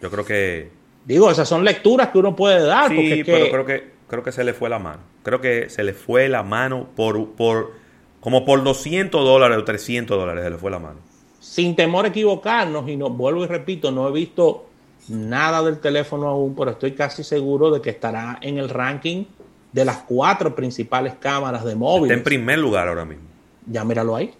[0.00, 0.81] Yo creo que.
[1.04, 2.90] Digo, esas son lecturas que uno puede dar.
[2.90, 5.00] Sí, porque pero que, creo que creo que se le fue la mano.
[5.22, 7.72] Creo que se le fue la mano por, por
[8.20, 10.98] como por 200 dólares o 300 dólares se le fue la mano.
[11.40, 14.66] Sin temor a equivocarnos, y no vuelvo y repito, no he visto
[15.08, 19.24] nada del teléfono aún, pero estoy casi seguro de que estará en el ranking
[19.72, 22.10] de las cuatro principales cámaras de móviles.
[22.10, 23.24] Está en primer lugar ahora mismo.
[23.66, 24.32] Ya míralo ahí.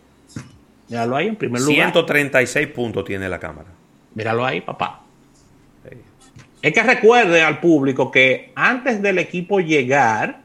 [0.89, 1.93] Míralo ahí en primer lugar.
[1.93, 3.69] 136 puntos tiene la cámara.
[4.15, 5.02] Míralo ahí, papá.
[6.63, 10.43] Es que recuerde al público que antes del equipo llegar,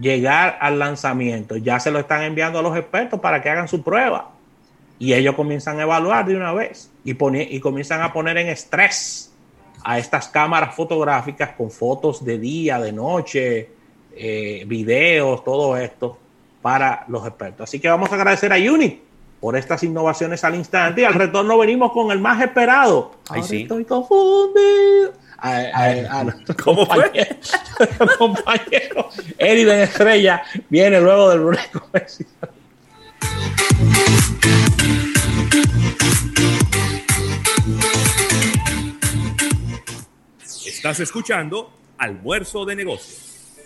[0.00, 3.82] llegar al lanzamiento, ya se lo están enviando a los expertos para que hagan su
[3.82, 4.32] prueba.
[4.98, 9.32] Y ellos comienzan a evaluar de una vez y, y comienzan a poner en estrés
[9.84, 13.70] a estas cámaras fotográficas con fotos de día, de noche,
[14.14, 16.18] eh, videos, todo esto
[16.60, 17.70] para los expertos.
[17.70, 19.09] Así que vamos a agradecer a Unit
[19.40, 23.12] por estas innovaciones al instante y al retorno venimos con el más esperado.
[23.30, 23.62] Ahí sí.
[23.62, 25.14] Estoy confundido.
[25.38, 27.36] A, a, a nuestro ¿Cómo compañero,
[27.78, 29.08] nuestro compañero
[29.38, 32.28] Eri Estrella viene luego del break comercial.
[40.66, 43.56] Estás escuchando Almuerzo de Negocios.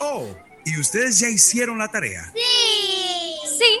[0.00, 0.26] Oh,
[0.64, 2.32] ¿y ustedes ya hicieron la tarea?
[2.34, 2.40] Sí.
[3.58, 3.80] Sí,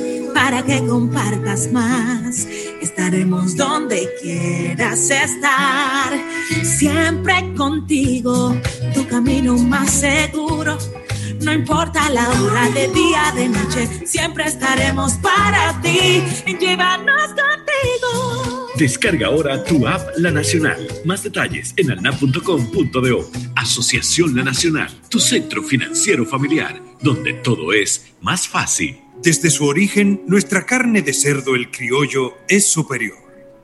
[0.33, 2.47] para que compartas más.
[2.81, 6.13] Estaremos donde quieras estar,
[6.63, 8.55] siempre contigo,
[8.93, 10.77] tu camino más seguro.
[11.41, 16.23] No importa la hora de día, de noche, siempre estaremos para ti.
[16.59, 18.67] Llévanos contigo.
[18.77, 20.87] Descarga ahora tu app La Nacional.
[21.05, 23.31] Más detalles en alnap.com.do.
[23.55, 28.99] Asociación La Nacional, tu centro financiero familiar, donde todo es más fácil.
[29.23, 33.19] Desde su origen, nuestra carne de cerdo el criollo es superior.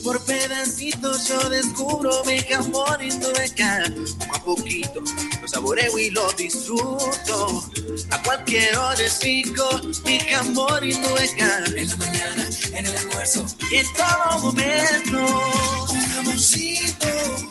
[0.00, 3.84] Por pedacitos yo descubro mi amor Indubeca.
[4.18, 5.02] Poco a poquito
[5.40, 7.62] lo saboreo y lo disfruto.
[8.10, 9.68] A cualquier hora es rico
[10.04, 11.64] mi amor Indubeca.
[11.76, 15.88] En la mañana, en el almuerzo y en todo momento.
[15.90, 17.06] Un jamoncito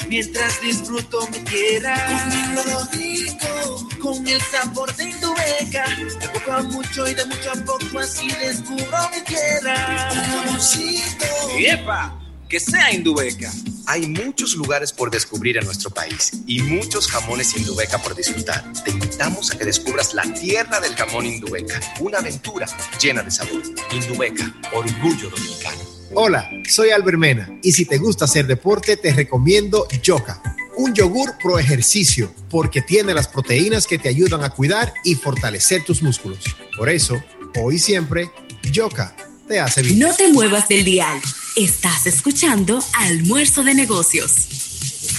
[0.10, 1.96] mientras disfruto mi tierra.
[2.24, 5.86] Comiendo rico con el sabor de Indubeca.
[6.20, 10.10] De poco a mucho y de mucho a poco así descubro mi tierra.
[10.12, 11.26] Un jamoncito.
[11.60, 12.18] ¡Epa!
[12.52, 13.50] Que sea Indubeca.
[13.86, 18.62] Hay muchos lugares por descubrir en nuestro país y muchos jamones Indubeca por disfrutar.
[18.84, 22.68] Te invitamos a que descubras la tierra del jamón Indubeca, una aventura
[23.02, 23.62] llena de sabor.
[23.94, 25.80] Indubeca, orgullo dominicano.
[26.14, 30.42] Hola, soy Albert Mena y si te gusta hacer deporte te recomiendo Yoka,
[30.76, 35.86] un yogur pro ejercicio porque tiene las proteínas que te ayudan a cuidar y fortalecer
[35.86, 36.44] tus músculos.
[36.76, 37.24] Por eso,
[37.62, 38.30] hoy y siempre,
[38.74, 39.16] Yoka
[39.48, 40.00] te hace bien.
[40.00, 41.22] No te muevas del dial.
[41.58, 44.48] Estás escuchando Almuerzo de Negocios.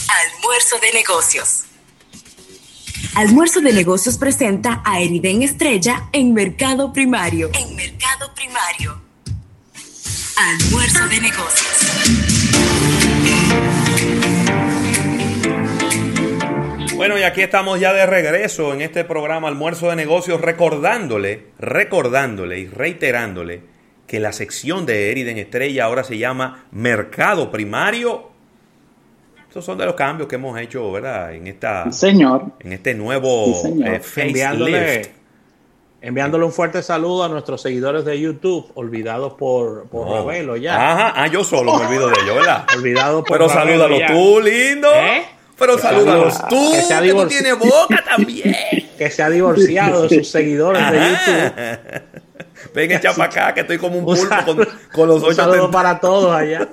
[0.08, 1.64] Almuerzo de Negocios.
[3.14, 7.50] Almuerzo de Negocios presenta a Eriden Estrella en Mercado Primario.
[7.52, 8.98] En Mercado Primario.
[10.38, 11.92] Almuerzo de Negocios.
[16.96, 22.60] Bueno, y aquí estamos ya de regreso en este programa Almuerzo de Negocios, recordándole, recordándole
[22.60, 23.71] y reiterándole
[24.12, 28.24] que la sección de Eriden Estrella ahora se llama Mercado Primario.
[29.48, 31.32] Estos son de los cambios que hemos hecho, ¿verdad?
[31.32, 32.52] En esta señor.
[32.60, 35.10] en este nuevo Sí, eh, enviándole, facelift.
[36.02, 40.14] enviándole un fuerte saludo a nuestros seguidores de YouTube, olvidados por, por Oh.
[40.16, 40.74] Ravelo ya.
[40.92, 42.66] Ajá, ah, yo solo me olvido de ellos, ¿verdad?
[42.76, 44.06] Olvidado por Pero Ravelo salúdalo ya.
[44.08, 44.88] tú, lindo.
[44.94, 45.22] ¿Eh?
[45.58, 48.54] Pero Que salúdalos tú, que se ha que tú tienes boca también.
[48.98, 52.21] que se ha divorciado de sus seguidores de YouTube.
[52.74, 55.70] Ven, echa para acá, que estoy como un pulpo con, con los un ocho tentáculos.
[55.70, 56.68] para todos allá.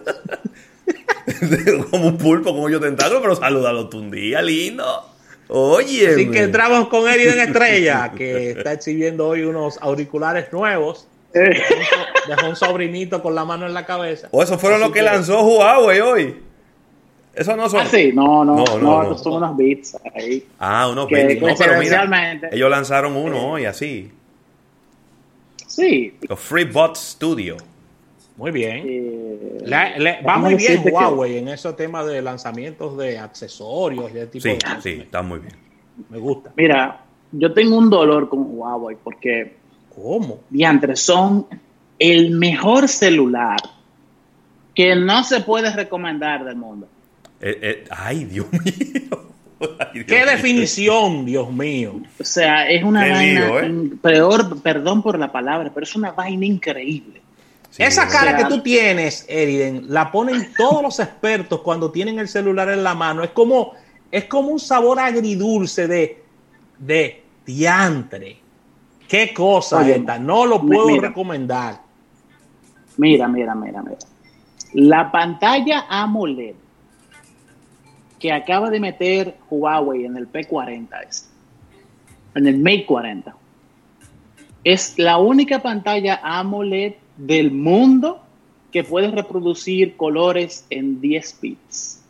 [1.91, 5.05] como un pulpo con ocho tentáculos, pero salúdalo tú un día, lindo.
[5.47, 6.09] Oye.
[6.13, 11.07] Así que entramos con Eriden Estrella, que está exhibiendo hoy unos auriculares nuevos.
[11.33, 14.29] Dejó un so- Dejó un sobrinito con la mano en la cabeza.
[14.31, 16.43] O eso fueron Así lo que lanzó Huawei hoy.
[17.35, 17.81] Eso no son.
[17.81, 19.01] Ah, sí, no, no, No, no, no, no.
[19.03, 20.45] estos son unos beats ahí.
[20.59, 21.35] Ah, unos Que Bendy.
[21.39, 21.79] No, pero
[22.51, 24.11] ellos lanzaron uno hoy así.
[25.79, 26.13] Sí.
[26.27, 27.57] Los FreeBot Studio.
[28.37, 28.83] Muy bien.
[28.87, 34.11] Eh, Le- le- va muy bien que- Huawei en esos temas de lanzamientos de accesorios
[34.11, 34.83] y de tipo Sí, de cosas.
[34.83, 35.53] sí, está muy bien.
[36.09, 36.51] Me gusta.
[36.55, 37.01] Mira,
[37.31, 39.55] yo tengo un dolor con Huawei porque.
[39.93, 40.39] ¿Cómo?
[40.49, 41.47] Diantre, son
[41.97, 43.57] el mejor celular
[44.73, 46.87] que no se puede recomendar del mundo.
[47.41, 49.28] Eh, eh, ay, Dios mío.
[49.61, 52.01] Ay, ¿Qué definición, Dios mío?
[52.19, 53.45] O sea, es una Qué vaina.
[53.45, 53.91] lío, ¿eh?
[54.01, 57.21] peor, perdón por la palabra, pero es una vaina increíble.
[57.77, 62.19] Esa cara O sea- que tú tienes, Eriden, la ponen todos los expertos cuando tienen
[62.19, 63.23] el celular en la mano.
[63.23, 63.73] Es como,
[64.11, 66.23] es como un sabor agridulce de,
[66.77, 68.37] de diantre.
[69.07, 70.17] Qué cosa Oye, esta.
[70.19, 71.07] No lo puedo mira.
[71.09, 71.81] recomendar.
[72.97, 73.97] Mira, mira, mira, mira.
[74.73, 76.55] La pantalla AMOLED
[78.19, 81.29] que acaba de meter Huawei en el P40, este,
[82.35, 83.35] en el Mate 40,
[84.63, 88.21] es la única pantalla AMOLED del mundo
[88.71, 92.01] que puede reproducir colores en 10 bits.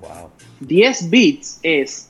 [0.00, 0.30] Wow.
[0.60, 2.08] 10 bits es,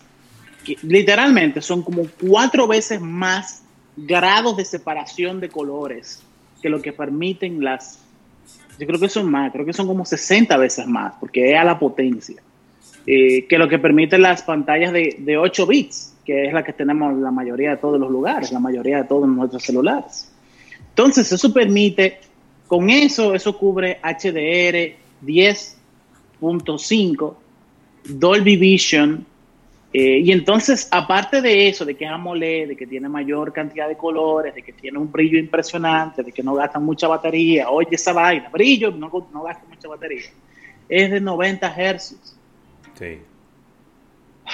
[0.64, 3.62] que literalmente son como cuatro veces más
[3.96, 6.22] grados de separación de colores
[6.62, 7.98] que lo que permiten las,
[8.78, 11.64] yo creo que son más, creo que son como 60 veces más, porque es a
[11.64, 12.40] la potencia,
[13.06, 16.72] eh, que lo que permiten las pantallas de, de 8 bits, que es la que
[16.72, 20.30] tenemos la mayoría de todos los lugares, la mayoría de todos nuestros celulares.
[20.88, 22.20] Entonces, eso permite,
[22.66, 27.34] con eso, eso cubre HDR 10.5,
[28.04, 29.26] Dolby Vision,
[29.94, 33.88] eh, y entonces, aparte de eso, de que es AMOLED, de que tiene mayor cantidad
[33.88, 37.90] de colores, de que tiene un brillo impresionante, de que no gasta mucha batería, oye
[37.92, 40.22] esa vaina, brillo, no, no gasta mucha batería,
[40.88, 42.38] es de 90 Hz.
[42.98, 43.18] Sí.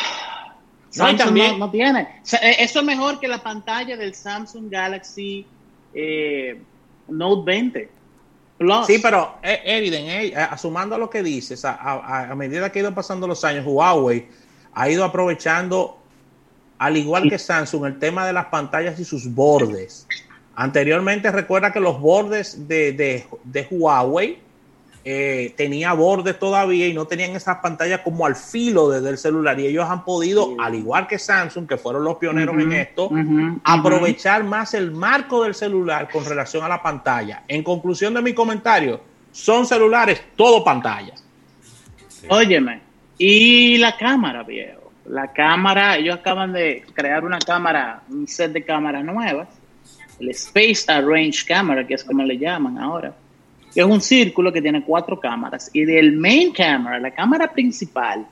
[0.97, 2.01] No, Samsung también- no, no tiene.
[2.43, 5.47] Eh, eso es mejor que la pantalla del Samsung Galaxy
[5.95, 6.61] eh,
[7.09, 7.91] Note 20
[8.57, 8.87] Plus.
[8.87, 12.83] Sí, pero eh, Eriden, eh, asumando lo que dices, a, a- a medida que ha
[12.83, 14.29] ido pasando los años, Huawei
[14.73, 15.99] ha ido aprovechando,
[16.79, 20.07] al igual que Samsung, el tema de las pantallas y sus bordes.
[20.57, 24.41] Anteriormente recuerda que los bordes de, de- de Huawei
[25.11, 29.59] eh, tenía bordes todavía y no tenían esas pantallas como al filo desde el celular
[29.59, 33.11] y ellos han podido, al igual que Samsung, que fueron los pioneros en esto,
[33.65, 37.43] aprovechar más el marco del celular con relación a la pantalla.
[37.49, 39.01] En conclusión de mi comentario,
[39.33, 41.15] son celulares todo pantalla.
[42.29, 42.83] Óyeme,
[43.17, 44.93] y la cámara, viejo.
[45.07, 49.49] La cámara, ellos acaban de crear una cámara, un set de cámaras nuevas,
[50.21, 53.15] el Space Arrange Camera, que es como le llaman ahora,
[53.75, 55.71] que es un círculo que tiene cuatro cámaras.
[55.73, 58.27] Y del main camera, la cámara principal,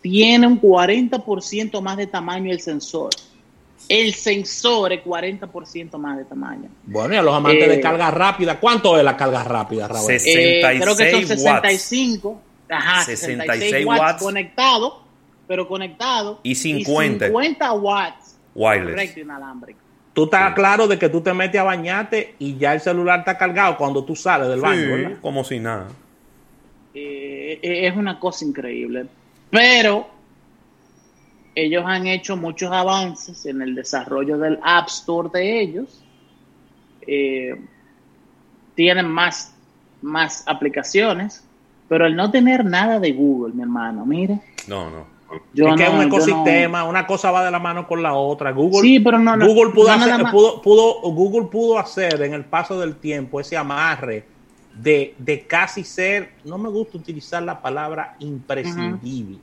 [0.00, 3.10] tiene un 40% más de tamaño el sensor.
[3.88, 6.68] El sensor es 40% más de tamaño.
[6.84, 10.10] Bueno, y a los amantes Eh, de carga rápida, ¿cuánto es la carga rápida, Raúl?
[10.10, 12.40] Eh, creo que son 65.
[12.68, 15.02] Ajá, 66, watts, conectado,
[15.46, 16.40] pero conectado.
[16.42, 17.26] Y 50.
[17.26, 18.36] 50 watts.
[18.54, 18.94] Wireless.
[18.94, 19.85] Correcto, inalámbrico.
[20.16, 23.36] Tú estás claro de que tú te metes a bañarte y ya el celular está
[23.36, 25.18] cargado cuando tú sales del baño, Sí, ¿verdad?
[25.20, 25.88] como si nada.
[26.94, 29.04] Eh, eh, es una cosa increíble.
[29.50, 30.08] Pero
[31.54, 36.02] ellos han hecho muchos avances en el desarrollo del App Store de ellos.
[37.06, 37.54] Eh,
[38.74, 39.54] tienen más,
[40.00, 41.44] más aplicaciones,
[41.90, 44.40] pero el no tener nada de Google, mi hermano, mire.
[44.66, 45.15] No, no.
[45.52, 48.14] Yo es que es un no- ecosistema, una cosa va de la mano con la
[48.14, 48.52] otra.
[48.52, 52.44] Google, Sí, pero no, no, Google, pudo hacer, pudo, pudo- Google pudo hacer en el
[52.44, 54.24] paso del tiempo ese amarre
[54.74, 59.38] de, de casi ser, no me gusta utilizar la palabra imprescindible,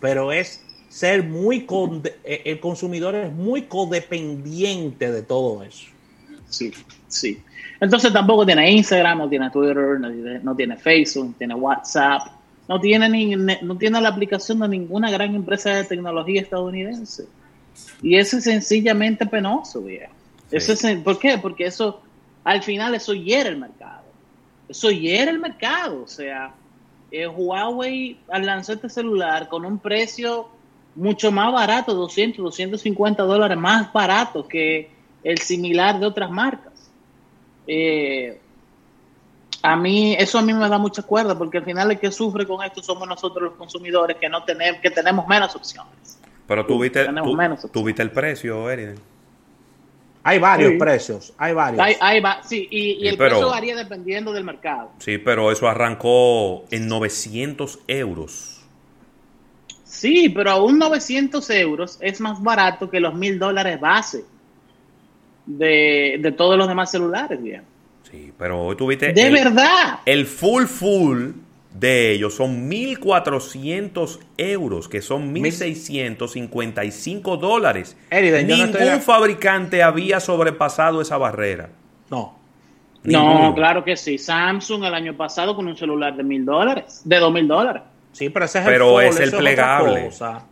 [0.00, 5.86] pero es ser muy, conde- eh, el consumidor es muy codependiente de todo eso.
[6.48, 6.72] Sí,
[7.08, 7.42] sí.
[7.80, 12.22] Entonces tampoco tiene Instagram, no tiene Twitter, no tiene, no tiene Facebook, no tiene WhatsApp,
[12.70, 17.26] no tiene, ni, no tiene la aplicación de ninguna gran empresa de tecnología estadounidense.
[18.00, 20.12] Y eso es sencillamente penoso, viejo.
[20.52, 21.36] Eso es, ¿Por qué?
[21.36, 22.00] Porque eso,
[22.44, 24.04] al final, eso hiere el mercado.
[24.68, 26.04] Eso hiere el mercado.
[26.04, 26.54] O sea,
[27.10, 30.46] eh, Huawei lanzó este celular con un precio
[30.94, 34.90] mucho más barato, 200, 250 dólares más barato que
[35.24, 36.88] el similar de otras marcas.
[37.66, 38.40] Eh,
[39.62, 42.46] a mí, eso a mí me da mucha cuerda, porque al final el que sufre
[42.46, 46.18] con esto somos nosotros los consumidores que no tenemos, que tenemos menos opciones.
[46.46, 48.98] Pero tú viste, Tenemos tú- menos tú viste el precio, Eriden.
[50.22, 50.78] Hay varios Sí.
[50.78, 51.96] precios, hay varios.
[52.00, 54.90] Ahí va, sí, y, y Sí, el pero- precio varía dependiendo del mercado.
[54.98, 58.60] Sí, pero eso arrancó en 900 euros.
[59.84, 64.24] Sí, pero aún 900 euros es más barato que los 1000 dólares base
[65.46, 67.62] de, de todos los demás celulares, bien.
[68.10, 69.12] Sí, pero hoy tuviste.
[69.12, 70.00] De el- verdad.
[70.04, 71.30] El full full
[71.72, 77.96] de ellos son 1.400 euros, que son 1.655 dólares.
[78.10, 81.70] Eriden, yo no Ningún estoy fabricante había sobrepasado esa barrera.
[82.10, 82.38] No.
[83.02, 84.18] No, claro que sí.
[84.18, 87.82] Samsung el año pasado con un celular de 1000 dólares, de 2000 dólares.
[88.12, 90.06] Sí, pero ese es Pero el es fold, el otra plegable.
[90.06, 90.46] Es Ah,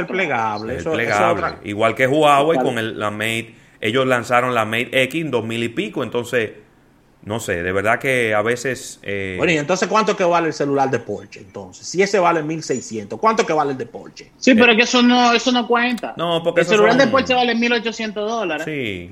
[0.00, 0.72] el plegable.
[0.74, 1.42] Es eso es plegable.
[1.44, 3.54] otra- Igual que Huawei con el, la Mate.
[3.82, 6.02] Ellos lanzaron la Mate X en 2000 y pico.
[6.02, 6.52] Entonces,
[7.24, 9.00] no sé, de verdad que a veces.
[9.02, 11.40] eh, Bueno, y entonces, ¿cuánto que vale el celular de Porsche?
[11.40, 14.30] Entonces, si ese vale 1600, ¿cuánto que vale el de Porsche?
[14.36, 16.14] Sí, pero es que eso no, eso no cuenta.
[16.16, 18.64] No, porque el celular son- de Porsche vale 1800 dólares.
[18.66, 19.10] sí.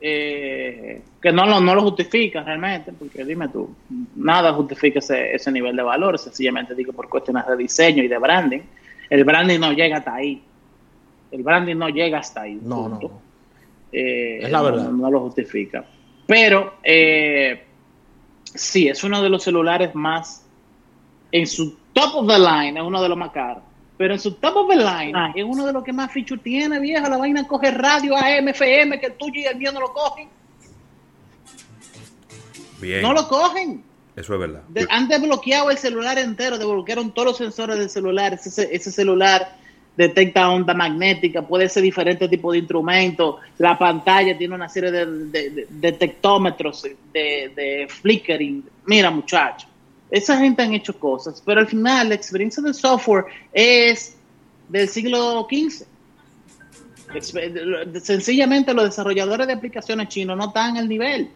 [0.00, 3.74] eh, que no lo, no lo justifica realmente, porque dime tú,
[4.14, 8.18] nada justifica ese, ese nivel de valor, sencillamente digo por cuestiones de diseño y de
[8.18, 8.60] branding.
[9.08, 10.42] El branding no llega hasta ahí.
[11.30, 12.58] El branding no llega hasta ahí.
[12.62, 13.08] No, no, punto.
[13.08, 13.20] no.
[13.92, 14.88] Eh, Es la no- verdad.
[14.90, 15.84] No, lo justifica.
[16.26, 17.64] Pero eh,
[18.54, 20.44] sí, es uno de los celulares más,
[21.32, 23.62] en su top of the line, es uno de los más caros.
[23.98, 26.78] Pero en su top of the line es uno de los que más feature tiene,
[26.80, 27.08] vieja.
[27.08, 30.28] La vaina coge radio AM, FM, que el tuyo y el mío no lo cogen.
[32.80, 33.02] Bien.
[33.02, 33.82] No lo cogen.
[34.14, 34.62] Eso es verdad.
[34.68, 38.34] De- han desbloqueado el celular entero, desbloquearon todos los sensores del celular.
[38.34, 39.56] Ese, ese celular
[39.96, 43.38] detecta onda magnética, puede ser diferente tipo de instrumento.
[43.58, 48.62] La pantalla tiene una serie de, de- de- detectómetros, de, de flickering.
[48.86, 49.66] Mira, muchacho,
[50.10, 54.16] esa gente han hecho cosas, pero al final la experiencia del software es
[54.68, 55.84] del siglo XV.
[58.02, 61.30] Sencillamente los desarrolladores de aplicaciones chinos no están al nivel.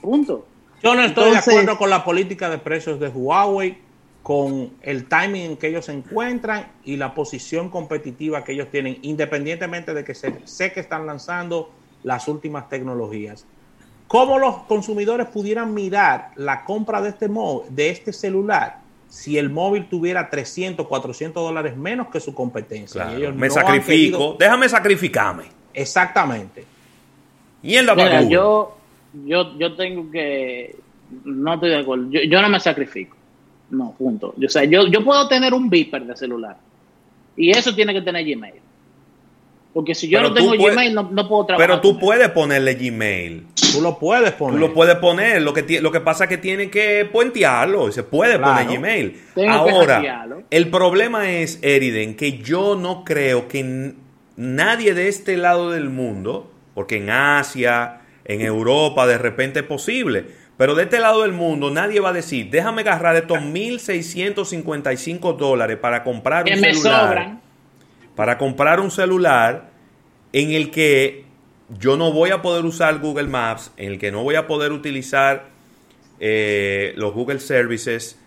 [0.00, 0.46] Punto.
[0.82, 3.78] Yo no estoy Entonces- de acuerdo con la política de precios de Huawei,
[4.24, 8.98] con el timing en que ellos se encuentran y la posición competitiva que ellos tienen,
[9.02, 11.70] independientemente de que se- sé que están lanzando
[12.04, 13.44] las últimas tecnologías.
[14.08, 18.78] ¿Cómo los consumidores pudieran mirar la compra de este, mo- de este celular
[19.10, 23.02] si el móvil tuviera 300, 400 dólares menos que su competencia?
[23.02, 23.18] Claro.
[23.18, 24.18] Y ellos Me no sacrifico.
[24.18, 25.44] querido- Déjame sacrificarme.
[25.74, 26.64] Exactamente.
[27.62, 28.74] Y en la Mira, yo,
[29.26, 30.76] yo, yo tengo que.
[31.24, 32.06] No estoy de acuerdo.
[32.10, 33.16] Yo, yo no me sacrifico.
[33.70, 34.34] No, punto.
[34.36, 36.56] Yo, o sea, yo, yo puedo tener un beeper de celular.
[37.36, 38.54] Y eso tiene que tener Gmail.
[39.72, 41.68] Porque si yo Pero no tengo puedes- Gmail, no, no puedo trabajar.
[41.68, 42.00] Pero tú con él.
[42.04, 43.46] puedes ponerle Gmail.
[43.72, 44.54] Tú lo puedes poner.
[44.60, 45.42] Tú lo puedes poner.
[45.42, 47.88] Lo que, lo que pasa es que tiene que puentearlo.
[47.88, 48.64] y Se puede Claro.
[48.64, 49.20] poner Gmail.
[49.34, 53.94] Tengo Ahora, el problema es, Eriden, que yo no creo que
[54.36, 60.26] nadie de este lado del mundo, porque en Asia, en Europa, de repente es posible.
[60.56, 65.78] Pero de este lado del mundo nadie va a decir, déjame agarrar estos 1.655 dólares
[65.78, 67.40] para comprar Que un me celular sobran.
[68.14, 69.70] para comprar un celular
[70.32, 71.24] en el que
[71.78, 74.72] yo no voy a poder usar Google Maps, en el que no voy a poder
[74.72, 75.46] utilizar
[76.20, 78.18] eh, los Google Services,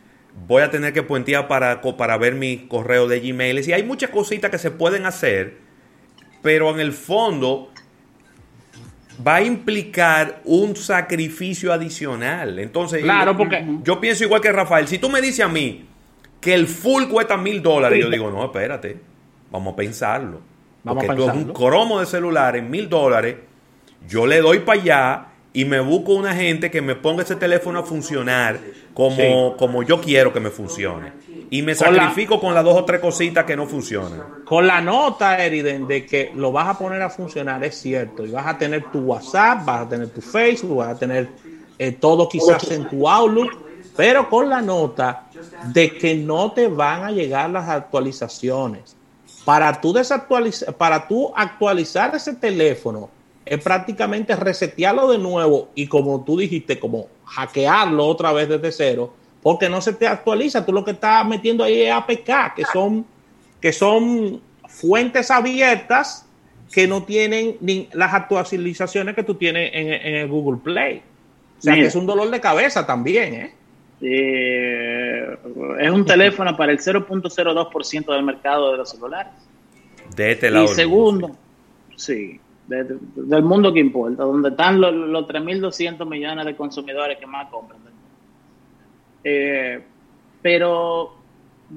[0.48, 3.68] voy a tener que puentear para, para ver mi correo de Gmail.
[3.68, 5.58] Y hay muchas cositas que se pueden hacer,
[6.42, 7.72] pero en el fondo
[9.26, 12.60] va a implicar un sacrificio adicional.
[12.60, 14.88] Entonces, claro, porque yo pienso igual que Rafael.
[14.88, 15.86] Si tú me dices a mí
[16.40, 18.98] que el full cuesta mil dólares, yo digo, no, espérate,
[19.52, 20.42] vamos a pensarlo.
[20.84, 23.36] Vamos porque a tú es un cromo de celular en mil dólares,
[24.08, 27.80] yo le doy para allá y me busco una gente que me ponga ese teléfono
[27.80, 28.60] a funcionar
[28.94, 29.56] como, Sí.
[29.58, 31.12] como yo quiero que me funcione.
[31.50, 34.22] Y me Con la- sacrifico con las dos o tres cositas que no funcionan.
[34.44, 38.26] Con la nota, Eriden, de que lo vas a poner a funcionar, es cierto.
[38.26, 41.30] Y vas a tener tu WhatsApp, vas a tener tu Facebook, vas a tener
[41.80, 43.52] eh, todo quizás en tu Outlook,
[43.96, 45.28] pero con la nota
[45.74, 48.96] de que no te van a llegar las actualizaciones.
[49.46, 53.10] Para tú, desactualizar, para tú actualizar ese teléfono,
[53.46, 59.14] es prácticamente resetearlo de nuevo y como tú dijiste, como hackearlo otra vez desde cero,
[59.44, 60.66] porque no se te actualiza.
[60.66, 63.06] Tú lo que estás metiendo ahí es APK, que son
[63.62, 66.26] que son fuentes abiertas
[66.72, 71.02] que no tienen ni las actualizaciones que tú tienes en, en el Google Play.
[71.58, 71.84] O sea Mira.
[71.86, 73.54] que es un dolor de cabeza también, ¿eh?
[74.02, 75.38] Eh,
[75.80, 79.34] es un teléfono para el 0.02% del mercado de los celulares.
[80.16, 80.66] De este lado.
[80.66, 81.32] Y segundo,
[81.96, 87.18] sí, de- de- del mundo que importa, donde están los, los 3.200 millones de consumidores
[87.18, 87.80] que más compran.
[89.24, 89.82] Eh,
[90.42, 91.14] pero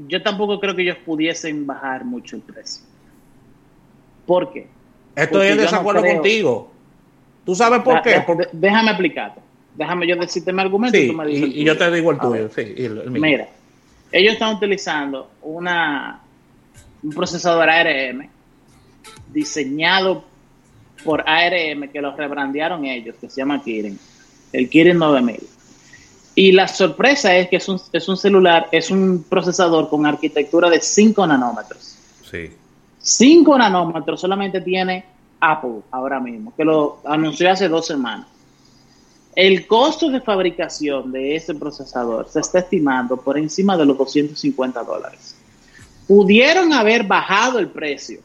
[0.06, 2.84] yo tampoco creo que ellos pudiesen bajar mucho el precio.
[4.26, 4.68] ¿Por qué?
[5.16, 6.70] Estoy en no desacuerdo contigo.
[7.44, 8.22] ¿Tú sabes por Ah, qué?
[8.26, 9.40] Porque- déjame explicarte.
[9.74, 12.18] Déjame yo decirte mi argumento y tú me dices y, y yo te digo el
[12.18, 12.30] tuyo.
[12.30, 12.50] ver.
[12.54, 13.22] sí, y el- el mío.
[13.22, 13.48] Mira,
[14.12, 16.20] ellos están utilizando una,
[17.02, 18.28] un procesador ARM
[19.32, 20.24] diseñado
[21.04, 23.98] por ARM que lo rebrandearon ellos, que se llama Kirin,
[24.52, 25.40] el Kirin 9000.
[26.40, 30.70] Y la sorpresa es que es un, es un celular, es un procesador con arquitectura
[30.70, 31.98] de 5 nanómetros.
[32.30, 32.50] Sí.
[32.98, 35.04] 5 nanómetros solamente tiene
[35.38, 38.26] Apple ahora mismo, que lo anunció hace dos semanas.
[39.36, 44.82] El costo de fabricación de ese procesador se está estimando por encima de los 250
[44.82, 45.36] dólares.
[46.08, 48.20] Pudieron haber bajado el precio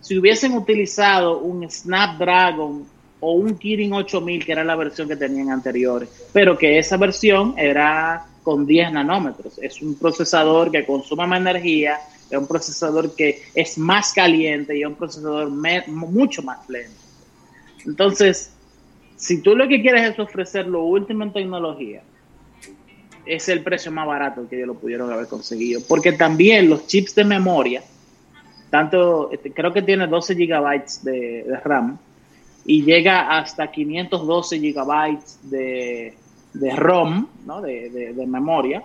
[0.00, 2.86] si hubiesen utilizado un Snapdragon
[3.24, 7.54] o un Kirin 8000, que era la versión que tenían anteriores, pero que esa versión
[7.56, 9.58] era con 10 nanómetros.
[9.58, 11.98] Es un procesador que consume más energía,
[12.30, 17.00] es un procesador que es más caliente y es un procesador mucho más lento.
[17.86, 18.52] Entonces,
[19.16, 22.02] si tú lo que quieres es ofrecer lo último en tecnología,
[23.24, 25.80] es el precio más barato que ellos lo pudieron haber conseguido.
[25.88, 27.82] Porque también los chips de memoria,
[28.68, 31.98] tanto, este, creo que tiene 12 gigabytes de, de RAM
[32.66, 36.14] y llega hasta 512 gigabytes de,
[36.54, 37.60] de ROM, ¿no?
[37.60, 38.82] de, de- de memoria.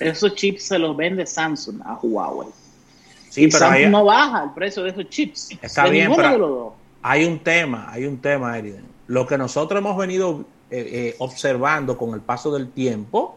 [0.00, 2.48] Esos chips se los vende Samsung a Huawei.
[3.30, 5.50] Sí, y pero Samsung no baja el precio de esos chips.
[5.60, 6.72] Está de bien, pero de los dos.
[7.02, 8.84] hay un tema, hay un tema, Eriden.
[9.06, 13.36] Lo que nosotros hemos venido eh, eh, observando con el paso del tiempo,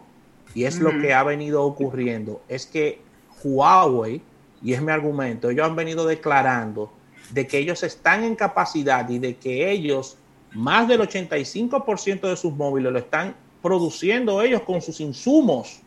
[0.54, 3.00] y es lo que ha venido ocurriendo, es que
[3.44, 4.22] Huawei,
[4.62, 6.92] y es mi argumento, ellos han venido declarando
[7.32, 10.18] de que ellos están en capacidad y de que ellos,
[10.54, 15.80] más del 85% de sus móviles lo están produciendo ellos con sus insumos,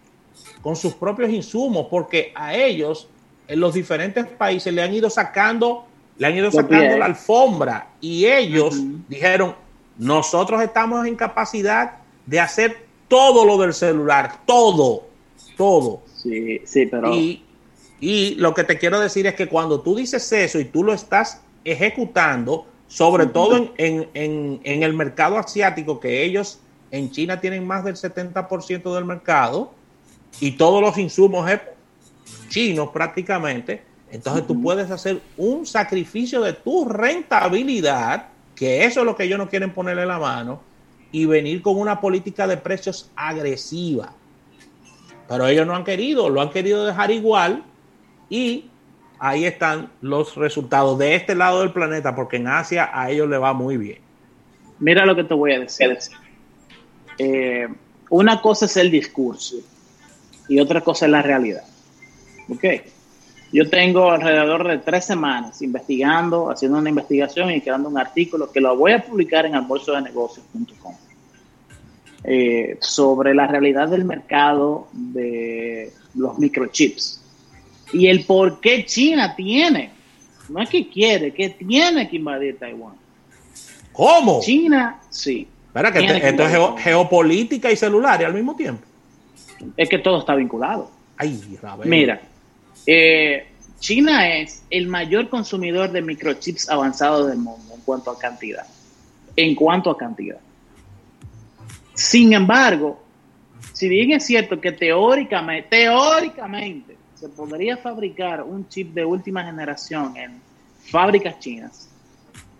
[0.62, 3.08] con sus propios insumos, porque a ellos
[3.46, 8.26] en los diferentes países le han ido sacando, le han ido sacando la alfombra y
[8.26, 9.54] ellos dijeron,
[9.98, 15.04] nosotros estamos en capacidad de hacer todo lo del celular, todo,
[15.56, 16.02] todo.
[16.06, 17.14] Sí, sí, pero...
[17.14, 17.44] Y,
[18.06, 20.92] y lo que te quiero decir es que cuando tú dices eso y tú lo
[20.92, 26.58] estás ejecutando, sobre todo en, en- en- en el mercado asiático, que ellos
[26.90, 29.72] en China tienen más del 70% del mercado
[30.40, 31.60] y todos los insumos es
[32.48, 39.16] chinos prácticamente, entonces tú puedes hacer un sacrificio de tu rentabilidad, que eso es lo
[39.16, 40.60] que ellos no quieren ponerle la mano,
[41.10, 44.12] y venir con una política de precios agresiva.
[45.28, 47.64] Pero ellos no han querido, lo han querido dejar igual
[48.28, 48.70] y
[49.18, 53.38] ahí están los resultados de este lado del planeta, porque en Asia a ellos le
[53.38, 53.98] va muy bien.
[54.78, 55.96] Mira lo que te voy a decir.
[57.18, 57.68] Eh,
[58.10, 59.56] una cosa es el discurso
[60.48, 61.64] y otra cosa es la realidad.
[62.48, 62.64] ¿Ok?
[63.52, 68.60] Yo tengo alrededor de tres semanas investigando, haciendo una investigación y creando un artículo que
[68.60, 70.94] lo voy a publicar en almuerzodenegocios.com
[72.24, 77.23] eh, sobre la realidad del mercado de los microchips
[77.94, 79.90] y el por qué China tiene,
[80.48, 82.94] no es que quiere, que tiene que invadir Taiwán.
[83.92, 84.40] ¿Cómo?
[84.42, 85.46] China, sí.
[85.68, 88.84] Espera, que esto es geo- geopolítica y celular al mismo tiempo.
[89.76, 90.90] Es que todo está vinculado.
[91.16, 91.40] Ay.
[91.84, 92.20] Mira,
[92.86, 93.46] eh,
[93.78, 98.66] China es el mayor consumidor de microchips avanzados del mundo en cuanto a cantidad.
[99.36, 100.38] En cuanto a cantidad.
[101.94, 103.02] Sin embargo,
[103.72, 106.93] si bien es cierto que teóricamente, teóricamente
[107.24, 110.42] se podría fabricar un chip de última generación en
[110.90, 111.88] fábricas chinas,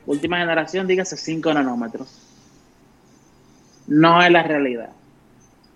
[0.07, 2.19] última generación, dígase 5 nanómetros,
[3.87, 4.89] no es la realidad.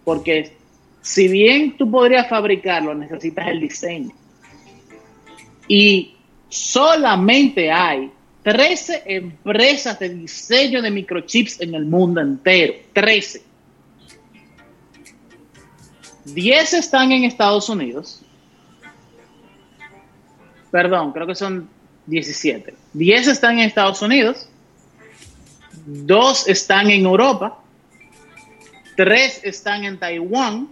[0.05, 0.57] Porque
[1.03, 4.15] si bien tú podrías fabricarlo, necesitas el diseño.
[5.69, 6.17] Y
[6.49, 8.11] solamente hay
[8.43, 12.73] 13 empresas de diseño de microchips en el mundo entero.
[12.95, 13.43] 13.
[16.25, 18.23] 10 están en Estados Unidos.
[20.71, 21.69] Perdón, creo que son
[22.07, 22.75] 17.
[22.93, 24.49] 10 están en Estados Unidos.
[25.87, 27.59] 2 están en Europa.
[28.97, 30.69] 3 están en Taiwán.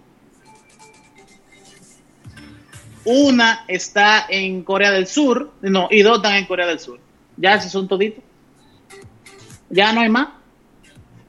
[3.05, 5.53] Una está en Corea del Sur.
[5.63, 6.99] No, y dos están en Corea del Sur.
[7.37, 8.25] Ya esos son toditos.
[9.71, 10.29] Ya no hay más.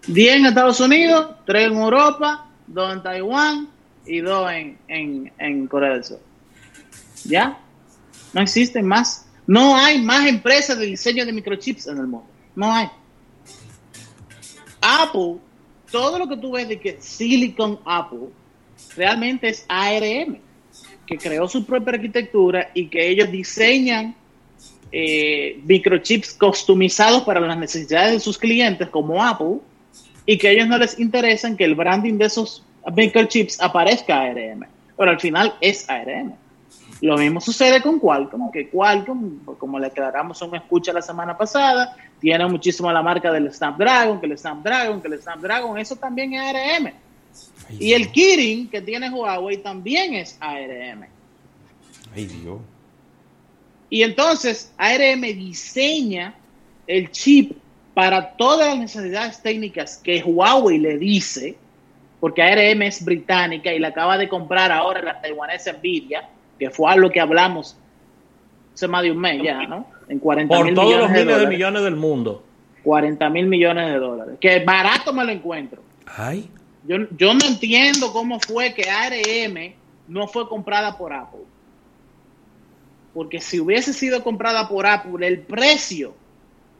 [0.07, 3.69] 10 en Estados Unidos, 3 en Europa, 2 en Taiwán
[4.05, 6.19] y 2 en, en, en Corea del Sur.
[7.25, 7.59] ¿Ya?
[8.37, 9.25] No existen más.
[9.47, 12.27] No hay más empresas de diseño de microchips en el mundo.
[12.55, 12.87] No hay.
[14.79, 15.37] Apple,
[15.91, 18.27] todo lo que tú ves de que Silicon Apple
[18.95, 20.37] realmente es ARM,
[21.07, 24.15] que creó su propia arquitectura y que ellos diseñan
[24.91, 29.61] eh, microchips customizados para las necesidades de sus clientes como Apple
[30.27, 32.63] y que ellos no les interesa que el branding de esos
[32.95, 36.35] microchips aparezca ARM, pero al final es ARM.
[37.01, 41.95] Lo mismo sucede con Qualcomm, que Qualcomm, como le aclaramos un escucha la semana pasada,
[42.19, 46.55] tiene muchísimo la marca del Snapdragon, que el Snapdragon, que el Snapdragon, eso también es
[46.55, 46.93] ARM.
[47.79, 51.05] Y el Kirin que tiene Huawei también es ARM.
[52.15, 52.59] Ay, Dios.
[53.89, 56.33] Y entonces ARM diseña
[56.87, 57.57] el chip
[57.93, 61.57] para todas las necesidades técnicas que Huawei le dice,
[62.19, 66.27] porque ARM es británica y la acaba de comprar ahora la taiwanesa Nvidia,
[66.57, 67.77] que fue algo que hablamos
[68.73, 69.85] hace más de un mes ya, ¿no?
[70.07, 71.49] En 40 Por mil todos los millones de miles de dólares.
[71.57, 72.43] millones del mundo.
[72.83, 74.35] 40 mil millones de dólares.
[74.39, 75.81] Que barato me lo encuentro.
[76.05, 76.49] Ay.
[76.87, 79.73] Yo, yo no entiendo cómo fue que ARM
[80.07, 81.41] no fue comprada por Apple.
[83.13, 86.13] Porque si hubiese sido comprada por Apple, el precio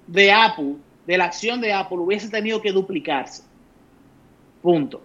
[0.05, 0.75] de Apple,
[1.05, 3.43] de la acción de Apple, hubiese tenido que duplicarse.
[4.61, 5.01] Punto.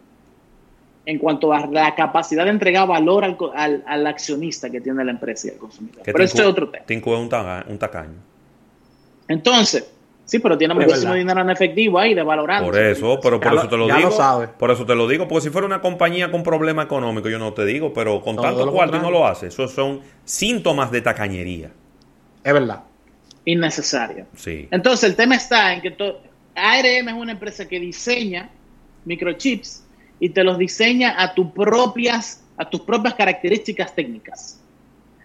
[1.05, 5.05] En cuanto a la capacidad de entregar valor al, co- al- al accionista que tiene
[5.05, 6.03] la empresa y al consumidor.
[6.03, 6.85] Que Pero esto es otro tema.
[6.87, 8.15] Tinku es un, tacaño.
[9.29, 9.91] Entonces,
[10.25, 12.71] sí, pero tiene muchísimo dinero en efectivo ahí, de valorando.
[12.71, 14.11] Por eso, pero por Ya eso te lo ya lo digo.
[14.13, 14.49] sabe.
[14.49, 17.53] Por eso te lo digo, porque si fuera una compañía con problema económico, yo no
[17.53, 19.49] te digo, pero con Todo tanto cuarto y no lo hace.
[19.49, 21.71] Esos son síntomas de tacañería.
[22.45, 22.83] Es verdad.
[23.45, 24.27] Innecesario.
[24.37, 24.69] Sí.
[24.71, 25.97] Entonces, el tema está en que
[26.55, 28.51] ARM es una empresa que diseña
[29.05, 29.82] microchips
[30.21, 34.61] y te los diseña a, tus propias, a tus propias características técnicas.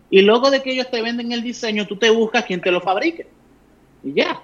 [0.10, 2.82] Y luego de que ellos te venden el diseño, tú te buscas quien te lo
[2.82, 3.28] fabrique.
[4.04, 4.42] Y ya.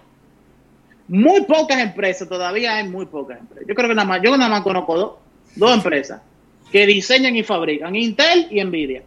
[1.07, 3.67] Muy pocas empresas, todavía hay muy pocas empresas.
[3.67, 5.11] Yo creo que nada más, yo nada más conozco dos,
[5.55, 6.21] dos empresas
[6.71, 9.03] que diseñan y fabrican, Intel y Nvidia.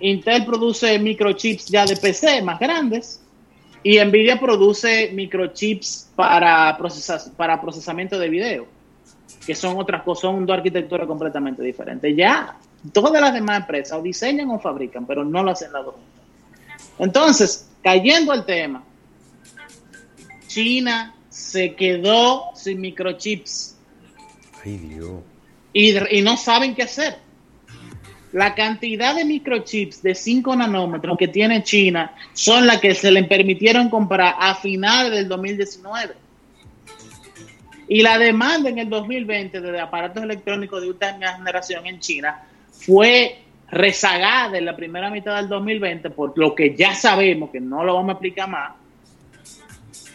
[0.00, 3.22] Intel produce microchips ya de PC más grandes
[3.84, 8.66] y Nvidia produce microchips para, procesas- para procesamiento de video,
[9.46, 12.14] que son otras cosas, son dos arquitecturas completamente diferentes.
[12.16, 12.56] Ya,
[12.92, 15.94] todas las demás empresas o diseñan o fabrican, pero no lo hacen las dos.
[16.98, 18.84] Entonces, cayendo al tema,
[20.46, 23.76] China se quedó sin microchips
[24.64, 25.20] Ay, Dios.
[25.72, 27.18] y, y no saben qué hacer.
[28.32, 33.24] La cantidad de microchips de 5 nanómetros que tiene China son las que se le
[33.24, 36.14] permitieron comprar a finales del 2019.
[37.88, 43.38] Y la demanda en el 2020 de aparatos electrónicos de última generación en China fue
[43.70, 47.94] rezagada en la primera mitad del 2020 por lo que ya sabemos, que no lo
[47.94, 48.72] vamos a explicar más,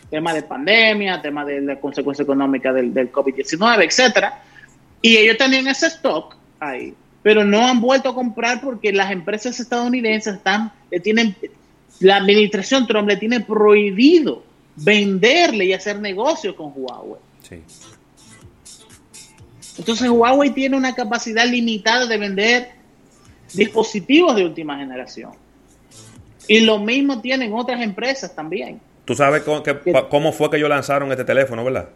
[0.09, 4.41] tema de pandemia, tema de la consecuencia económica del, del COVID-19, etcétera.
[5.01, 9.59] Y ellos tenían ese stock ahí, pero no han vuelto a comprar porque las empresas
[9.59, 11.35] estadounidenses están, le tienen,
[11.99, 14.43] la administración Trump le tiene prohibido
[14.75, 17.26] venderle y hacer negocio con Huawei.
[17.47, 17.63] Sí.
[19.77, 22.69] Entonces Huawei tiene una capacidad limitada de vender
[23.53, 25.31] dispositivos de última generación.
[26.47, 28.79] Y lo mismo tienen otras empresas también.
[29.05, 31.89] Tú sabes cómo, que- pa- cómo fue que ellos lanzaron este teléfono, ¿verdad?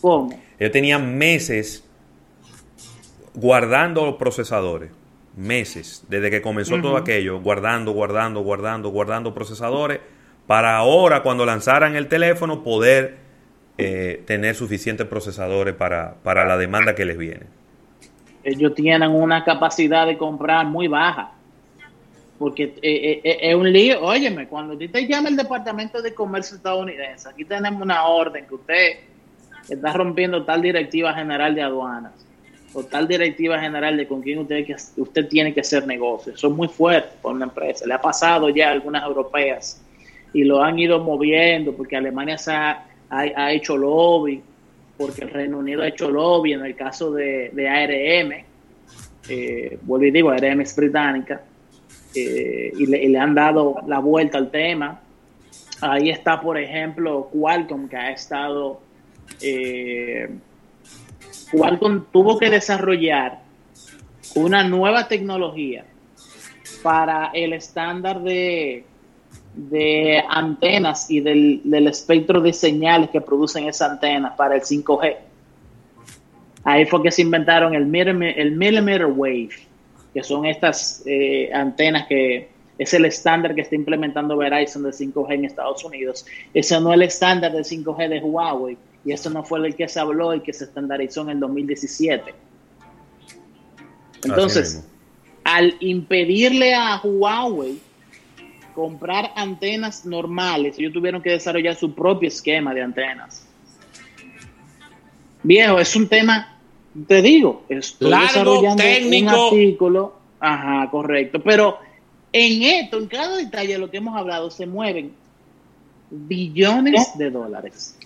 [0.00, 0.30] ¿Cómo?
[0.58, 1.84] Ellos tenían meses
[3.34, 4.90] guardando los procesadores.
[5.36, 10.00] Meses, desde que comenzó todo aquello, guardando, guardando, guardando, guardando procesadores,
[10.46, 13.18] para ahora, cuando lanzaran el teléfono, poder
[13.78, 17.46] eh, tener suficientes procesadores para, para la demanda que les viene.
[18.44, 21.32] ellos tienen una capacidad de comprar muy baja.
[22.38, 24.02] Porque eh, eh, eh, es un lío.
[24.02, 28.54] Óyeme, cuando usted te llama el Departamento de Comercio estadounidense, aquí tenemos una orden que
[28.54, 28.98] usted
[29.68, 32.12] está rompiendo tal directiva general de aduanas
[32.74, 34.66] o tal directiva general de con quién usted,
[34.96, 36.34] usted tiene que hacer negocio.
[36.34, 37.86] Eso es muy fuerte para una empresa.
[37.86, 39.82] Le ha pasado ya a algunas europeas
[40.34, 44.42] y lo han ido moviendo porque Alemania se ha, ha- hecho lobby,
[44.96, 48.44] porque el Reino Unido ha hecho lobby en el caso de, de ARM,
[49.28, 51.42] eh, vuelvo y digo, ARM es británica,
[52.14, 55.00] eh, y, le, y le han dado la vuelta al tema.
[55.82, 58.80] Ahí está, por ejemplo, Qualcomm, que ha estado...
[59.42, 60.28] eh,
[61.52, 63.40] Qualcomm tuvo que desarrollar
[64.34, 65.84] una nueva tecnología
[66.82, 68.84] para el estándar de,
[69.56, 75.16] de antenas y del, del espectro de señales que producen esas antenas para el 5G.
[76.62, 79.50] Ahí fue que se inventaron el millimeter, el millimeter wave,
[80.12, 85.32] que son estas eh, antenas que es el estándar que está implementando Verizon de 5G
[85.32, 86.26] en Estados Unidos.
[86.52, 89.88] Ese no es el estándar de 5G de Huawei y eso no fue el que
[89.88, 92.34] se habló y que se estandarizó en el 2017.
[94.24, 94.84] Entonces,
[95.44, 97.80] al impedirle a Huawei
[98.76, 103.48] comprar antenas normales, ellos tuvieron que desarrollar su propio esquema de antenas.
[105.42, 106.58] Viejo, es un tema,
[107.08, 109.48] te digo, estoy Largo, desarrollando técnico.
[109.48, 111.78] un artículo, ajá, correcto, pero
[112.32, 115.12] en esto, en cada detalle de lo que hemos hablado, se mueven
[116.10, 117.96] billones de dólares.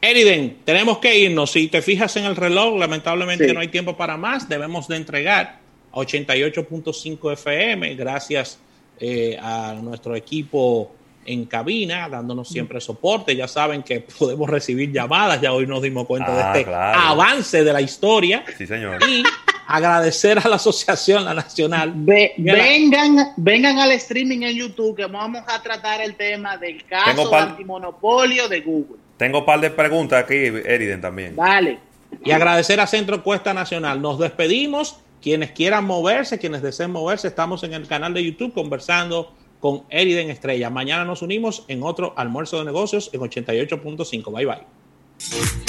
[0.00, 1.52] Eriden, tenemos que irnos.
[1.52, 3.54] Si te fijas en el reloj, lamentablemente Sí.
[3.54, 4.48] no hay tiempo para más.
[4.48, 5.58] Debemos de entregar
[5.92, 7.94] a 88.5 FM.
[7.94, 8.58] Gracias
[9.00, 10.92] eh, a nuestro equipo
[11.26, 13.34] en cabina, dándonos siempre soporte.
[13.34, 15.40] Ya saben que podemos recibir llamadas.
[15.40, 16.98] Ya hoy nos dimos cuenta Ah, de este claro.
[17.00, 18.44] avance de la historia.
[18.58, 18.98] Sí, señor.
[19.08, 19.22] Y
[19.66, 21.92] agradecer a la Asociación La Nacional.
[21.94, 26.84] Ve- la- vengan, vengan al streaming en YouTube que vamos a tratar el tema del
[26.84, 28.96] caso de antimonopolio de Google.
[29.16, 31.36] Tengo un par de preguntas aquí, Eriden, también.
[31.36, 31.78] Dale.
[32.24, 34.00] Y agradecer a Centro Cuesta Nacional.
[34.02, 34.96] Nos despedimos.
[35.24, 40.28] Quienes quieran moverse, quienes deseen moverse, estamos en el canal de YouTube conversando con Eriden
[40.28, 40.68] Estrella.
[40.68, 44.30] Mañana nos unimos en otro almuerzo de negocios en 88.5.
[44.30, 45.64] Bye bye.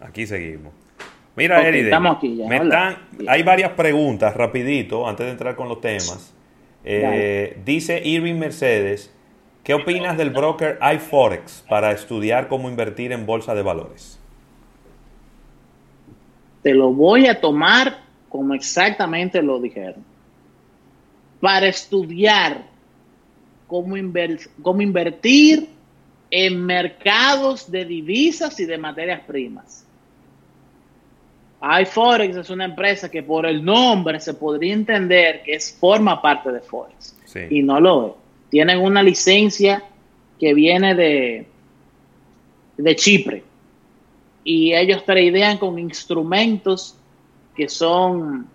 [0.00, 0.72] Aquí seguimos.
[1.36, 2.90] Mira, Ok, Eriden, estamos aquí ya, me hola.
[2.90, 6.34] están- hay varias preguntas, rapidito, antes de entrar con los temas.
[6.84, 9.12] Eh, dice Irving Mercedes,
[9.68, 14.18] ¿qué opinas del broker iForex para estudiar cómo invertir en bolsa de valores?
[16.62, 17.98] Te lo voy a tomar
[18.30, 20.02] como exactamente lo dijeron.
[21.42, 22.64] Para estudiar
[23.66, 25.68] cómo, inver- cómo invertir
[26.30, 29.84] en mercados de divisas y de materias primas.
[31.82, 36.52] iForex es una empresa que por el nombre se podría entender que es, forma parte
[36.52, 37.14] de Forex.
[37.26, 37.40] Sí.
[37.50, 38.27] Y no lo es.
[38.50, 39.84] Tienen una licencia
[40.38, 41.46] que viene de,
[42.76, 43.42] de Chipre.
[44.44, 46.94] Y ellos tradean con instrumentos
[47.54, 48.46] que son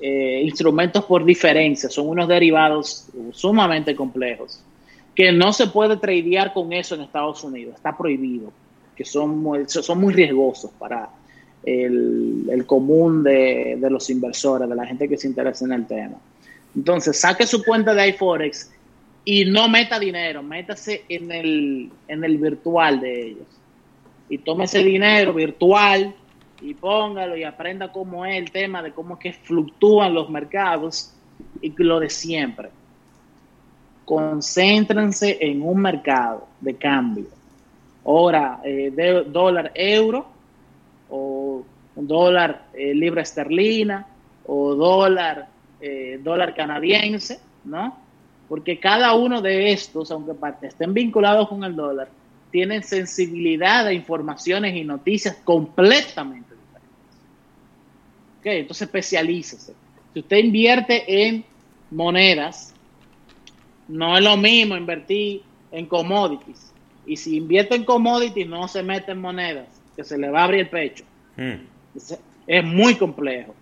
[0.00, 1.88] eh, instrumentos por diferencia.
[1.88, 4.60] Son unos derivados sumamente complejos.
[5.14, 7.76] Que no se puede tradear con eso en Estados Unidos.
[7.76, 8.52] Está prohibido.
[8.96, 11.08] Que son muy, son muy riesgosos para
[11.64, 15.86] el, el común de, de los inversores, de la gente que se interesa en el
[15.86, 16.16] tema.
[16.76, 18.70] Entonces, saque su cuenta de iForex
[19.30, 23.46] y no meta dinero, métase en el, en el virtual de ellos.
[24.28, 26.12] Y tome ese dinero virtual
[26.60, 31.14] y póngalo y aprenda cómo es el tema de cómo es que fluctúan los mercados
[31.62, 32.70] y lo de siempre.
[34.04, 37.26] Concéntrense en un mercado de cambio.
[38.04, 40.26] Ahora, eh, de dólar euro
[41.08, 44.08] o dólar eh, libra esterlina
[44.44, 45.46] o dólar
[45.80, 47.99] eh, dólar canadiense, ¿no?
[48.50, 50.32] Porque cada uno de estos, aunque
[50.62, 52.08] estén vinculados con el dólar,
[52.50, 56.90] tienen sensibilidad a informaciones y noticias completamente diferentes.
[58.40, 59.72] Ok, entonces especialícese.
[60.12, 61.44] Si usted invierte en
[61.92, 62.74] monedas,
[63.86, 66.72] no es lo mismo invertir en commodities.
[67.06, 70.44] Y si invierte en commodities, no se mete en monedas, que se le va a
[70.46, 71.04] abrir el pecho.
[71.36, 71.68] Hmm.
[71.94, 72.18] Es,
[72.48, 73.54] es muy complejo.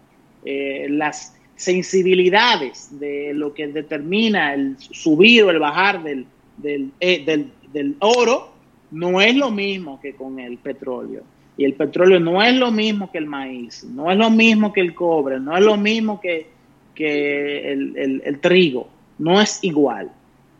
[0.47, 6.27] Eh, las sensibilidades de lo que determina el subir o el bajar del,
[6.57, 8.53] del, eh, del- del oro
[8.91, 11.23] no es lo mismo que con el petróleo.
[11.57, 14.81] Y el petróleo no es lo mismo que el maíz, no es lo mismo que
[14.81, 16.47] el cobre, no es lo mismo que,
[16.95, 20.11] que el, el trigo, no es igual.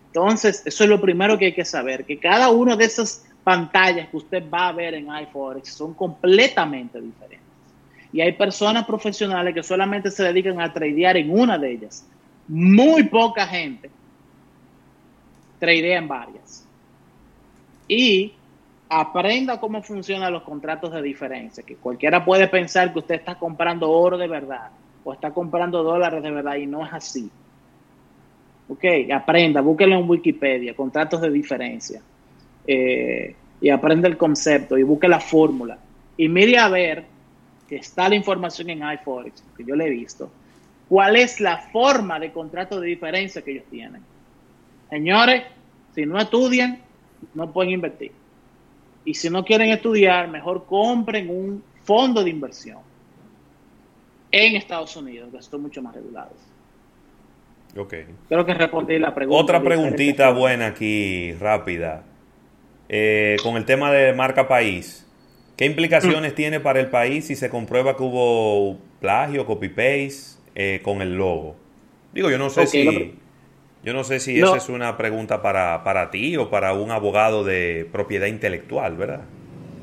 [0.09, 4.09] Entonces, eso es lo primero que hay que saber, que cada una de esas pantallas
[4.09, 7.38] que usted va a ver en iForex son completamente diferentes.
[8.13, 12.07] Y hay personas profesionales que solamente se dedican a tradear en una de ellas.
[12.47, 13.91] Muy poca gente
[15.59, 16.67] tradea en varias.
[17.87, 18.33] Y
[18.89, 23.91] aprenda cómo funcionan los contratos de diferencia, que cualquiera puede pensar que usted está comprando
[23.91, 24.71] oro de verdad
[25.05, 27.31] o está comprando dólares de verdad y no es así.
[28.69, 32.03] Ok, aprenda, búsquelo en Wikipedia, contratos de diferencia.
[32.67, 35.79] Eh, y aprende el concepto y busque la fórmula.
[36.17, 37.05] Y mire a ver,
[37.69, 40.31] que está la información en iForex, que yo le he visto,
[40.89, 44.03] cuál es la forma de contrato de diferencia que ellos tienen.
[44.89, 45.45] Señores,
[45.95, 46.81] si no estudian,
[47.35, 48.13] no pueden invertir.
[49.05, 52.79] Y si no quieren estudiar, mejor compren un fondo de inversión
[54.31, 56.37] en Estados Unidos, que son mucho más regulados.
[57.77, 57.95] Ok.
[58.29, 59.43] Creo que respondí la pregunta.
[59.43, 62.03] Otra preguntita buena aquí, rápida.
[62.89, 65.08] Eh, con el tema de marca país.
[65.59, 66.37] ¿Qué implicaciones mm.
[66.37, 71.57] tiene para el país si se comprueba que hubo plagio, copy-paste eh, con el logo?
[72.15, 73.19] Digo, yo no sé si...
[73.85, 77.45] Yo no sé si esa es una pregunta para, para ti o para un abogado
[77.45, 79.23] de propiedad intelectual, ¿verdad?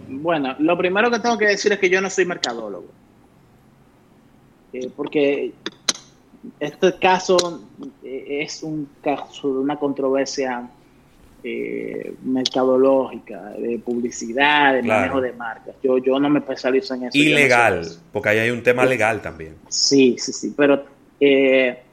[0.09, 2.87] Bueno, lo primero que tengo que decir es que yo no soy mercadólogo.
[4.73, 5.53] Eh, porque
[6.59, 7.63] este caso
[8.03, 10.69] es un caso de una controversia
[11.47, 15.75] eh, mercadológica, de publicidad, de manejo de marcas.
[15.83, 17.15] Yo, yo no me especializo en eso.
[17.15, 19.53] Ilegal, porque ahí hay un tema legal también.
[19.67, 20.83] Sí, sí, sí, pero
[21.19, 21.83] eh,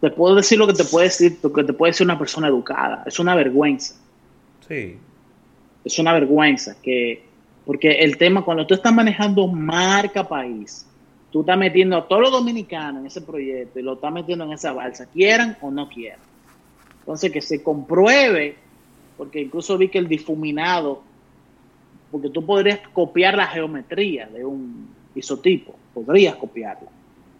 [0.00, 2.48] te puedo decir lo que te puede decir, lo que te puede decir una persona
[2.48, 3.04] educada.
[3.06, 3.94] Es una vergüenza.
[4.66, 4.98] Sí.
[5.84, 7.22] Es una vergüenza que,
[7.64, 10.84] porque el tema, cuando tú estás manejando marca país,
[11.30, 14.50] tú estás metiendo a todos los dominicanos en ese proyecto y lo estás metiendo en
[14.50, 16.29] esa balsa, quieran o no quieran.
[17.10, 18.54] Entonces, que se compruebe,
[19.16, 21.02] porque incluso vi que el difuminado,
[22.08, 26.88] porque tú podrías copiar la geometría de un isotipo, podrías copiarla.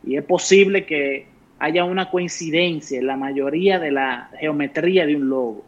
[0.04, 1.26] Y es posible que
[1.60, 5.64] haya una coincidencia en la mayoría de la geometría de un logo.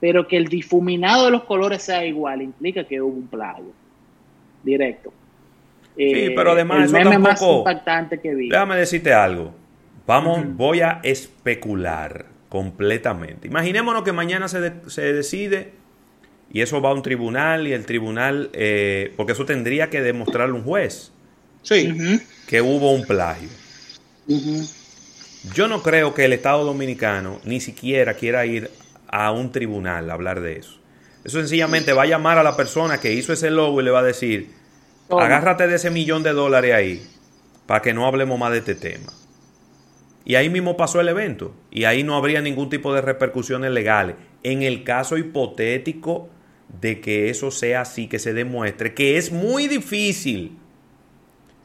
[0.00, 3.66] Pero que el difuminado de los colores sea igual implica que hubo un plagio
[4.62, 5.12] directo.
[5.94, 8.48] Sí, eh, pero además eso tampoco, más impactante que vi.
[8.48, 9.52] Déjame decirte algo.
[10.06, 13.48] Vamos, voy a especular completamente.
[13.48, 15.72] Imaginémonos que mañana se, se, decide
[16.52, 20.54] y eso va a un tribunal y el tribunal, eh, porque eso tendría que demostrarle
[20.54, 21.12] un juez,
[21.62, 21.92] sí.
[22.46, 23.48] que hubo un plagio.
[25.54, 28.70] Yo no creo que el Estado Dominicano ni siquiera quiera ir
[29.08, 30.78] a un tribunal a hablar de eso.
[31.24, 34.00] Eso sencillamente va a llamar a la persona que hizo ese logo y le va
[34.00, 34.50] a decir,
[35.10, 37.06] agárrate de ese millón de dólares ahí
[37.66, 39.12] para que no hablemos más de este tema.
[40.26, 41.54] Y ahí mismo pasó el evento.
[41.70, 44.16] Y ahí no habría ningún tipo de repercusiones legales.
[44.42, 46.28] En el caso hipotético
[46.80, 50.58] de que eso sea así, que se demuestre que es muy difícil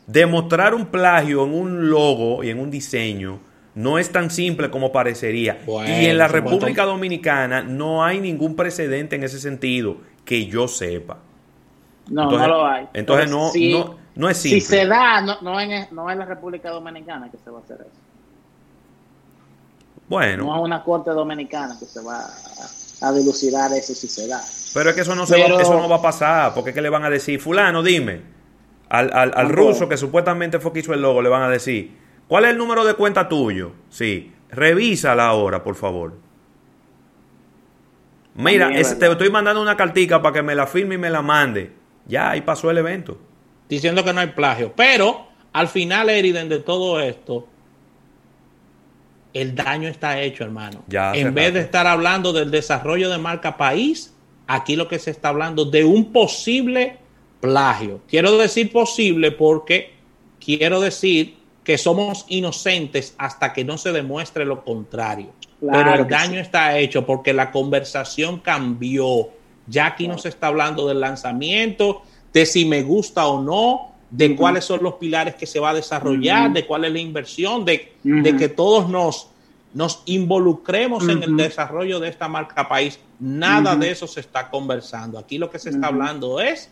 [0.06, 3.40] demostrar un plagio en un logo y en un diseño.
[3.74, 5.62] No es tan simple como parecería.
[5.66, 11.18] y en la República Dominicana no hay ningún precedente en ese sentido que yo sepa.
[12.10, 12.88] No, no lo hay.
[12.94, 14.62] Entonces no, no, no, es simple.
[14.62, 17.62] Si se da, no, no, en, no en la República Dominicana que se va a
[17.62, 18.01] hacer eso.
[20.12, 20.44] Bueno.
[20.44, 22.20] No es una corte dominicana que se va
[23.02, 24.44] a, dilucidar eso si se da.
[24.74, 26.82] Pero es que eso no, se va, eso no va a pasar, porque es que
[26.82, 28.22] le van a decir, fulano, dime,
[28.90, 31.98] al, al, ruso que supuestamente fue que hizo el logo, le van a decir,
[32.28, 33.72] ¿cuál es el número de cuenta tuyo?
[33.90, 36.18] Sí, revísala ahora, por favor.
[38.36, 41.72] Mira, te estoy mandando una cartica para que me la firme y me la mande.
[42.06, 43.18] Ya, ahí pasó el evento.
[43.70, 44.74] Diciendo que no hay plagio.
[44.76, 47.48] Pero, al final, Eriden, de todo esto,
[49.34, 50.84] el daño está hecho, hermano.
[50.90, 54.14] en vez de estar hablando del desarrollo de marca país,
[54.48, 56.98] aquí lo que se está hablando de un posible
[57.40, 58.02] plagio.
[58.08, 59.94] Quiero decir posible porque
[60.40, 65.32] quiero decir que somos inocentes hasta que no se demuestre lo contrario.
[65.60, 69.30] Pero el daño está hecho porque la conversación cambió.
[69.68, 72.02] Ya aquí no se está hablando del lanzamiento,
[72.34, 75.74] de si me gusta o no, de cuáles son los pilares que se va a
[75.74, 79.30] desarrollar, de cuál es la inversión, de, de que todos nos,
[79.74, 83.00] nos involucremos en el desarrollo de esta marca país.
[83.20, 85.18] Nada de eso se está conversando.
[85.18, 86.70] Aquí lo que se está hablando es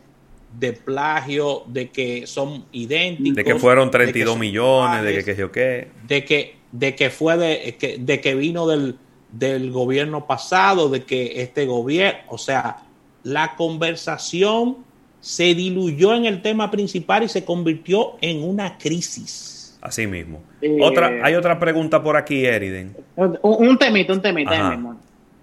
[0.59, 3.35] de plagio, de que son idénticos.
[3.35, 5.91] De que fueron 32 millones, de que qué sé yo qué.
[6.07, 8.97] De que, de que fue de que, de que vino del,
[9.31, 12.83] del gobierno pasado, de que este gobierno, o sea,
[13.23, 14.88] la conversación
[15.21, 19.77] se diluyó en el tema principal y se convirtió en una crisis.
[19.81, 20.41] Así mismo.
[20.81, 22.95] otra, hay otra pregunta por aquí, Eriden.
[23.15, 24.77] Un, un temita, un temita,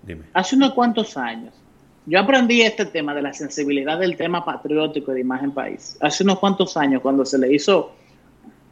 [0.02, 0.22] Dime.
[0.34, 1.52] Hace unos cuantos años,
[2.06, 5.96] yo aprendí este tema de la sensibilidad del tema patriótico de imagen país.
[6.00, 7.92] Hace unos cuantos años, cuando se le hizo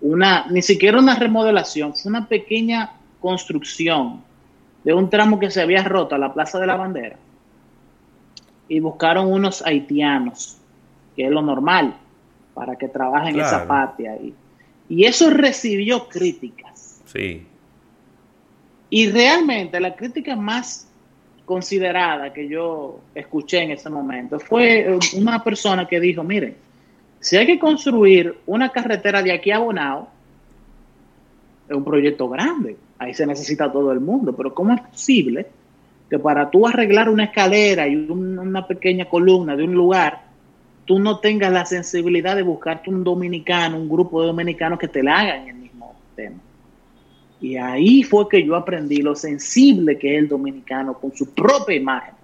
[0.00, 4.22] una, ni siquiera una remodelación, fue una pequeña construcción
[4.84, 7.16] de un tramo que se había roto a la Plaza de la Bandera.
[8.68, 10.58] Y buscaron unos haitianos,
[11.16, 11.96] que es lo normal,
[12.54, 14.34] para que trabajen esa parte ahí.
[14.88, 17.02] Y eso recibió críticas.
[17.06, 17.46] Sí.
[18.90, 20.88] Y realmente la crítica más
[21.44, 26.56] considerada que yo escuché en ese momento fue una persona que dijo, miren,
[27.20, 30.08] si hay que construir una carretera de aquí a Bonao,
[31.68, 35.46] es un proyecto grande, ahí se necesita todo el mundo, pero ¿cómo es posible
[36.08, 40.22] que para tú arreglar una escalera y una pequeña columna de un lugar,
[40.84, 45.02] tú no tengas la sensibilidad de buscarte un dominicano, un grupo de dominicanos que te
[45.02, 46.36] la hagan el mismo tema?
[47.40, 51.76] Y ahí fue que yo aprendí lo sensible que es el dominicano con su propia
[51.76, 52.14] imagen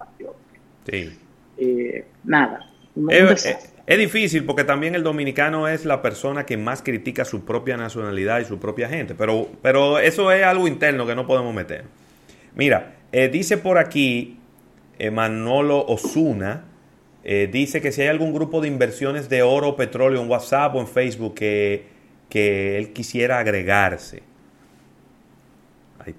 [0.89, 1.11] Sí.
[1.57, 2.67] Eh, nada.
[3.09, 8.39] es, difícil porque también el dominicano es la persona que más critica su propia nacionalidad
[8.39, 11.83] y su propia gente, pero, pero eso es algo interno que no podemos meter.
[12.55, 14.39] Mira, eh, dice por aquí
[14.97, 16.65] eh, Manolo Osuna,
[17.23, 20.79] dice que si hay algún grupo de inversiones de oro o petróleo en WhatsApp o
[20.79, 21.85] en Facebook que,
[22.31, 24.23] que él quisiera agregarse.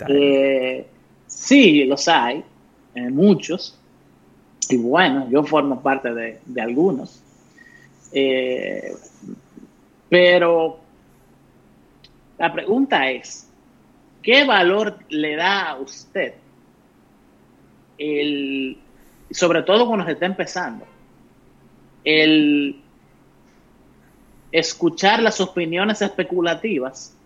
[0.09, 0.87] Eh,
[1.27, 2.45] sí, los hay,
[2.95, 3.79] eh, muchos.
[4.69, 7.23] Y bueno, yo formo parte de, algunos.
[8.13, 8.93] Eh,
[10.09, 10.79] pero
[12.39, 13.49] la pregunta es,
[14.23, 16.35] ¿qué valor le da a usted
[17.97, 18.79] el,
[19.31, 20.85] sobre todo cuando se está empezando,
[22.05, 22.81] el
[24.51, 27.17] escuchar las opiniones especulativas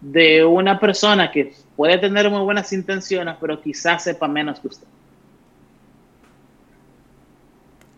[0.00, 4.86] de una persona que puede tener muy buenas intenciones, pero quizás sepa menos que usted.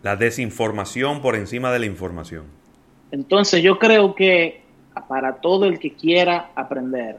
[0.01, 2.45] La desinformación por encima de la información.
[3.11, 4.61] Entonces yo creo que
[5.07, 7.17] para todo el que quiera aprender,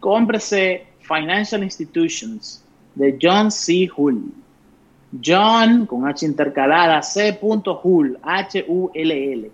[0.00, 2.64] cómprese Financial Institutions
[2.94, 3.88] de John C.
[3.94, 4.32] Hull.
[5.12, 7.38] John con H intercalada, C.
[7.40, 9.50] Hull, H-U-L-L.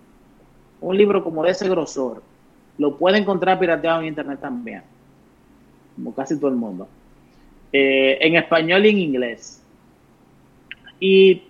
[0.81, 2.21] Un libro como de ese grosor
[2.77, 4.83] lo puede encontrar pirateado en internet también,
[5.95, 6.87] como casi todo el mundo.
[7.73, 9.61] Eh, en español y en inglés.
[10.99, 11.41] Y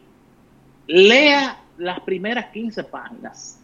[0.88, 3.60] lea las primeras 15 páginas.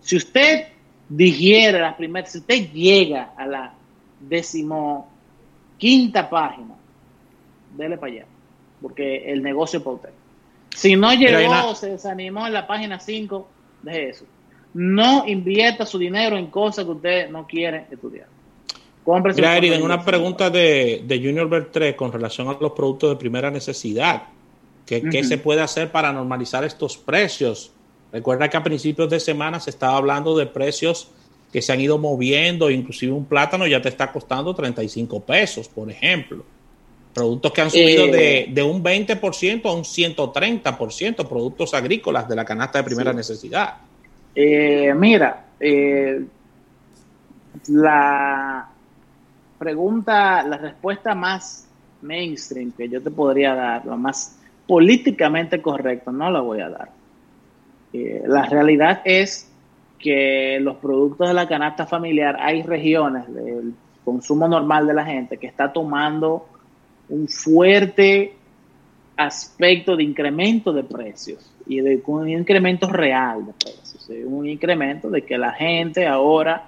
[0.00, 0.68] Si usted
[1.08, 3.74] digiere las primeras, si usted llega a la
[4.20, 6.74] decimoquinta página,
[7.76, 8.26] dele para allá,
[8.80, 10.10] porque el negocio usted.
[10.74, 13.48] Si no llegó, se desanimó en la página 5,
[13.82, 14.24] deje eso
[14.74, 18.28] no invierta su dinero en cosas que usted no quiere estudiar.
[19.34, 24.24] Mira, en una pregunta de, Junior Bertré con relación a los productos de primera necesidad.
[24.86, 27.72] ¿Qué, se puede hacer para normalizar estos precios?
[28.12, 31.10] Recuerda que a principios de semana se estaba hablando de precios
[31.52, 35.90] que se han ido moviendo, inclusive un plátano ya te está costando 35 pesos, por
[35.90, 36.44] ejemplo.
[37.12, 38.46] Productos que han subido de, eh.
[38.50, 43.78] de, un 20% a un 130%, productos agrícolas de la canasta de primera necesidad.
[44.34, 46.24] Eh, mira, eh,
[47.68, 48.68] la
[49.58, 51.66] pregunta, la respuesta más
[52.02, 56.90] mainstream que yo te podría dar, lo más políticamente correcto, no la voy a dar.
[57.92, 59.50] Eh, la realidad es
[59.98, 63.74] que los productos de la canasta familiar, hay regiones del
[64.04, 66.46] consumo normal de la gente que está tomando
[67.10, 68.34] un fuerte
[69.16, 75.22] aspecto de incremento de precios y de un incremento real de precios, un incremento de
[75.22, 76.64] que la gente ahora,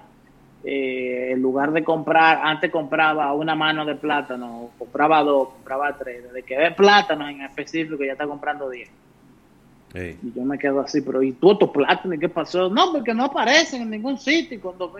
[0.63, 6.23] eh, en lugar de comprar, antes compraba una mano de plátano, compraba dos, compraba tres,
[6.23, 8.89] desde que ve plátanos en específico ya está comprando diez.
[9.95, 12.15] Y yo me quedo así, pero ¿y tú otro plátano?
[12.19, 12.67] ¿Qué pasó?
[12.67, 14.59] No, porque no aparecen en ningún sitio.
[14.59, 14.91] Cuando,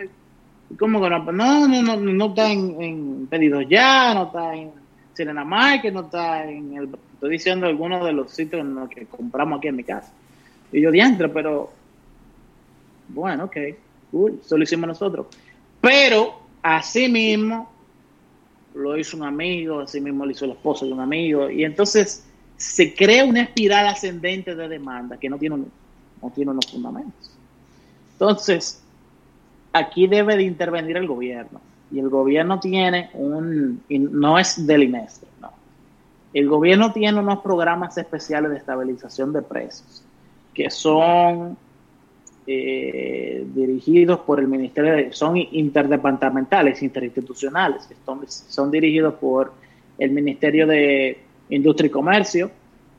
[0.77, 1.31] ¿Cómo que no?
[1.31, 4.82] No, no, no, no está en, en pedidos ya, no está en
[5.13, 6.89] Sirena que no está en el
[7.23, 10.11] Estoy diciendo algunos de los sitios en los que compramos aquí en mi casa.
[10.73, 11.71] Y yo, diantre, pero
[13.07, 13.55] bueno, ok,
[14.11, 15.27] cool, eso lo hicimos nosotros.
[15.79, 17.71] Pero así mismo
[18.75, 22.25] lo hizo un amigo, así mismo lo hizo el esposo de un amigo, y entonces
[22.57, 25.63] se crea una espiral ascendente de demanda que no tiene,
[26.21, 27.31] no tiene unos fundamentos.
[28.13, 28.81] Entonces,
[29.71, 31.61] aquí debe de intervenir el gobierno.
[31.93, 35.51] Y el gobierno tiene un, y no es del INESTRE, no.
[36.33, 40.03] El gobierno tiene unos programas especiales de estabilización de precios
[40.53, 41.55] que son
[42.45, 49.53] eh, dirigidos por el Ministerio de, son interdepartamentales, interinstitucionales, son, son dirigidos por
[49.97, 52.51] el Ministerio de Industria y Comercio,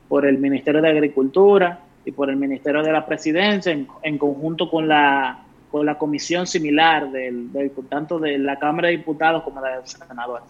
[0.07, 4.87] por el Ministerio de Agricultura y por el Ministerio de la Presidencia en, conjunto con
[4.87, 5.44] la,
[5.75, 7.49] con la comisión similar del,
[7.89, 10.47] tanto de la Cámara de Diputados como de los senadores.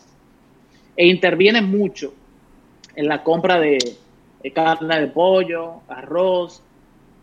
[0.95, 2.13] E interviene mucho
[2.95, 3.79] en la compra de,
[4.53, 6.61] carne de pollo, arroz,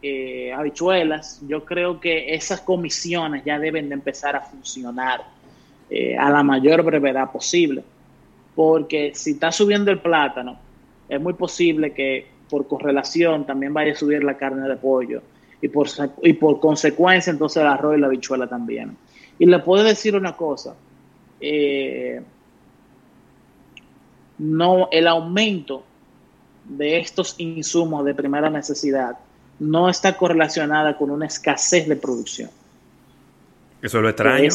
[0.03, 1.43] eh, habichuelas.
[1.47, 5.21] Yo creo que esas comisiones ya deben de empezar a funcionar
[5.89, 7.85] eh, a la mayor brevedad posible.
[8.57, 10.59] Porque si está subiendo el plátano,
[11.09, 15.23] es muy posible que por correlación también vaya a subir la carne de pollo
[15.63, 15.89] y por,
[16.23, 18.97] y por consecuencia entonces el arroz y la bichuela también.
[19.39, 20.75] Y le puedo decir una cosa,
[21.41, 22.21] eh,
[24.39, 25.85] no, el aumento
[26.65, 29.17] de estos insumos de primera necesidad
[29.61, 32.51] no está correlacionada con una escasez de producción.
[33.81, 34.51] Eso es lo extraño.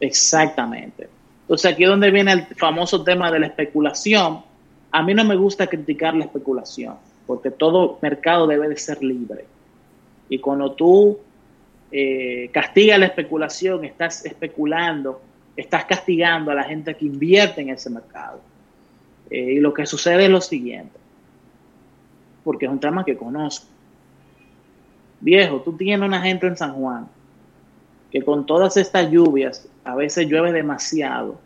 [0.00, 1.08] exactamente.
[1.42, 4.42] Entonces aquí es donde viene el famoso tema de la especulación,
[4.92, 6.94] a mí no me gusta criticar la especulación,
[7.26, 9.44] porque todo mercado debe de ser libre.
[10.28, 11.18] Y cuando tú
[11.90, 15.20] eh, castigas la especulación, estás especulando,
[15.56, 18.40] estás castigando a la gente que invierte en ese mercado.
[19.30, 20.98] Eh, y lo que sucede es lo siguiente,
[22.42, 23.66] porque es un tema que conozco.
[25.20, 27.08] Viejo, tú tienes una gente en San Juan
[28.10, 31.38] que con todas estas lluvias, a veces llueve demasiado,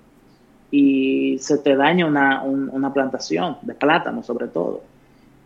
[0.71, 4.83] y se te daña una, una plantación de plátano sobre todo.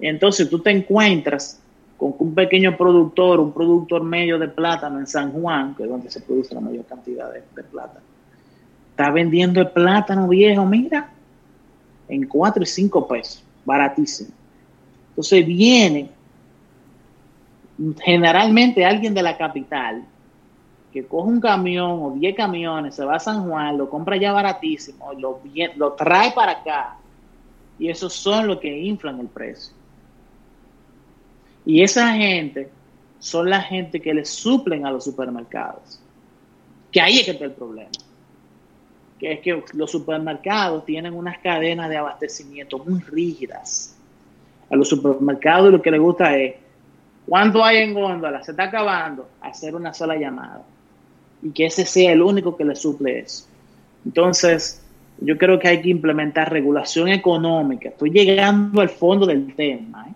[0.00, 1.61] Entonces tú te encuentras
[2.02, 6.10] con un pequeño productor, un productor medio de plátano en San Juan, que es donde
[6.10, 8.04] se produce la mayor cantidad de, plátano,
[8.90, 11.10] está vendiendo el plátano viejo, mira,
[12.08, 14.30] en 4 y 5 pesos, baratísimo.
[15.10, 16.10] Entonces viene
[18.00, 20.04] generalmente alguien de la capital
[20.92, 24.32] que coge un camión o 10 camiones, se va a San Juan, lo compra ya
[24.32, 25.40] baratísimo, lo,
[25.76, 26.96] lo trae para acá.
[27.78, 29.72] Y esos son los que inflan el precio.
[31.64, 32.70] Y esa gente
[33.18, 36.00] son la gente que le suplen a los supermercados.
[36.90, 37.90] Que ahí es que está el problema.
[39.18, 43.96] Que es que los supermercados tienen unas cadenas de abastecimiento muy rígidas.
[44.70, 46.56] A los supermercados lo que les gusta es,
[47.26, 48.42] ¿cuánto hay en góndola?
[48.42, 49.28] Se está acabando.
[49.40, 50.62] Hacer una sola llamada
[51.42, 53.46] y que ese sea el único que le suple eso.
[54.04, 54.80] Entonces,
[55.20, 57.88] yo creo que hay que implementar regulación económica.
[57.88, 60.06] Estoy llegando al fondo del tema.
[60.08, 60.12] ¿eh?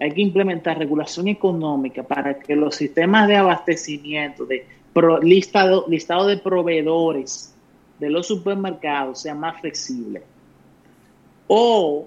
[0.00, 4.66] Hay que implementar regulación económica para que los sistemas de abastecimiento, de
[5.22, 7.54] listado, listado de proveedores
[7.98, 10.22] de los supermercados sean más flexibles.
[11.48, 12.06] O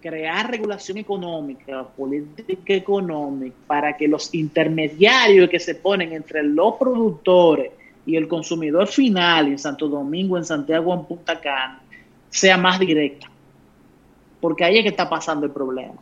[0.00, 7.72] crear regulación económica, política económica, para que los intermediarios que se ponen entre los productores
[8.06, 11.82] y el consumidor final en Santo Domingo, en Santiago, en Punta Cana,
[12.30, 13.26] sea más directa.
[14.40, 15.94] Porque ahí es que está pasando el problema.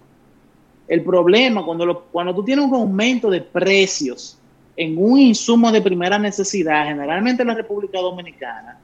[0.88, 4.38] El problema, cuando, cuando tú tienes un aumento de precios
[4.74, 8.78] en un insumo de primera necesidad, generalmente en la República Dominicana,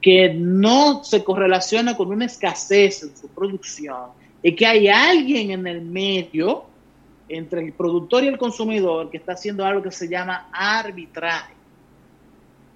[0.00, 4.10] que no se correlaciona con una escasez en su producción
[4.42, 6.64] y que hay alguien en el medio
[7.28, 11.54] entre el productor y el consumidor que está haciendo algo que se llama arbitraje.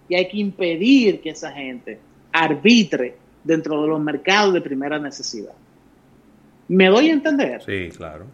[0.09, 1.99] Y hay que impedir que esa gente
[2.33, 5.55] arbitre dentro de los mercados de primera necesidad.
[6.69, 7.63] ¿Me doy a entender?
[7.63, 8.27] Sí, claro.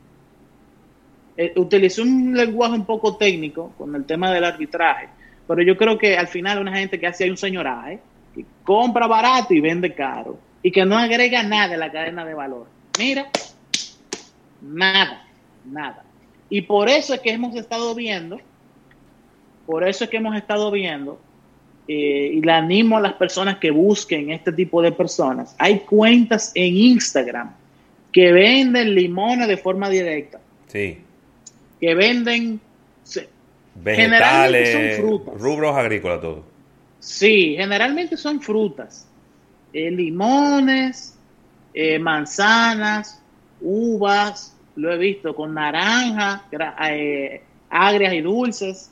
[1.36, 5.08] Eh, utilicé un lenguaje un poco técnico con el tema del arbitraje,
[5.46, 8.00] pero yo creo que al final una gente que hace un señoraje
[8.34, 12.34] que compra barato y vende caro y que no agrega nada a la cadena de
[12.34, 12.66] valor.
[12.98, 13.30] Mira,
[14.60, 15.26] nada,
[15.64, 16.04] nada.
[16.48, 18.38] Y por eso es que hemos estado viendo,
[19.66, 21.20] por eso es que hemos estado viendo,
[21.88, 25.56] eh, y le animo a las personas que busquen este tipo de personas.
[25.58, 27.54] Hay cuentas en Instagram
[28.12, 30.40] que venden limones de forma directa.
[30.66, 30.98] Sí.
[31.80, 32.60] Que venden
[33.74, 36.44] vegetales, rubros agrícolas, todo.
[36.98, 39.08] Sí, generalmente son frutas.
[39.72, 41.16] Eh, limones,
[41.72, 43.22] eh, manzanas,
[43.60, 46.44] uvas, lo he visto con naranja,
[46.90, 48.90] eh, agrias y dulces.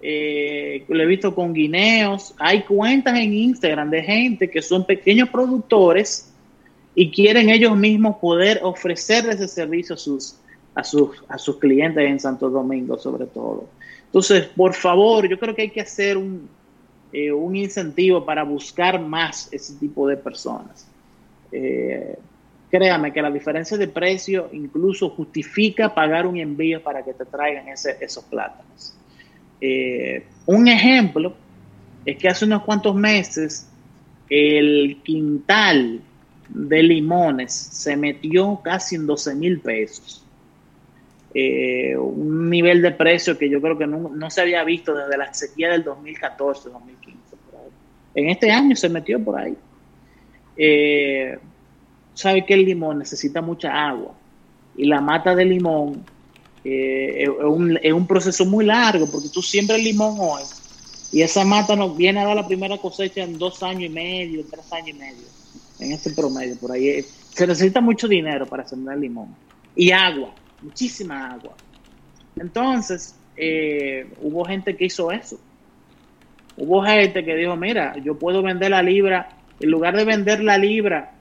[0.00, 2.34] lo he visto con guineos.
[2.38, 6.31] Hay cuentas en Instagram de gente que son pequeños productores
[6.94, 10.36] y quieren ellos mismos poder ofrecer ese servicio a sus,
[10.74, 13.66] a sus, a sus clientes en Santo Domingo, sobre todo.
[14.06, 16.48] Entonces, por favor, yo creo que hay que hacer un,
[17.12, 20.86] eh, un incentivo para buscar más ese tipo de personas.
[21.50, 22.16] Eh,
[22.70, 27.68] créame que la diferencia de precio incluso justifica pagar un envío para que te traigan
[27.68, 28.94] esos plátanos.
[29.60, 31.34] Eh, un ejemplo
[32.04, 33.68] es que hace unos cuantos meses
[34.28, 36.00] el quintal
[36.54, 40.24] de limones se metió casi en 12 mil pesos.
[41.34, 45.32] Eh, un nivel de precio que yo creo que no, se había visto desde la
[45.32, 47.18] sequía del 2014, 2015.
[48.14, 49.56] En este año se metió por ahí.
[50.56, 51.38] Eh,
[52.14, 54.14] sabe que el limón necesita mucha agua
[54.76, 56.04] y la mata de limón
[56.64, 57.24] eh,
[57.82, 60.42] es, un, proceso muy largo porque tú siembras el limón hoy
[61.10, 64.44] y esa mata nos viene a dar la primera cosecha en dos años y medio,
[64.50, 65.26] tres años y medio,
[65.84, 67.04] en este promedio, por ahí.
[67.30, 69.34] Se necesita mucho dinero para sembrar limón
[69.74, 71.54] y agua, muchísima agua.
[72.36, 75.38] Entonces, eh, hubo gente que hizo eso.
[76.56, 80.58] Hubo gente que dijo, mira, yo puedo vender la libra, en lugar de vender la
[80.58, 81.12] libra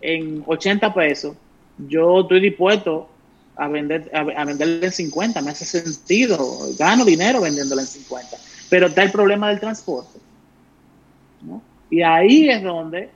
[0.00, 1.36] en 80 pesos,
[1.76, 3.08] yo estoy dispuesto
[3.56, 6.38] a vender a, venderla en 50, me hace sentido,
[6.78, 8.36] gano dinero vendiéndola en 50,
[8.70, 10.18] pero está el problema del transporte.
[11.90, 13.10] Y ahí es donde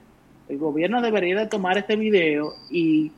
[0.53, 3.11] el gobierno debería de tomar este video y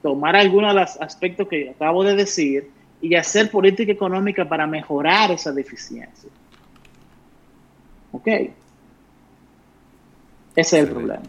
[0.00, 2.70] tomar algunos de los aspectos que acabo de decir
[3.02, 6.30] y hacer política económica para mejorar esa deficiencia.
[8.12, 8.26] ¿Ok?
[8.26, 8.52] Ese
[10.56, 11.24] es el problema.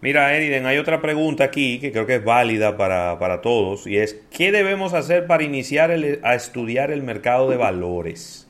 [0.00, 4.20] Mira, Eriden, hay otra pregunta aquí que creo que es válida para, todos y es,
[4.32, 8.48] ¿qué debemos hacer para iniciar a estudiar el mercado de valores?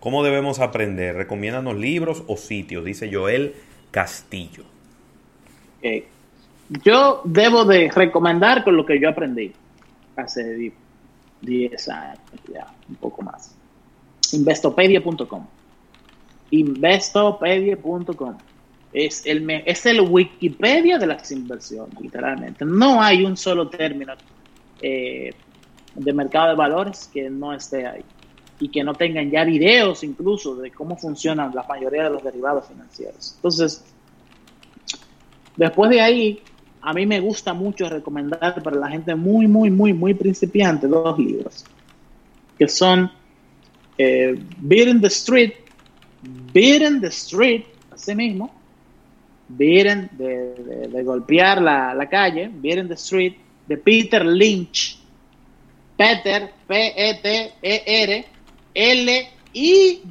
[0.00, 1.14] ¿Cómo debemos aprender?
[1.14, 2.84] ¿Recomiéndanos libros o sitios?
[2.84, 3.54] Dice Joel
[3.96, 4.62] Castillo.
[6.84, 9.54] Yo debo de recomendar con lo que yo aprendí
[10.16, 10.70] hace
[11.40, 12.18] 10 años,
[12.52, 13.56] ya, un poco más.
[14.32, 15.46] Investopedia.com.
[16.50, 18.36] Investopedia.com
[18.92, 22.66] es el, es el Wikipedia de las inversiones, literalmente.
[22.66, 24.12] No hay un solo término
[24.82, 25.32] eh,
[25.94, 28.04] de mercado de valores que no esté ahí
[28.58, 32.66] y que no tengan ya videos incluso de cómo funcionan la mayoría de los derivados
[32.66, 33.34] financieros.
[33.36, 33.84] Entonces,
[35.56, 36.40] después de ahí,
[36.80, 41.18] a mí me gusta mucho recomendar para la gente muy, muy, muy, muy principiante dos
[41.18, 41.64] libros,
[42.58, 43.10] que son
[43.98, 45.52] eh, Beat in the Street,
[46.52, 48.56] Beat in the Street, así mismo,
[49.48, 53.34] Beaten, de, golpear la, calle, Beaten the Street,
[53.66, 54.98] de Peter Lynch.
[55.96, 58.26] Peter, P-E-T-E-R,
[58.76, 60.10] L-Y-N-C-H,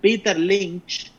[0.00, 1.12] Peter Lynch,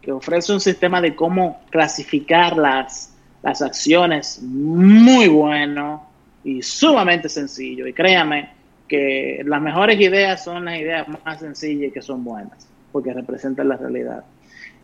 [0.00, 6.08] que ofrece un sistema de cómo clasificar las, las acciones muy bueno
[6.42, 7.86] y sumamente sencillo.
[7.86, 8.48] Y créame
[8.88, 13.62] que las mejores ideas son las ideas más sencillas y que son buenas porque representa
[13.62, 14.24] la realidad.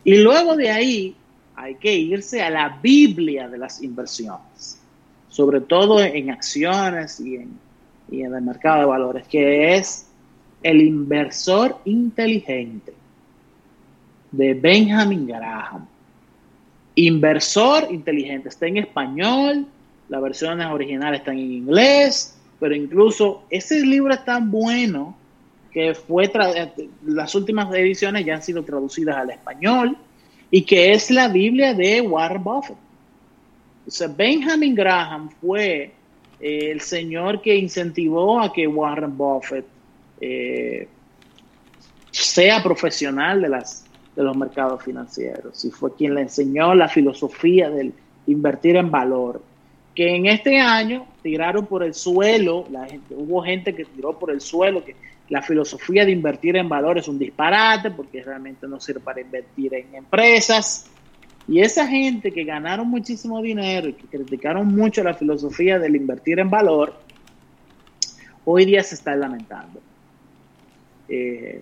[0.03, 1.15] Y luego de ahí
[1.55, 4.79] hay que irse a la Biblia de las inversiones,
[5.29, 7.57] sobre todo en acciones y en,
[8.11, 10.07] y en el mercado de valores, que es
[10.61, 12.93] el inversor inteligente
[14.31, 15.87] de Benjamin Graham.
[16.95, 19.65] Inversor inteligente, está en español,
[20.09, 25.15] las versiones originales están en inglés, pero incluso ese libro es tan bueno
[25.71, 26.29] que fue
[27.05, 29.97] las últimas ediciones ya han sido traducidas al español
[30.51, 32.77] y que es la Biblia de Warren Buffett.
[34.17, 35.93] Benjamin Graham fue
[36.41, 39.65] el señor que incentivó a que Warren Buffett
[40.19, 40.87] eh,
[42.11, 47.69] sea profesional de, las, de los mercados financieros y fue quien le enseñó la filosofía
[47.69, 47.93] del
[48.27, 49.41] invertir en valor.
[49.95, 52.65] Que en este año tiraron por el suelo,
[53.11, 54.95] hubo gente que tiró por el suelo, que
[55.29, 59.73] la filosofía de invertir en valores es un disparate porque realmente no sirve para invertir
[59.73, 60.90] en empresas.
[61.47, 66.39] Y esa gente que ganaron muchísimo dinero y que criticaron mucho la filosofía del invertir
[66.39, 66.93] en valor,
[68.45, 69.81] hoy día se está lamentando.
[71.09, 71.61] Eh,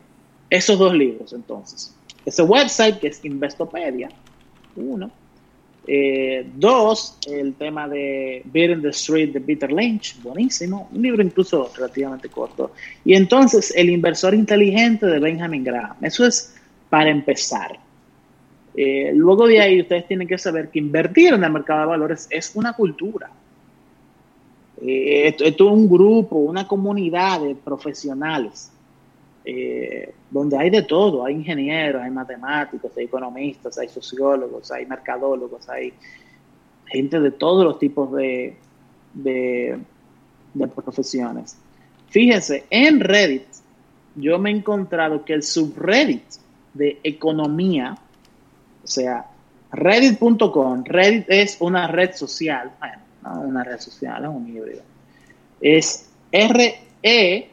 [0.50, 1.96] esos dos libros, entonces.
[2.26, 4.10] Ese website que es Investopedia,
[4.76, 5.12] uno,
[5.88, 11.24] eh, dos, el tema de Beat in the Street de Peter Lynch, buenísimo, un libro
[11.24, 12.74] incluso relativamente corto.
[13.06, 15.98] Y entonces, El inversor inteligente de Benjamin Graham.
[16.02, 16.56] Eso es
[16.90, 17.80] para empezar.
[18.82, 22.30] Eh, luego de ahí, ustedes tienen que saber que invertir en el mercado de valores
[22.30, 23.30] es una cultura.
[24.82, 28.72] Eh, esto, es un grupo, una comunidad de profesionales
[29.44, 35.68] eh, donde hay de todo, hay ingenieros, hay matemáticos, hay economistas, hay sociólogos, hay mercadólogos,
[35.68, 35.92] hay
[36.86, 38.56] gente de todos los tipos de,
[39.14, 39.78] de,
[40.74, 41.58] profesiones.
[42.08, 43.44] Fíjense, en Reddit
[44.16, 46.24] yo me he encontrado que el subreddit
[46.74, 47.98] de economía,
[48.90, 49.26] sea,
[49.72, 54.82] reddit.com, Reddit es una red social, bueno, no una red social, es un híbrido,
[55.62, 57.50] es r e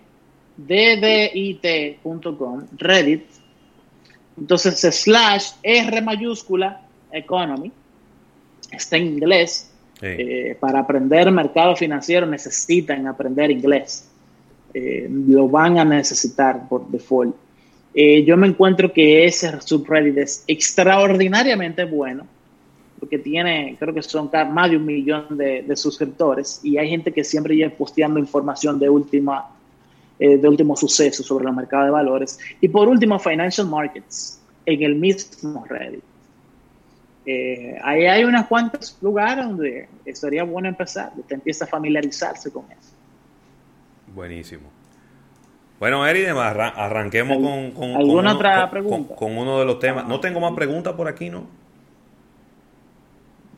[0.57, 3.27] d d i t.com, Reddit,
[4.39, 6.83] entonces slash R mayúscula
[7.13, 7.73] economy,
[8.73, 9.71] está en inglés,
[10.03, 14.09] eh, para aprender mercado financiero necesitan aprender inglés.
[14.75, 17.35] Eh, lo van a necesitar por default.
[17.99, 22.27] Eh, yo me encuentro que ese subreddit es extraordinariamente bueno,
[23.01, 27.25] porque tiene, creo que son más de un millón de, suscriptores, y hay gente que
[27.25, 29.51] siempre lleva posteando información de última
[30.19, 32.39] de último suceso sobre el mercado de valores.
[32.63, 36.03] Y por último, Financial Markets, en el mismo Reddit.
[37.27, 42.65] Eh, ahí hay unas cuantos lugares donde sería bueno empezar, usted empieza a familiarizarse con
[42.71, 42.93] eso.
[44.15, 44.76] Buenísimo.
[45.79, 49.15] Bueno, Eri, arranquemos con, con, ¿Alguna otra pregunta?
[49.15, 50.09] Con, uno de los temas.
[50.09, 51.47] No tengo más preguntas por aquí, ¿no?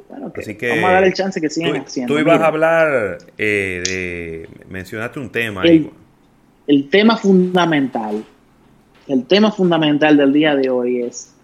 [0.08, 2.14] Bueno, Así que vamos a dar el chance que sigan tú, haciendo.
[2.14, 4.48] Tú ibas a hablar eh, de.
[4.68, 5.62] Mencionaste un tema.
[5.62, 5.90] El,
[6.66, 8.24] el tema fundamental.
[9.06, 11.34] El tema fundamental del día de hoy es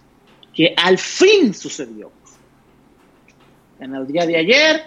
[0.52, 2.10] que al fin sucedió.
[3.78, 4.82] En el día de ayer,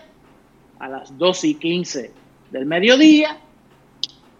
[0.79, 2.11] a las 12 y 15
[2.51, 3.37] del mediodía,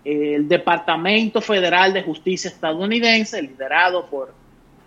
[0.03, 4.33] el Departamento Federal de Justicia estadounidense, liderado por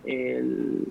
[0.04, 0.86] el,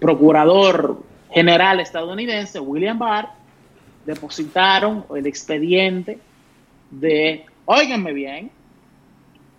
[0.00, 3.28] Procurador General estadounidense, William Barr,
[4.04, 6.18] depositaron el expediente
[6.90, 8.50] de, óiganme bien,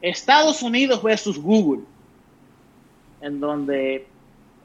[0.02, 1.84] Estados Unidos versus Google
[3.22, 4.06] en donde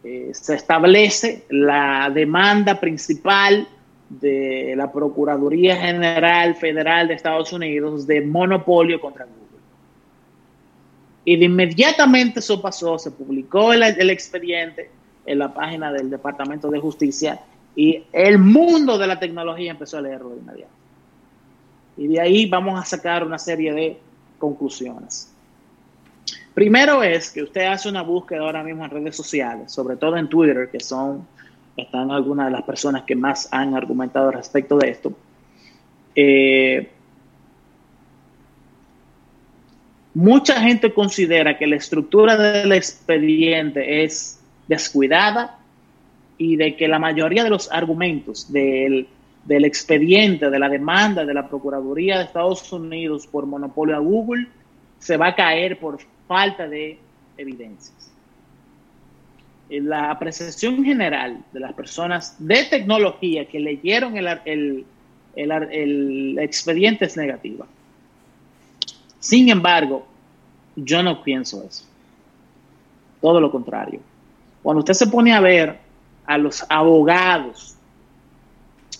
[0.02, 3.68] eh, se establece la demanda principal
[4.08, 9.38] de la Procuraduría General Federal de Estados Unidos de monopolio contra Google.
[11.24, 14.90] Y de inmediatamente eso pasó, se publicó el, el expediente
[15.26, 17.38] en la página del Departamento de Justicia
[17.76, 20.72] y el mundo de la tecnología empezó a leerlo de inmediato.
[21.96, 23.98] Y de ahí vamos a sacar una serie de
[24.38, 25.32] conclusiones.
[26.54, 30.28] Primero es que usted hace una búsqueda ahora mismo en redes sociales, sobre todo en
[30.28, 31.26] Twitter, que son,
[31.82, 35.12] están algunas de las personas que más han argumentado respecto de esto.
[36.14, 36.90] Eh,
[40.14, 45.58] mucha gente considera que la estructura del expediente es descuidada
[46.36, 49.06] y de que la mayoría de los argumentos del,
[49.44, 54.46] del expediente, de la demanda de la Procuraduría de Estados Unidos por monopolio a Google,
[54.98, 56.98] se va a caer por falta de
[57.36, 57.97] evidencias.
[59.70, 64.86] La apreciación general de las personas de tecnología que leyeron el,
[65.36, 67.66] el, expediente es negativa.
[69.20, 70.06] Sin embargo,
[70.74, 71.84] yo no pienso eso.
[73.20, 74.00] Todo lo contrario.
[74.62, 75.78] Cuando usted se pone a ver
[76.24, 77.76] a los abogados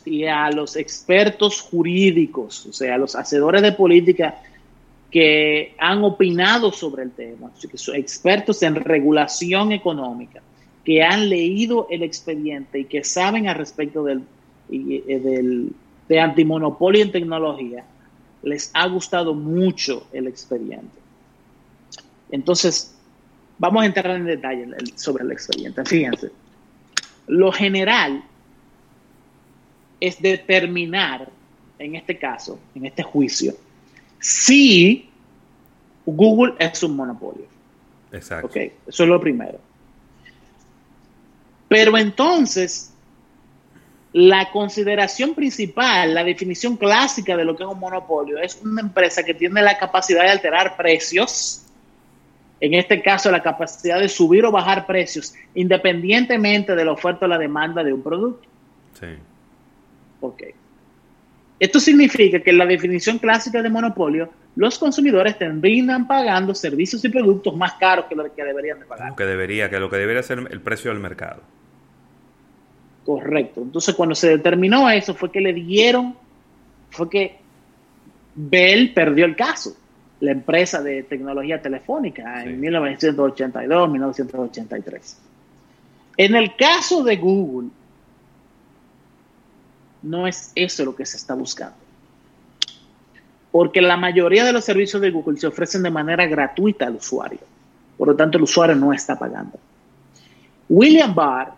[0.05, 4.43] y a los expertos jurídicos, o sea, a los hacedores de política
[5.11, 7.51] que han opinado sobre el tema,
[7.95, 10.43] expertos en regulación económica,
[10.89, 14.23] que han leído el expediente y que saben al respecto del,
[14.71, 15.71] eh, del,
[16.09, 17.85] de antimonopolio en tecnología,
[18.43, 20.99] les ha gustado mucho el expediente.
[22.31, 22.97] Entonces,
[23.59, 25.85] vamos a entrar en detalle sobre el expediente.
[25.85, 26.31] Fíjense,
[27.27, 28.25] lo general
[30.01, 31.29] es determinar,
[31.79, 33.53] en este caso, en este juicio,
[34.21, 35.11] si
[36.07, 37.45] Google es un monopolio.
[38.11, 38.47] Exacto.
[38.47, 39.68] Ok, eso es lo primero.
[41.69, 42.93] Pero entonces,
[44.13, 49.23] la consideración principal, la definición clásica de lo que es un monopolio, es una empresa
[49.23, 51.65] que tiene la capacidad de alterar precios,
[52.61, 57.29] en este caso la capacidad de subir o bajar precios, independientemente de la oferta o
[57.29, 58.49] la demanda de un producto.
[58.99, 59.07] Sí.
[60.21, 60.43] Ok.
[61.61, 67.09] Esto significa que en la definición clásica de monopolio, los consumidores terminan pagando servicios y
[67.09, 69.11] productos más caros que lo que deberían de pagar.
[69.11, 71.43] Lo que debería, que lo que debería ser el precio del mercado.
[73.09, 73.63] Correcto.
[73.63, 76.15] Entonces, cuando se determinó eso, fue que le dieron,
[76.91, 77.39] fue que
[78.35, 79.75] Bell perdió el caso,
[80.21, 85.19] la empresa de tecnología telefónica, en 1982, 1983.
[86.19, 87.71] En el caso de Google,
[90.03, 91.79] no es eso lo que se está buscando.
[93.51, 97.41] Porque la mayoría de los servicios de Google se ofrecen de manera gratuita al usuario.
[97.97, 99.59] Por lo tanto, el usuario no está pagando.
[100.69, 101.58] William Barr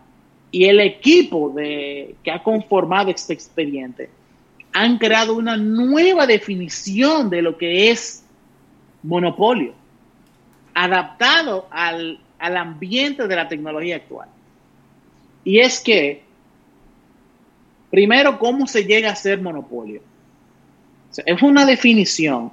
[0.51, 4.11] y el equipo de, que ha conformado este expediente
[4.73, 8.25] han creado una nueva definición de lo que es
[9.03, 9.73] monopolio,
[10.75, 14.29] adaptado al, al ambiente de la tecnología actual.
[15.45, 16.23] Y es que,
[17.91, 20.03] primero, ¿cómo se llega a ser monopolio?
[21.27, 22.53] Es una definición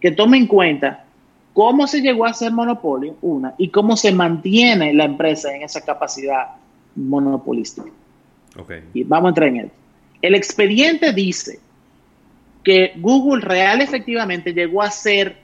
[0.00, 1.06] que toma en cuenta
[1.54, 5.82] cómo se llegó a ser monopolio, una, y cómo se mantiene la empresa en esa
[5.82, 6.56] capacidad
[6.96, 7.88] monopolística.
[8.56, 8.82] Okay.
[8.94, 9.70] Y vamos a entrar en él.
[10.22, 11.60] El expediente dice
[12.64, 15.36] que Google real efectivamente llegó a ser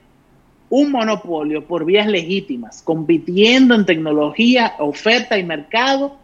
[0.69, 6.17] un monopolio por vías legítimas, compitiendo en tecnología, oferta y mercado,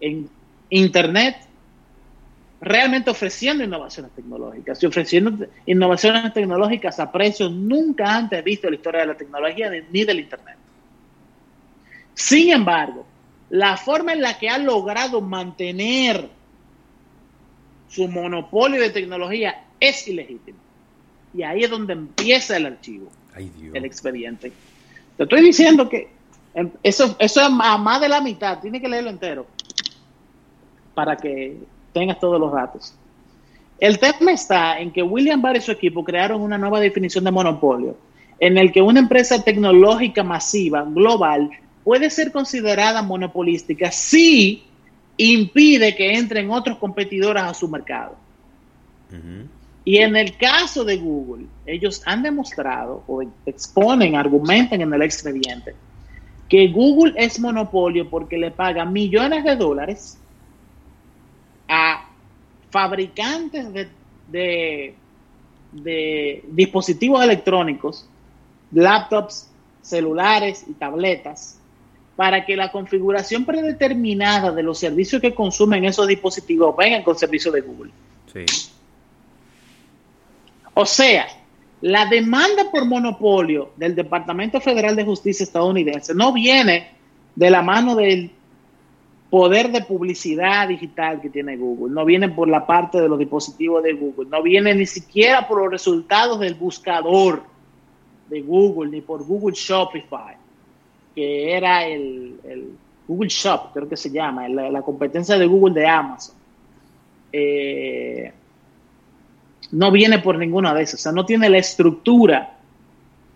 [0.00, 0.28] en
[0.68, 1.36] Internet,
[2.60, 8.76] realmente ofreciendo innovaciones tecnológicas y ofreciendo innovaciones tecnológicas a precios nunca antes vistos en la
[8.76, 10.56] historia de la tecnología ni del Internet.
[12.14, 13.06] Sin embargo,
[13.54, 16.28] la forma en la que ha logrado mantener
[17.88, 20.58] su monopolio de tecnología es ilegítima.
[21.32, 24.50] Y ahí es donde empieza el archivo, Ay, el expediente.
[25.16, 26.08] Te estoy diciendo que
[26.52, 29.46] em, eso, eso es a más de la mitad, tiene que leerlo entero
[30.92, 31.56] para que
[31.92, 32.96] tengas todos los datos.
[33.78, 37.30] El tema está en que William Barr y su equipo crearon una nueva definición de
[37.30, 37.96] monopolio,
[38.40, 41.50] en el que una empresa tecnológica masiva, global,
[41.84, 44.64] puede ser considerada monopolística si
[45.16, 48.16] impide que entren otros competidores a su mercado.
[49.84, 55.74] Y en el caso de Google, ellos han demostrado o exponen, argumentan en el expediente,
[56.48, 60.18] que Google es monopolio porque le paga millones de dólares
[61.68, 62.08] a
[62.70, 63.88] fabricantes de,
[64.28, 64.94] de,
[65.72, 68.08] de dispositivos electrónicos,
[68.72, 69.50] laptops,
[69.82, 71.60] celulares y tabletas,
[72.16, 77.50] para que la configuración predeterminada de los servicios que consumen esos dispositivos vengan con servicio
[77.50, 77.90] de Google.
[78.32, 78.44] Sí.
[80.74, 81.26] O sea,
[81.80, 86.90] la demanda por monopolio del Departamento Federal de Justicia estadounidense no viene
[87.34, 88.30] de la mano del
[89.28, 93.82] poder de publicidad digital que tiene Google, no viene por la parte de los dispositivos
[93.82, 97.42] de Google, no viene ni siquiera por los resultados del buscador
[98.28, 100.36] de Google, ni por Google Shopify,
[101.14, 102.68] que era el, el
[103.06, 106.34] Google Shop, creo que se llama, la, competencia de Google de Amazon.
[107.32, 108.32] Eh,
[109.72, 112.56] no viene por ninguna de esas, o sea, no tiene la estructura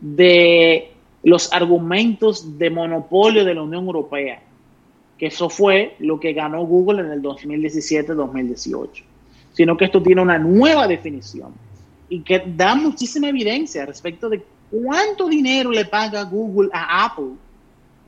[0.00, 0.92] de
[1.24, 4.40] los argumentos de monopolio de la Unión Europea,
[5.18, 9.02] que eso fue lo que ganó Google en el 2017-2018,
[9.52, 11.52] sino que esto tiene una nueva definición
[12.08, 17.32] y que da muchísima evidencia respecto de cuánto dinero le paga Google a Apple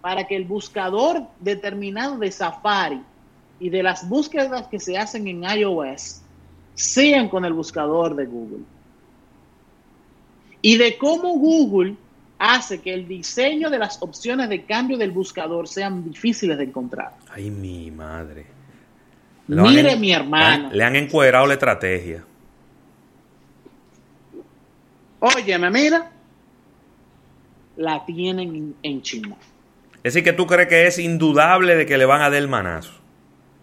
[0.00, 3.00] para que el buscador determinado de Safari
[3.58, 6.22] y de las búsquedas que se hacen en iOS
[6.74, 8.64] sean con el buscador de Google.
[10.62, 11.96] Y de cómo Google
[12.38, 17.14] hace que el diseño de las opciones de cambio del buscador sean difíciles de encontrar.
[17.30, 18.46] Ay, mi madre.
[19.46, 20.62] Mire, han, mi hermano.
[20.62, 22.24] Le han, le han encuadrado la estrategia.
[25.18, 26.10] Óyeme, mira.
[27.76, 29.36] La tienen en, en China.
[30.02, 32.48] Es decir, que tú crees que es indudable de que le van a dar el
[32.48, 32.92] manazo.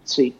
[0.03, 0.35] Sí.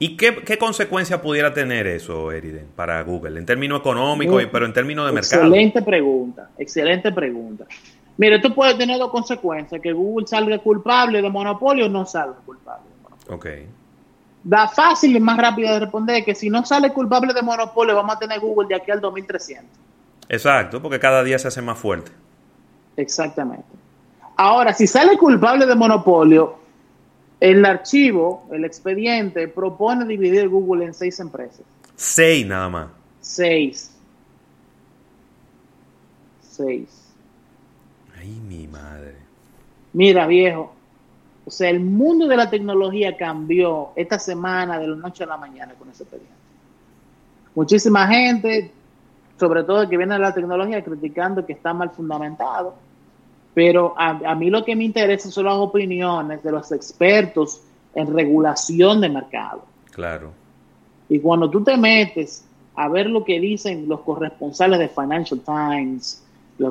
[0.00, 3.38] ¿Y qué, qué consecuencia pudiera tener eso, Eriden, para Google?
[3.38, 5.42] En términos económicos, pero en términos de mercado.
[5.42, 7.64] Excelente pregunta, excelente pregunta.
[8.16, 12.36] Mire, esto puede tener dos consecuencias, que Google salga culpable de monopolio o no salga
[12.44, 13.34] culpable de monopolio.
[13.34, 13.46] Ok.
[14.44, 18.16] Da fácil y más rápido de responder que si no sale culpable de monopolio, vamos
[18.16, 19.66] a tener Google de aquí al 2300.
[20.28, 22.12] Exacto, porque cada día se hace más fuerte.
[22.96, 23.64] Exactamente.
[24.40, 26.54] Ahora, si sale culpable de monopolio,
[27.40, 31.62] el archivo, el expediente, propone dividir Google en seis empresas.
[31.96, 32.88] Seis nada más.
[33.20, 33.90] Seis.
[36.40, 36.88] Seis.
[38.16, 39.16] Ay, mi madre.
[39.92, 40.72] Mira, viejo.
[41.44, 45.36] O sea, el mundo de la tecnología cambió esta semana de la noche a la
[45.36, 46.32] mañana con ese expediente.
[47.56, 48.70] Muchísima gente,
[49.36, 52.86] sobre todo que viene de la tecnología, criticando que está mal fundamentado.
[53.58, 57.60] Pero a, a, mí lo que me interesa son las opiniones de los expertos
[57.92, 59.64] en regulación de mercado.
[59.90, 60.30] Claro.
[61.08, 62.44] Y cuando tú te metes
[62.76, 66.22] a ver lo que dicen los corresponsales de Financial Times,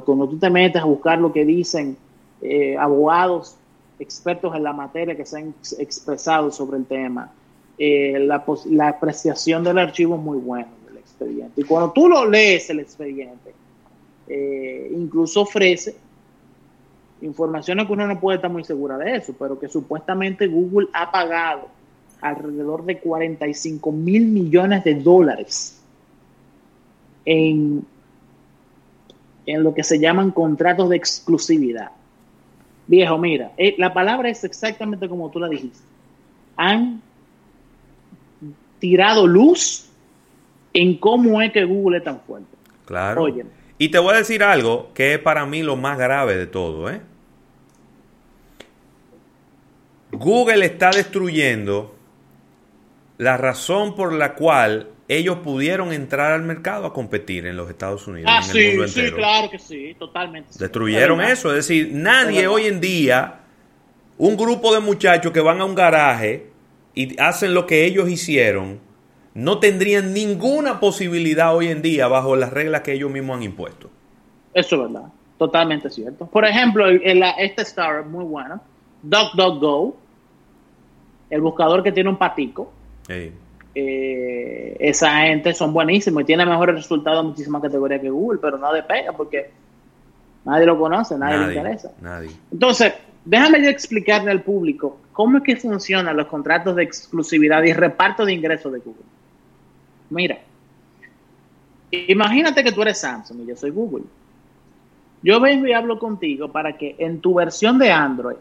[0.05, 1.97] cuando tú te metes a buscar lo que dicen
[2.41, 3.57] eh, abogados
[3.99, 7.33] expertos en la materia que se han expresado sobre el tema,
[7.77, 11.59] eh, la, la, apreciación del archivo es muy buena del expediente.
[11.59, 13.53] Y cuando tú lo lees el expediente,
[14.29, 16.06] eh, incluso ofrece
[17.21, 21.11] informaciones que uno no puede estar muy segura de eso, pero que supuestamente Google ha
[21.11, 21.67] pagado
[22.21, 25.81] alrededor de 45 mil millones de dólares
[27.25, 27.85] en
[29.47, 31.91] en lo que se llaman contratos de exclusividad.
[32.85, 35.79] Viejo, mira, eh, la palabra es exactamente como tú la dijiste.
[36.57, 37.01] Han
[38.79, 39.89] tirado luz
[40.73, 42.55] en cómo es que Google es tan fuerte.
[42.85, 43.27] Claro.
[43.77, 46.89] Y te voy a decir algo que es para mí lo más grave de todo,
[46.89, 47.01] ¿eh?
[50.11, 51.95] Google está destruyendo
[53.17, 58.07] la razón por la cual ellos pudieron entrar al mercado a competir en los Estados
[58.07, 58.29] Unidos.
[58.33, 60.49] Ah, en sí, el mundo sí, claro que sí, totalmente.
[60.57, 61.49] Destruyeron eso.
[61.49, 63.39] Es decir, nadie hoy en día,
[64.17, 66.49] un grupo de muchachos que van a un garaje
[66.93, 68.79] y hacen lo que ellos hicieron,
[69.37, 73.89] no tendrían ninguna posibilidad hoy en día bajo las reglas que ellos mismos han impuesto.
[74.51, 76.25] Eso es verdad, totalmente cierto.
[76.25, 78.59] Por ejemplo, el- el- este star muy bueno,
[79.03, 79.95] DuckDuckGo,
[81.29, 82.71] el buscador que tiene un patico.
[83.75, 88.57] Eh, esa gente son buenísimos y tiene mejores resultados en muchísimas categorías que Google, pero
[88.57, 89.51] no despega porque
[90.45, 91.91] nadie lo conoce, nadie, le interesa.
[92.01, 92.31] nadie.
[92.51, 92.93] Entonces,
[93.23, 98.25] déjame yo explicarle al público cómo es que funcionan los contratos de exclusividad y reparto
[98.25, 99.03] de ingresos de Google.
[100.09, 100.39] Mira,
[101.91, 104.05] imagínate que tú eres Samsung y yo soy Google.
[105.21, 108.37] Yo vengo y hablo contigo para que en tu versión de Android,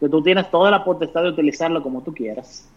[0.00, 2.68] que tú tienes toda la potestad de utilizarlo como tú quieras,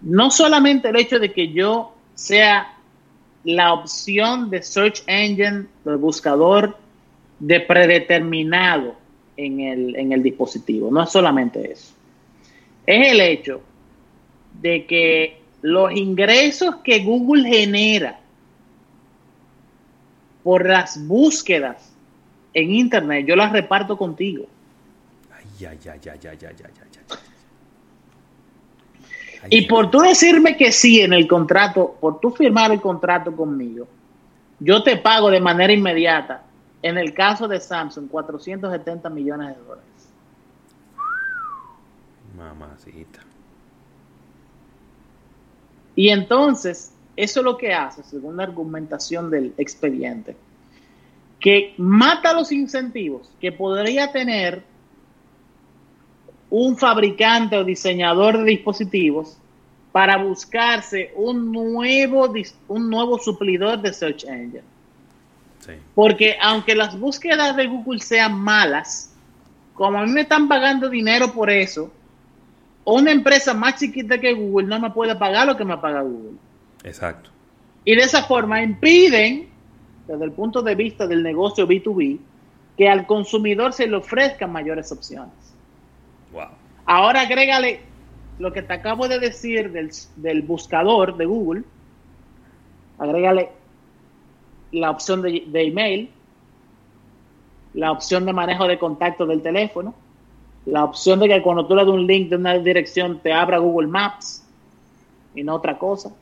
[0.00, 2.74] no solamente el hecho de que yo sea
[3.44, 6.76] la opción de search engine, del buscador
[7.38, 8.96] de predeterminado
[9.36, 11.94] en el, en el dispositivo, no es solamente eso.
[12.86, 13.60] Es el hecho
[14.60, 18.20] de que los ingresos que Google genera
[20.42, 21.92] por las búsquedas
[22.54, 24.46] en Internet, yo las reparto contigo.
[25.58, 26.88] Ya, ya, ya, ya, ya, ya, ya.
[29.50, 33.86] Y por tú decirme que sí en el contrato, por tú firmar el contrato conmigo,
[34.60, 36.42] yo te pago de manera inmediata,
[36.82, 39.84] en el caso de Samsung, 470 millones de dólares.
[42.36, 43.27] Mamacita.
[45.98, 50.36] Y entonces, eso es lo que hace, según la argumentación del expediente,
[51.40, 54.62] que mata los incentivos que podría tener
[56.50, 59.38] un fabricante o diseñador de dispositivos
[59.90, 62.32] para buscarse un nuevo,
[62.68, 64.62] un nuevo suplidor de Search Engine.
[65.96, 69.12] Porque aunque las búsquedas de Google sean malas,
[69.74, 71.90] como a mí me están pagando dinero por eso,
[72.94, 76.38] una empresa más chiquita que Google no me puede pagar lo que me paga Google.
[76.84, 77.30] Exacto.
[77.84, 79.48] Y de esa forma impiden,
[80.06, 82.18] desde el punto de vista del negocio B2B,
[82.76, 85.34] que al consumidor se le ofrezcan mayores opciones.
[86.32, 86.48] Wow.
[86.86, 87.80] Ahora agrégale
[88.38, 91.64] lo que te acabo de decir del, del buscador de Google,
[92.98, 93.50] agrégale
[94.72, 96.10] la opción de, de email,
[97.74, 99.94] la opción de manejo de contacto del teléfono,
[100.70, 103.58] la opción de que cuando tú le das un link de una dirección te abra
[103.58, 104.44] Google Maps
[105.34, 106.12] y no otra cosa,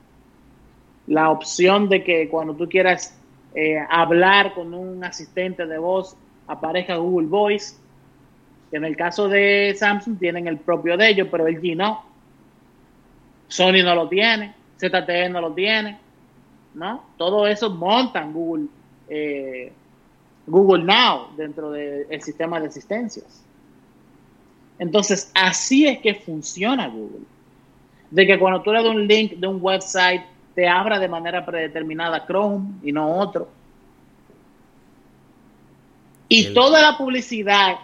[1.08, 3.18] la opción de que cuando tú quieras
[3.54, 6.16] eh, hablar con un asistente de voz
[6.46, 7.74] aparezca Google Voice,
[8.70, 12.04] en el caso de Samsung tienen el propio de ellos, pero LG no.
[13.48, 15.98] Sony no lo tiene, ZTE no lo tiene,
[16.74, 17.04] ¿no?
[17.16, 18.66] Todo eso montan Google,
[19.08, 19.72] eh,
[20.46, 23.45] Google Now dentro del sistema de asistencias.
[24.78, 27.24] Entonces, así es que funciona Google.
[28.10, 30.22] De que cuando tú le das un link de un website,
[30.54, 33.48] te abra de manera predeterminada Chrome y no otro.
[36.28, 37.76] Y toda la publicidad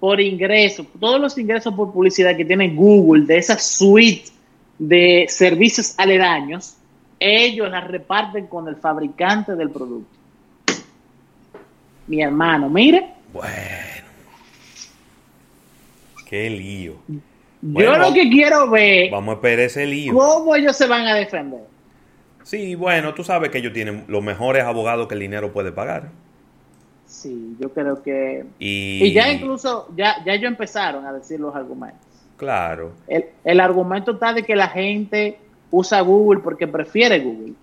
[0.00, 4.30] por ingreso, todos los ingresos por publicidad que tiene Google de esa suite
[4.78, 6.76] de servicios aledaños,
[7.18, 10.16] ellos las reparten con el fabricante del producto.
[12.06, 13.14] Mi hermano, mire,
[16.36, 16.96] Qué lío.
[17.62, 20.12] yo lo que quiero ver Vamos a esperar ese lío.
[20.12, 21.60] cómo ellos se van a defender.
[22.42, 26.10] Sí, bueno, tú sabes que ellos tienen los mejores abogados que el dinero puede pagar.
[27.06, 28.44] Sí, yo creo que...
[28.58, 32.00] Y, Y ya incluso, ya, ya ellos empezaron a decir los argumentos.
[32.36, 32.92] Claro.
[33.08, 35.38] El, el argumento está de que la gente
[35.70, 37.54] usa Google porque prefiere Google.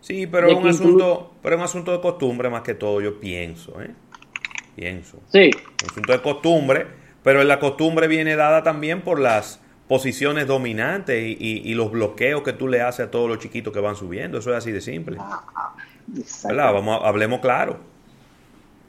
[0.00, 3.18] Sí, pero es un asunto, pero es un asunto de costumbre más que todo, yo
[3.18, 3.90] pienso, ¿eh?
[4.74, 5.18] Pienso.
[5.28, 5.50] Sí.
[5.82, 6.86] Un asunto de costumbre,
[7.22, 12.42] pero la costumbre viene dada también por las posiciones dominantes y, y- y los bloqueos
[12.42, 14.38] que tú le haces a todos los chiquitos que van subiendo.
[14.38, 15.18] Eso es así de simple.
[16.44, 16.72] ¿Verdad?
[16.72, 17.80] Vamos a- hablemos claro.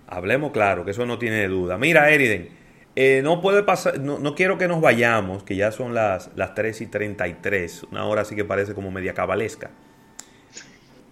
[0.07, 1.77] Hablemos claro, que eso no tiene duda.
[1.77, 2.49] Mira, Eriden,
[2.95, 6.53] eh, no puede pasar, no, no quiero que nos vayamos, que ya son las, las
[6.53, 9.71] 3 y 33, una hora así que parece como media cabalesca.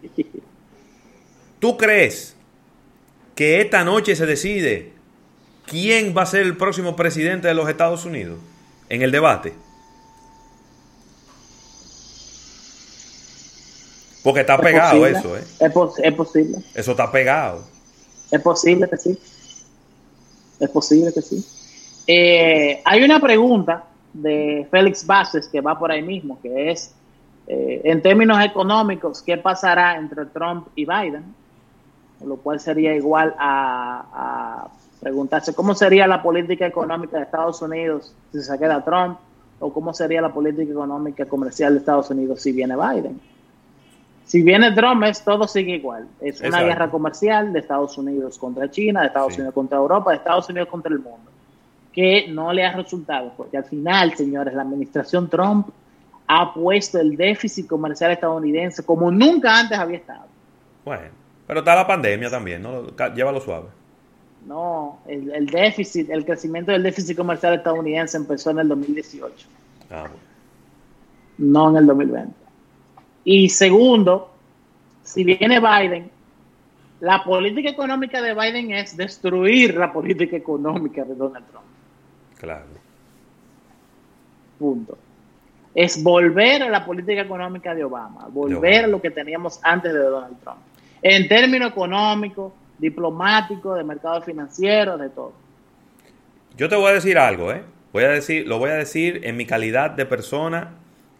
[1.59, 2.35] ¿Tú crees
[3.35, 4.93] que esta noche se decide
[5.71, 8.37] quién va a ser el próximo presidente de los Estados Unidos
[8.89, 9.53] en el debate?
[14.23, 15.43] Porque está Es pegado posible, eso, ¿eh?
[15.59, 16.57] Es, pos- es posible.
[16.75, 17.63] Eso está pegado.
[18.29, 19.17] Es posible que sí.
[20.59, 21.43] Es posible que sí.
[22.05, 26.91] Eh, hay una pregunta de Félix Bases que va por ahí mismo, que es,
[27.47, 31.23] eh, en términos económicos, ¿qué pasará entre Trump y Biden?
[32.25, 34.67] Lo cual sería igual a, a
[35.01, 39.17] preguntarse cómo sería la política económica de Estados Unidos si se queda Trump,
[39.59, 43.19] o cómo sería la política económica comercial de Estados Unidos si viene Biden.
[44.25, 46.07] Si viene Trump, es todo sigue igual.
[46.21, 46.67] Es una Exacto.
[46.67, 50.69] guerra comercial de Estados Unidos contra China, de Estados Unidos contra Europa, de Estados Unidos
[50.69, 51.29] contra el mundo,
[51.91, 55.67] que no le ha resultado, porque al final, señores, la administración Trump
[56.27, 60.25] ha puesto el déficit comercial estadounidense como nunca antes había estado.
[60.85, 61.09] Bueno,
[61.45, 62.87] pero está la pandemia también, ¿no?
[63.13, 63.67] Llévalo suave.
[64.45, 69.47] No, el, el déficit, el crecimiento del déficit comercial estadounidense empezó en el 2018,
[69.91, 70.07] Ah,
[71.37, 72.33] no en el 2020.
[73.23, 74.31] Y segundo,
[75.03, 76.09] si viene Biden,
[77.01, 81.65] la política económica de Biden es destruir la política económica de Donald Trump.
[82.39, 82.65] Claro.
[84.57, 84.97] Punto.
[85.73, 89.99] Es volver a la política económica de Obama, volver a lo que teníamos antes de
[89.99, 90.59] Donald Trump.
[91.01, 95.33] En términos económicos, diplomáticos, de mercado financiero, de todo.
[96.57, 97.63] Yo te voy a decir algo, ¿eh?
[97.93, 100.71] Voy a decir, lo voy a decir en mi calidad de persona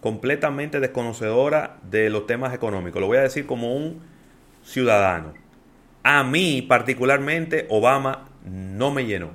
[0.01, 2.99] completamente desconocedora de los temas económicos.
[2.99, 4.01] Lo voy a decir como un
[4.64, 5.33] ciudadano.
[6.03, 9.30] A mí, particularmente, Obama no me llenó.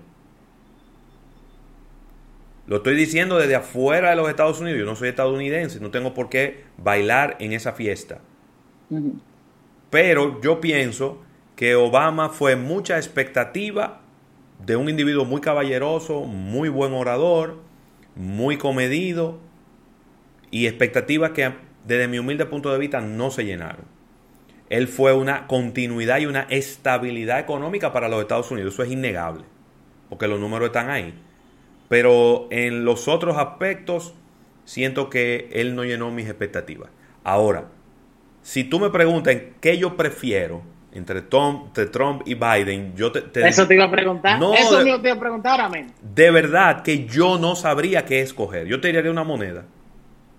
[2.66, 4.80] Lo estoy diciendo desde afuera de los Estados Unidos.
[4.80, 8.18] Yo no soy estadounidense, no tengo por qué bailar en esa fiesta.
[9.90, 11.22] Pero yo pienso
[11.56, 14.02] que Obama fue mucha expectativa
[14.64, 17.58] de un individuo muy caballeroso, muy buen orador,
[18.14, 19.38] muy comedido
[20.50, 21.54] y expectativas que
[21.86, 23.86] desde mi humilde punto de vista no se llenaron.
[24.68, 29.44] Él fue una continuidad y una estabilidad económica para los Estados Unidos, eso es innegable,
[30.08, 31.14] porque los números están ahí.
[31.88, 34.14] Pero en los otros aspectos
[34.64, 36.90] siento que él no llenó mis expectativas.
[37.22, 37.68] Ahora,
[38.42, 40.62] si tú me preguntas qué yo prefiero
[40.96, 44.38] entre, Tom, entre Trump y Biden, yo te, te Eso te iba a preguntar.
[44.38, 45.92] No, Eso de- te iba a preguntar mismo.
[46.14, 48.66] de verdad que yo no sabría qué escoger.
[48.66, 49.64] Yo tiraría una moneda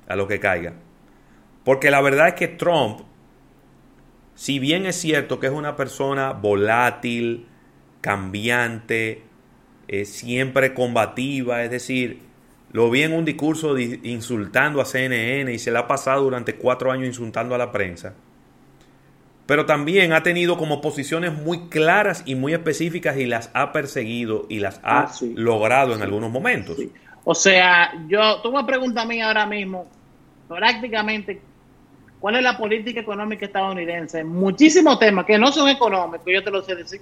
[0.07, 0.73] a lo que caiga.
[1.63, 3.01] Porque la verdad es que Trump,
[4.35, 7.45] si bien es cierto que es una persona volátil,
[8.01, 9.23] cambiante,
[9.87, 12.21] eh, siempre combativa, es decir,
[12.71, 16.55] lo vi en un discurso di- insultando a CNN y se le ha pasado durante
[16.55, 18.13] cuatro años insultando a la prensa.
[19.47, 24.45] Pero también ha tenido como posiciones muy claras y muy específicas y las ha perseguido
[24.49, 25.33] y las ha Ah, sí.
[25.35, 26.77] logrado en algunos momentos.
[27.23, 29.87] O sea, yo, tú me preguntas a mí ahora mismo,
[30.47, 31.41] prácticamente,
[32.19, 34.23] ¿cuál es la política económica estadounidense?
[34.23, 37.01] Muchísimos temas que no son económicos, yo te lo sé decir.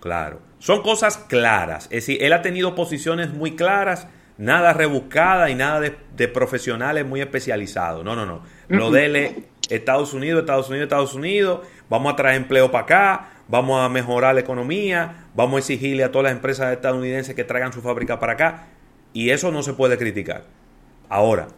[0.00, 0.40] Claro.
[0.58, 1.84] Son cosas claras.
[1.86, 4.08] Es decir, él ha tenido posiciones muy claras,
[4.38, 8.04] nada rebuscadas y nada de, de profesionales muy especializados.
[8.04, 8.42] No, no, no.
[8.68, 8.92] Lo Mm-mm.
[8.92, 9.32] de él es
[9.68, 11.66] Estados Unidos, Estados Unidos, Estados Unidos.
[11.88, 13.28] Vamos a traer empleo para acá.
[13.48, 15.26] Vamos a mejorar la economía.
[15.34, 18.66] Vamos a exigirle a todas las empresas estadounidenses que traigan su fábrica para acá.
[19.12, 20.44] Y eso no se puede criticar.
[21.08, 21.48] Ahora,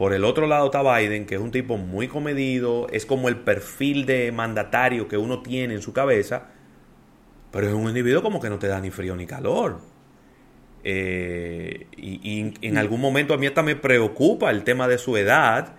[0.00, 3.36] por el otro lado está Biden, que es un tipo muy comedido, es como el
[3.36, 6.46] perfil de mandatario que uno tiene en su cabeza,
[7.52, 9.80] pero es un individuo como que no te da ni frío ni calor.
[10.84, 15.74] Eh, y, en algún momento a mí hasta me preocupa el tema de su edad.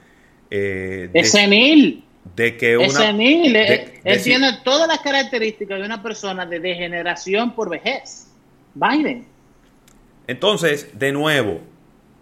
[0.52, 2.04] eh, de, Es senil.
[2.36, 2.88] De que una...
[2.88, 3.54] es senil.
[3.54, 7.70] de- Él- de él si- tiene todas las características de una persona de degeneración por
[7.70, 8.28] vejez.
[8.74, 9.28] Biden.
[10.28, 11.62] Entonces, de nuevo,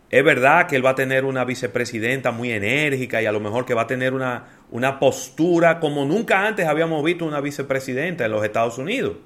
[0.09, 3.65] es verdad que él va a tener una vicepresidenta muy enérgica y a lo mejor
[3.65, 8.31] que va a tener una, una postura como nunca antes habíamos visto una vicepresidenta en
[8.31, 9.17] los Estados Unidos,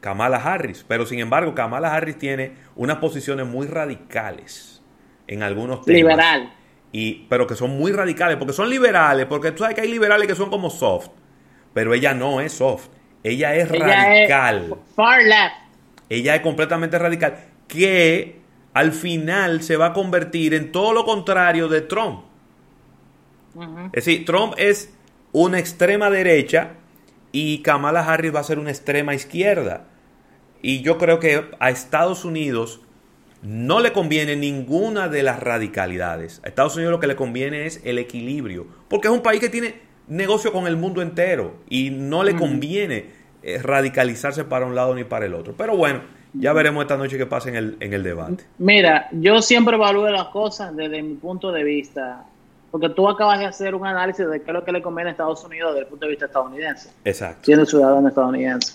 [0.00, 0.84] Kamala Harris.
[0.86, 4.82] Pero sin embargo, Kamala Harris tiene unas posiciones muy radicales
[5.26, 5.96] en algunos temas.
[6.02, 6.52] Liberal.
[6.92, 10.26] Y, pero que son muy radicales, porque son liberales, porque tú sabes que hay liberales
[10.26, 11.08] que son como soft,
[11.72, 12.88] pero ella no es soft,
[13.22, 14.72] ella es Ella radical.
[14.72, 15.54] es far left.
[16.08, 17.38] Ella es completamente radical,
[17.68, 18.40] que
[18.74, 22.24] al final se va a convertir en todo lo contrario de Trump.
[23.92, 24.92] Es decir, Trump es
[25.32, 26.72] una extrema derecha
[27.32, 29.86] y Kamala Harris va a ser una extrema izquierda.
[30.62, 32.80] Y yo creo que a Estados Unidos
[33.42, 36.40] no le conviene ninguna de las radicalidades.
[36.44, 39.48] A Estados Unidos lo que le conviene es el equilibrio, porque es un país que
[39.48, 43.06] tiene negocio con el mundo entero y no le conviene
[43.42, 45.54] eh, radicalizarse para un lado ni para el otro.
[45.56, 46.02] Pero bueno,
[46.34, 48.44] ya veremos esta noche qué pasa en el, en el debate.
[48.58, 52.24] Mira, yo siempre evalúo las cosas desde mi punto de vista,
[52.70, 55.12] porque tú acabas de hacer un análisis de qué es lo que le conviene a
[55.12, 57.44] Estados Unidos desde el punto de vista estadounidense, Exacto.
[57.44, 58.74] siendo ciudadano estadounidense.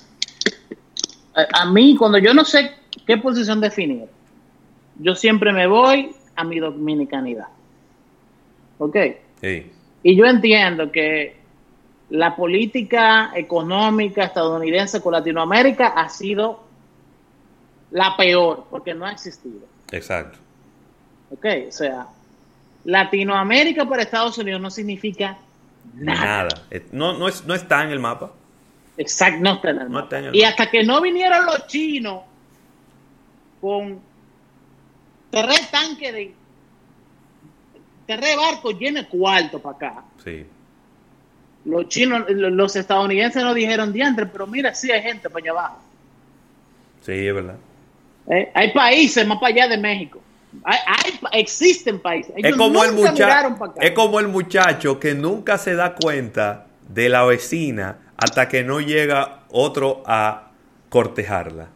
[1.36, 2.72] A, a mí, cuando yo no sé
[3.06, 4.08] qué posición definir,
[5.00, 7.48] yo siempre me voy a mi dominicanidad.
[8.78, 8.98] ¿Ok?
[9.42, 9.72] Sí.
[10.04, 11.38] Y yo entiendo que
[12.10, 16.64] la política económica estadounidense con Latinoamérica ha sido
[17.92, 19.62] la peor, porque no ha existido.
[19.92, 20.38] Exacto.
[21.32, 21.46] ¿Ok?
[21.70, 22.08] O sea,
[22.84, 25.38] Latinoamérica para Estados Unidos no significa
[25.94, 26.48] Nada.
[26.72, 28.32] Eh, No, no, es, no está en el mapa.
[28.98, 30.04] exacto, no está en el No mapa.
[30.06, 30.50] está en el Y mapa.
[30.50, 32.22] hasta que no vinieron los chinos
[33.62, 34.00] con
[35.44, 36.34] tres tanques de
[38.08, 40.04] tres barcos llenos de cuarto para acá.
[40.24, 40.46] Sí.
[41.66, 45.52] Los chinos, lo- los estadounidenses nos dijeron diantre, pero mira, sí hay gente para allá
[45.52, 45.78] abajo.
[47.02, 47.56] Sí, es verdad.
[48.28, 50.20] Eh, Hay países más para allá de México.
[50.64, 50.80] Hay,
[51.34, 52.34] existen países.
[52.38, 53.82] Es como, el nunca mucha- miraron para acá.
[53.84, 58.80] es como el muchacho que nunca se da cuenta de la vecina hasta que no
[58.80, 60.52] llega otro a
[60.90, 61.68] cortejarla.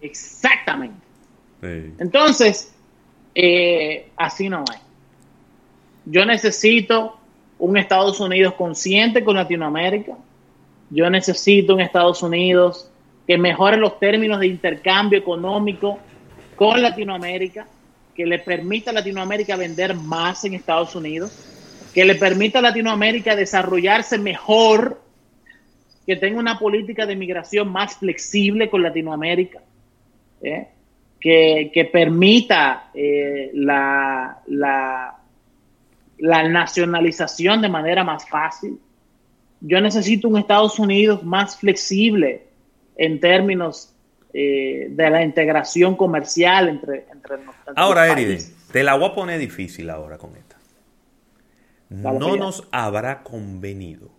[0.00, 0.96] Exactamente.
[1.60, 1.92] Sí.
[1.98, 2.72] Entonces,
[3.34, 4.78] eh, así no hay.
[6.04, 7.18] Yo necesito
[7.58, 10.16] un Estados Unidos consciente con Latinoamérica.
[10.90, 12.90] Yo necesito un Estados Unidos
[13.26, 15.98] que mejore los términos de intercambio económico
[16.56, 17.66] con Latinoamérica,
[18.14, 21.30] que le permita a Latinoamérica vender más en Estados Unidos,
[21.92, 25.00] que le permita a Latinoamérica desarrollarse mejor,
[26.06, 29.60] que tenga una política de migración más flexible con Latinoamérica.
[30.42, 30.68] ¿eh?
[31.20, 35.18] Que, que permita eh, la, la,
[36.18, 38.78] la nacionalización de manera más fácil.
[39.60, 42.46] Yo necesito un Estados Unidos más flexible
[42.96, 43.94] en términos
[44.32, 48.12] eh, de la integración comercial entre, entre tantos Ahora.
[48.12, 48.40] Eriden,
[48.70, 50.56] te la voy a poner difícil ahora con esta.
[51.88, 54.10] Dale, No nos habrá convenido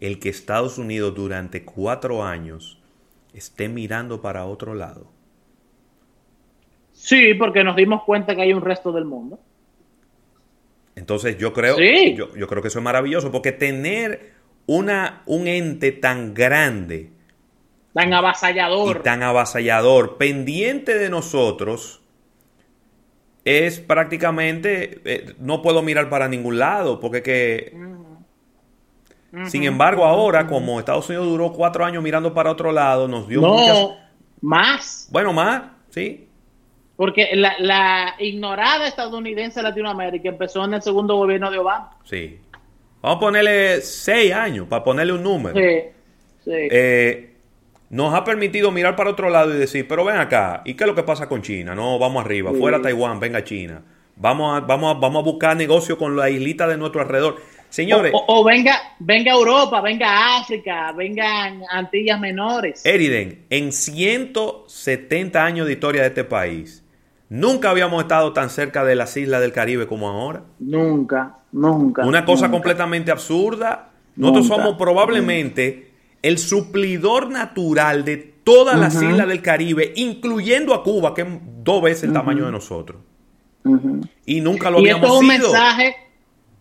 [0.00, 2.82] el que Estados Unidos durante cuatro años
[3.34, 5.12] esté mirando para otro lado.
[7.04, 9.40] Sí, porque nos dimos cuenta que hay un resto del mundo.
[10.94, 12.14] Entonces yo creo, Sí.
[12.14, 14.34] yo, yo creo que eso es maravilloso, porque tener
[14.66, 17.10] una, un ente tan grande
[17.92, 19.02] Tan y avasallador.
[19.02, 22.02] tan avasallador, pendiente de nosotros,
[23.44, 27.76] es prácticamente, eh, no puedo mirar para ningún lado, porque que...
[29.46, 33.40] Sin embargo, ahora, como Estados Unidos duró cuatro años mirando para otro lado, nos dio
[33.40, 33.88] no, muchas...
[34.40, 35.08] más.
[35.10, 36.28] Bueno, más, sí.
[37.02, 41.96] Porque la, la ignorada estadounidense de Latinoamérica empezó en el segundo gobierno de Obama.
[42.04, 42.38] Sí.
[43.00, 45.56] Vamos a ponerle seis años, para ponerle un número.
[45.58, 45.80] Sí,
[46.44, 46.50] sí.
[46.70, 47.32] Eh,
[47.90, 50.88] nos ha permitido mirar para otro lado y decir, pero ven acá, ¿y qué es
[50.88, 51.74] lo que pasa con China?
[51.74, 52.58] No, vamos arriba, Sí.
[52.60, 53.82] fuera Taiwán, venga China.
[54.14, 57.36] Vamos a, vamos a, vamos a buscar negocio con la islita de nuestro alrededor.
[57.68, 62.86] Señores, O, o- o venga, venga a Europa, venga a África, vengan Antillas Menores.
[62.86, 66.81] Eriden, en 170 años de historia de este país,
[67.32, 70.42] nunca habíamos estado tan cerca de las islas del Caribe como ahora.
[70.58, 72.04] Nunca, nunca.
[72.06, 72.52] Una cosa nunca.
[72.56, 73.88] completamente absurda.
[74.16, 74.62] Nosotros Nunca.
[74.62, 81.22] somos probablemente el suplidor natural de todas las islas del Caribe, incluyendo a Cuba, que
[81.22, 81.28] es
[81.64, 83.00] dos veces el tamaño de nosotros.
[84.26, 85.48] Y nunca lo Y esto es habíamos un sido.
[85.52, 85.96] mensaje,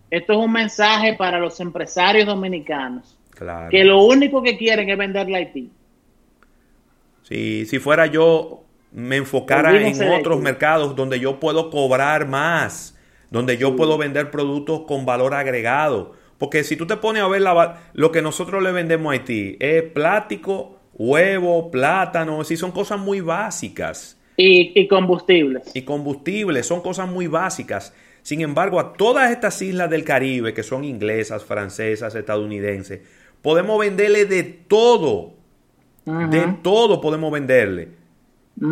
[0.10, 3.70] esto es un mensaje para los empresarios dominicanos Claro.
[3.70, 5.72] que lo único que quieren es venderle a Haití.
[7.24, 12.98] Si, si fuera yo, me enfocara Olvídense en otros mercados donde yo puedo cobrar más,
[13.30, 16.14] donde yo puedo vender productos con valor agregado.
[16.38, 19.58] Porque si tú te pones a ver la lo que nosotros le vendemos a Haití,
[19.60, 24.20] es plástico, huevo, plátano, si son cosas muy básicas.
[24.38, 25.72] Y, y combustibles.
[25.74, 27.94] Y combustibles, son cosas muy básicas.
[28.24, 33.02] Sin embargo, a todas estas islas del Caribe, que son inglesas, francesas, estadounidenses,
[33.42, 35.34] podemos venderle de todo.
[36.06, 38.01] De todo podemos venderle.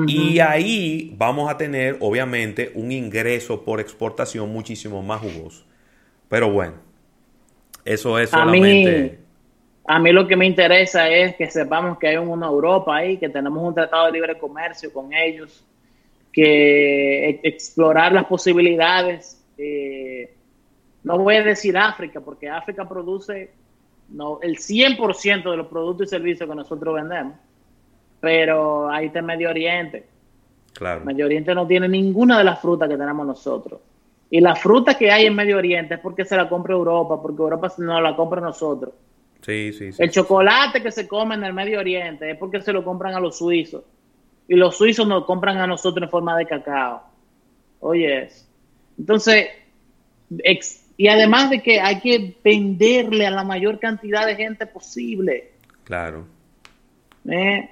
[0.07, 5.65] Y ahí vamos a tener, obviamente, un ingreso por exportación muchísimo más jugoso.
[6.27, 6.75] Pero bueno,
[7.83, 9.19] eso es A mí, solamente...
[9.85, 13.29] a mí lo que me interesa es que sepamos que hay una Europa ahí, que
[13.29, 15.65] tenemos un tratado de libre comercio con ellos,
[16.31, 19.43] que e- explorar las posibilidades.
[19.57, 20.35] eh,
[21.03, 23.51] no voy a decir África, porque África produce
[24.09, 27.35] no, el 100% de los productos y servicios que nosotros vendemos,
[28.19, 30.05] pero ahí está Medio Oriente.
[30.73, 31.03] Claro.
[31.05, 33.79] Medio Oriente no tiene ninguna de las frutas que tenemos nosotros.
[34.29, 37.41] Y la fruta que hay en Medio Oriente es porque se la compra Europa, porque
[37.41, 38.93] Europa no la compra nosotros.
[39.41, 40.03] Sí, sí, sí.
[40.03, 43.19] El chocolate que se come en el Medio Oriente es porque se lo compran a
[43.19, 43.83] los suizos.
[44.47, 47.03] Y los suizos nos compran a nosotros en forma de cacao.
[47.79, 48.29] Oye,
[48.97, 49.47] entonces,
[50.97, 55.51] y además de que hay que venderle a la mayor cantidad de gente posible.
[55.85, 56.25] Claro.
[57.27, 57.69] Eh,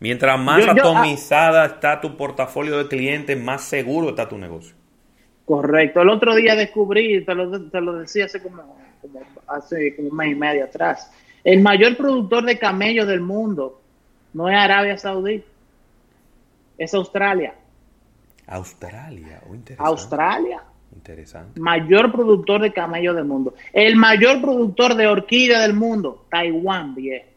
[0.00, 4.76] Mientras más atomizada está tu portafolio de clientes, más seguro está tu negocio.
[5.44, 6.02] Correcto.
[6.02, 8.78] El otro día descubrí, te lo, te lo decía hace como,
[9.46, 11.10] hace como un mes y medio atrás,
[11.42, 13.80] el mayor productor de camellos del mundo
[14.34, 15.42] no es Arabia Saudí,
[16.76, 17.54] es Australia.
[18.46, 19.90] Australia, oh, interesante.
[19.90, 20.62] Australia.
[20.94, 21.60] Interesante.
[21.60, 23.54] Mayor productor de camellos del mundo.
[23.72, 27.27] El mayor productor de orquídea del mundo, Taiwán, viejo.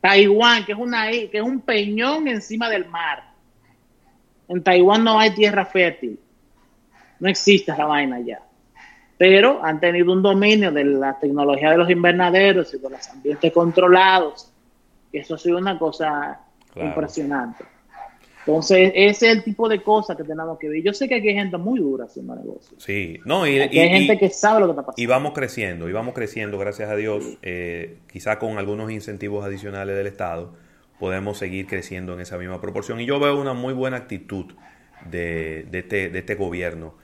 [0.00, 3.24] Taiwán, que es, una, que es un peñón encima del mar.
[4.48, 6.18] En Taiwán no hay tierra fértil.
[7.18, 8.40] No existe la vaina ya.
[9.18, 13.52] Pero han tenido un dominio de la tecnología de los invernaderos y de los ambientes
[13.52, 14.52] controlados.
[15.12, 16.40] Eso ha sido una cosa
[16.74, 17.64] impresionante.
[18.46, 20.80] Entonces, ese es el tipo de cosas que tenemos que ver.
[20.80, 22.80] Yo sé que aquí hay gente muy dura haciendo negocios.
[22.80, 25.02] Sí, no, y, hay gente que sabe lo que está pasando.
[25.02, 27.24] Y vamos creciendo, y vamos creciendo, gracias a Dios.
[27.42, 30.54] Eh, quizá con algunos incentivos adicionales del Estado,
[31.00, 33.00] podemos seguir creciendo en esa misma proporción.
[33.00, 34.46] Y yo veo una muy buena actitud
[35.10, 36.94] de, de, este, de este gobierno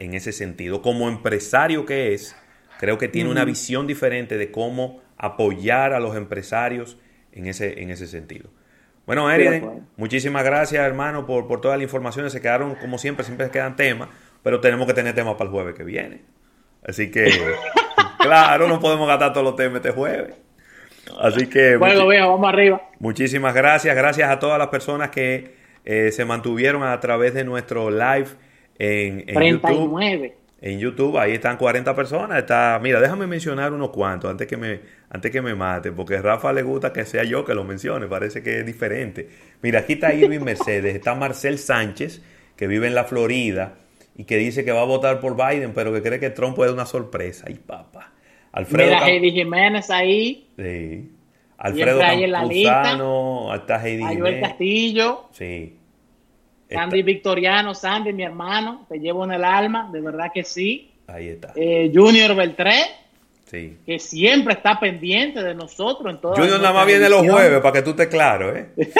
[0.00, 0.82] en ese sentido.
[0.82, 2.36] Como empresario que es,
[2.78, 6.98] creo que tiene una visión diferente de cómo apoyar a los empresarios
[7.32, 8.50] en ese, en ese sentido.
[9.06, 12.32] Bueno, Eriden, muchísimas gracias, hermano, por, por todas las informaciones.
[12.32, 14.08] Se quedaron, como siempre, siempre quedan temas,
[14.42, 16.22] pero tenemos que tener temas para el jueves que viene.
[16.86, 17.30] Así que,
[18.18, 20.34] claro, no podemos gastar todos los temas este jueves.
[21.20, 21.76] Así que.
[21.76, 22.80] Bueno, vamos arriba.
[22.98, 23.96] Muchísimas gracias.
[23.96, 25.54] Gracias a todas las personas que
[25.84, 28.28] eh, se mantuvieron a través de nuestro live
[28.78, 30.28] en, en 39.
[30.28, 32.38] YouTube en YouTube, ahí están 40 personas.
[32.38, 36.22] Está, mira, déjame mencionar unos cuantos antes que me, antes que me mate, porque a
[36.22, 39.28] Rafa le gusta que sea yo que lo mencione, parece que es diferente.
[39.62, 42.22] Mira, aquí está Irving Mercedes, está Marcel Sánchez,
[42.56, 43.74] que vive en la Florida
[44.16, 46.68] y que dice que va a votar por Biden, pero que cree que Trump puede
[46.68, 47.46] dar una sorpresa.
[47.48, 48.12] Ay, papá.
[48.52, 50.48] Alfredo Mira, Heidi Jiménez ahí.
[50.58, 51.10] Sí.
[51.56, 54.42] Alfredo Campuzano, está Heidi Jiménez.
[54.42, 55.28] Castillo.
[55.32, 55.79] Sí.
[56.70, 60.92] Sandy Victoriano, Sandy, mi hermano, te llevo en el alma, de verdad que sí.
[61.06, 61.52] Ahí está.
[61.56, 62.82] Eh, Junior Beltré,
[63.46, 63.78] sí.
[63.84, 67.72] que siempre está pendiente de nosotros en todas Junior nada más viene los jueves, para
[67.72, 68.68] que tú estés claro, ¿eh?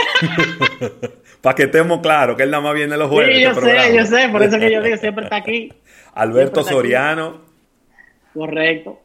[1.41, 3.37] para que estemos claros, que él nada más viene los jueves.
[3.37, 5.73] Sí, yo este sé, yo sé, por eso que yo digo, siempre está aquí.
[6.15, 7.43] Alberto Soriano.
[8.35, 9.01] Correcto.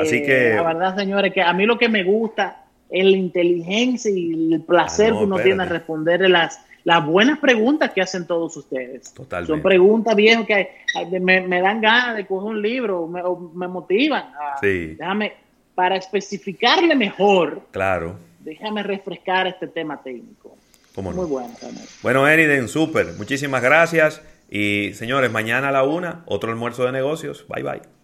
[0.00, 0.54] Así eh, que...
[0.54, 4.62] La verdad, señores, que a mí lo que me gusta es la inteligencia y el
[4.62, 9.12] placer ah, que uno tiene a responderle las las buenas preguntas que hacen todos ustedes.
[9.14, 9.52] Totalmente.
[9.52, 13.22] Son preguntas viejas que me, dan ganas de coger un libro, me,
[13.54, 14.32] me motivan.
[14.60, 14.96] sí.
[14.98, 15.34] Déjame,
[15.74, 18.16] para especificarle mejor, claro.
[18.40, 20.56] déjame refrescar este tema técnico.
[20.94, 21.48] ¿Cómo Muy bueno.
[22.02, 23.14] Bueno, Eriden, súper.
[23.16, 24.20] Muchísimas gracias.
[24.50, 27.46] Y señores, mañana a la una, otro almuerzo de negocios.
[27.48, 28.01] Bye bye.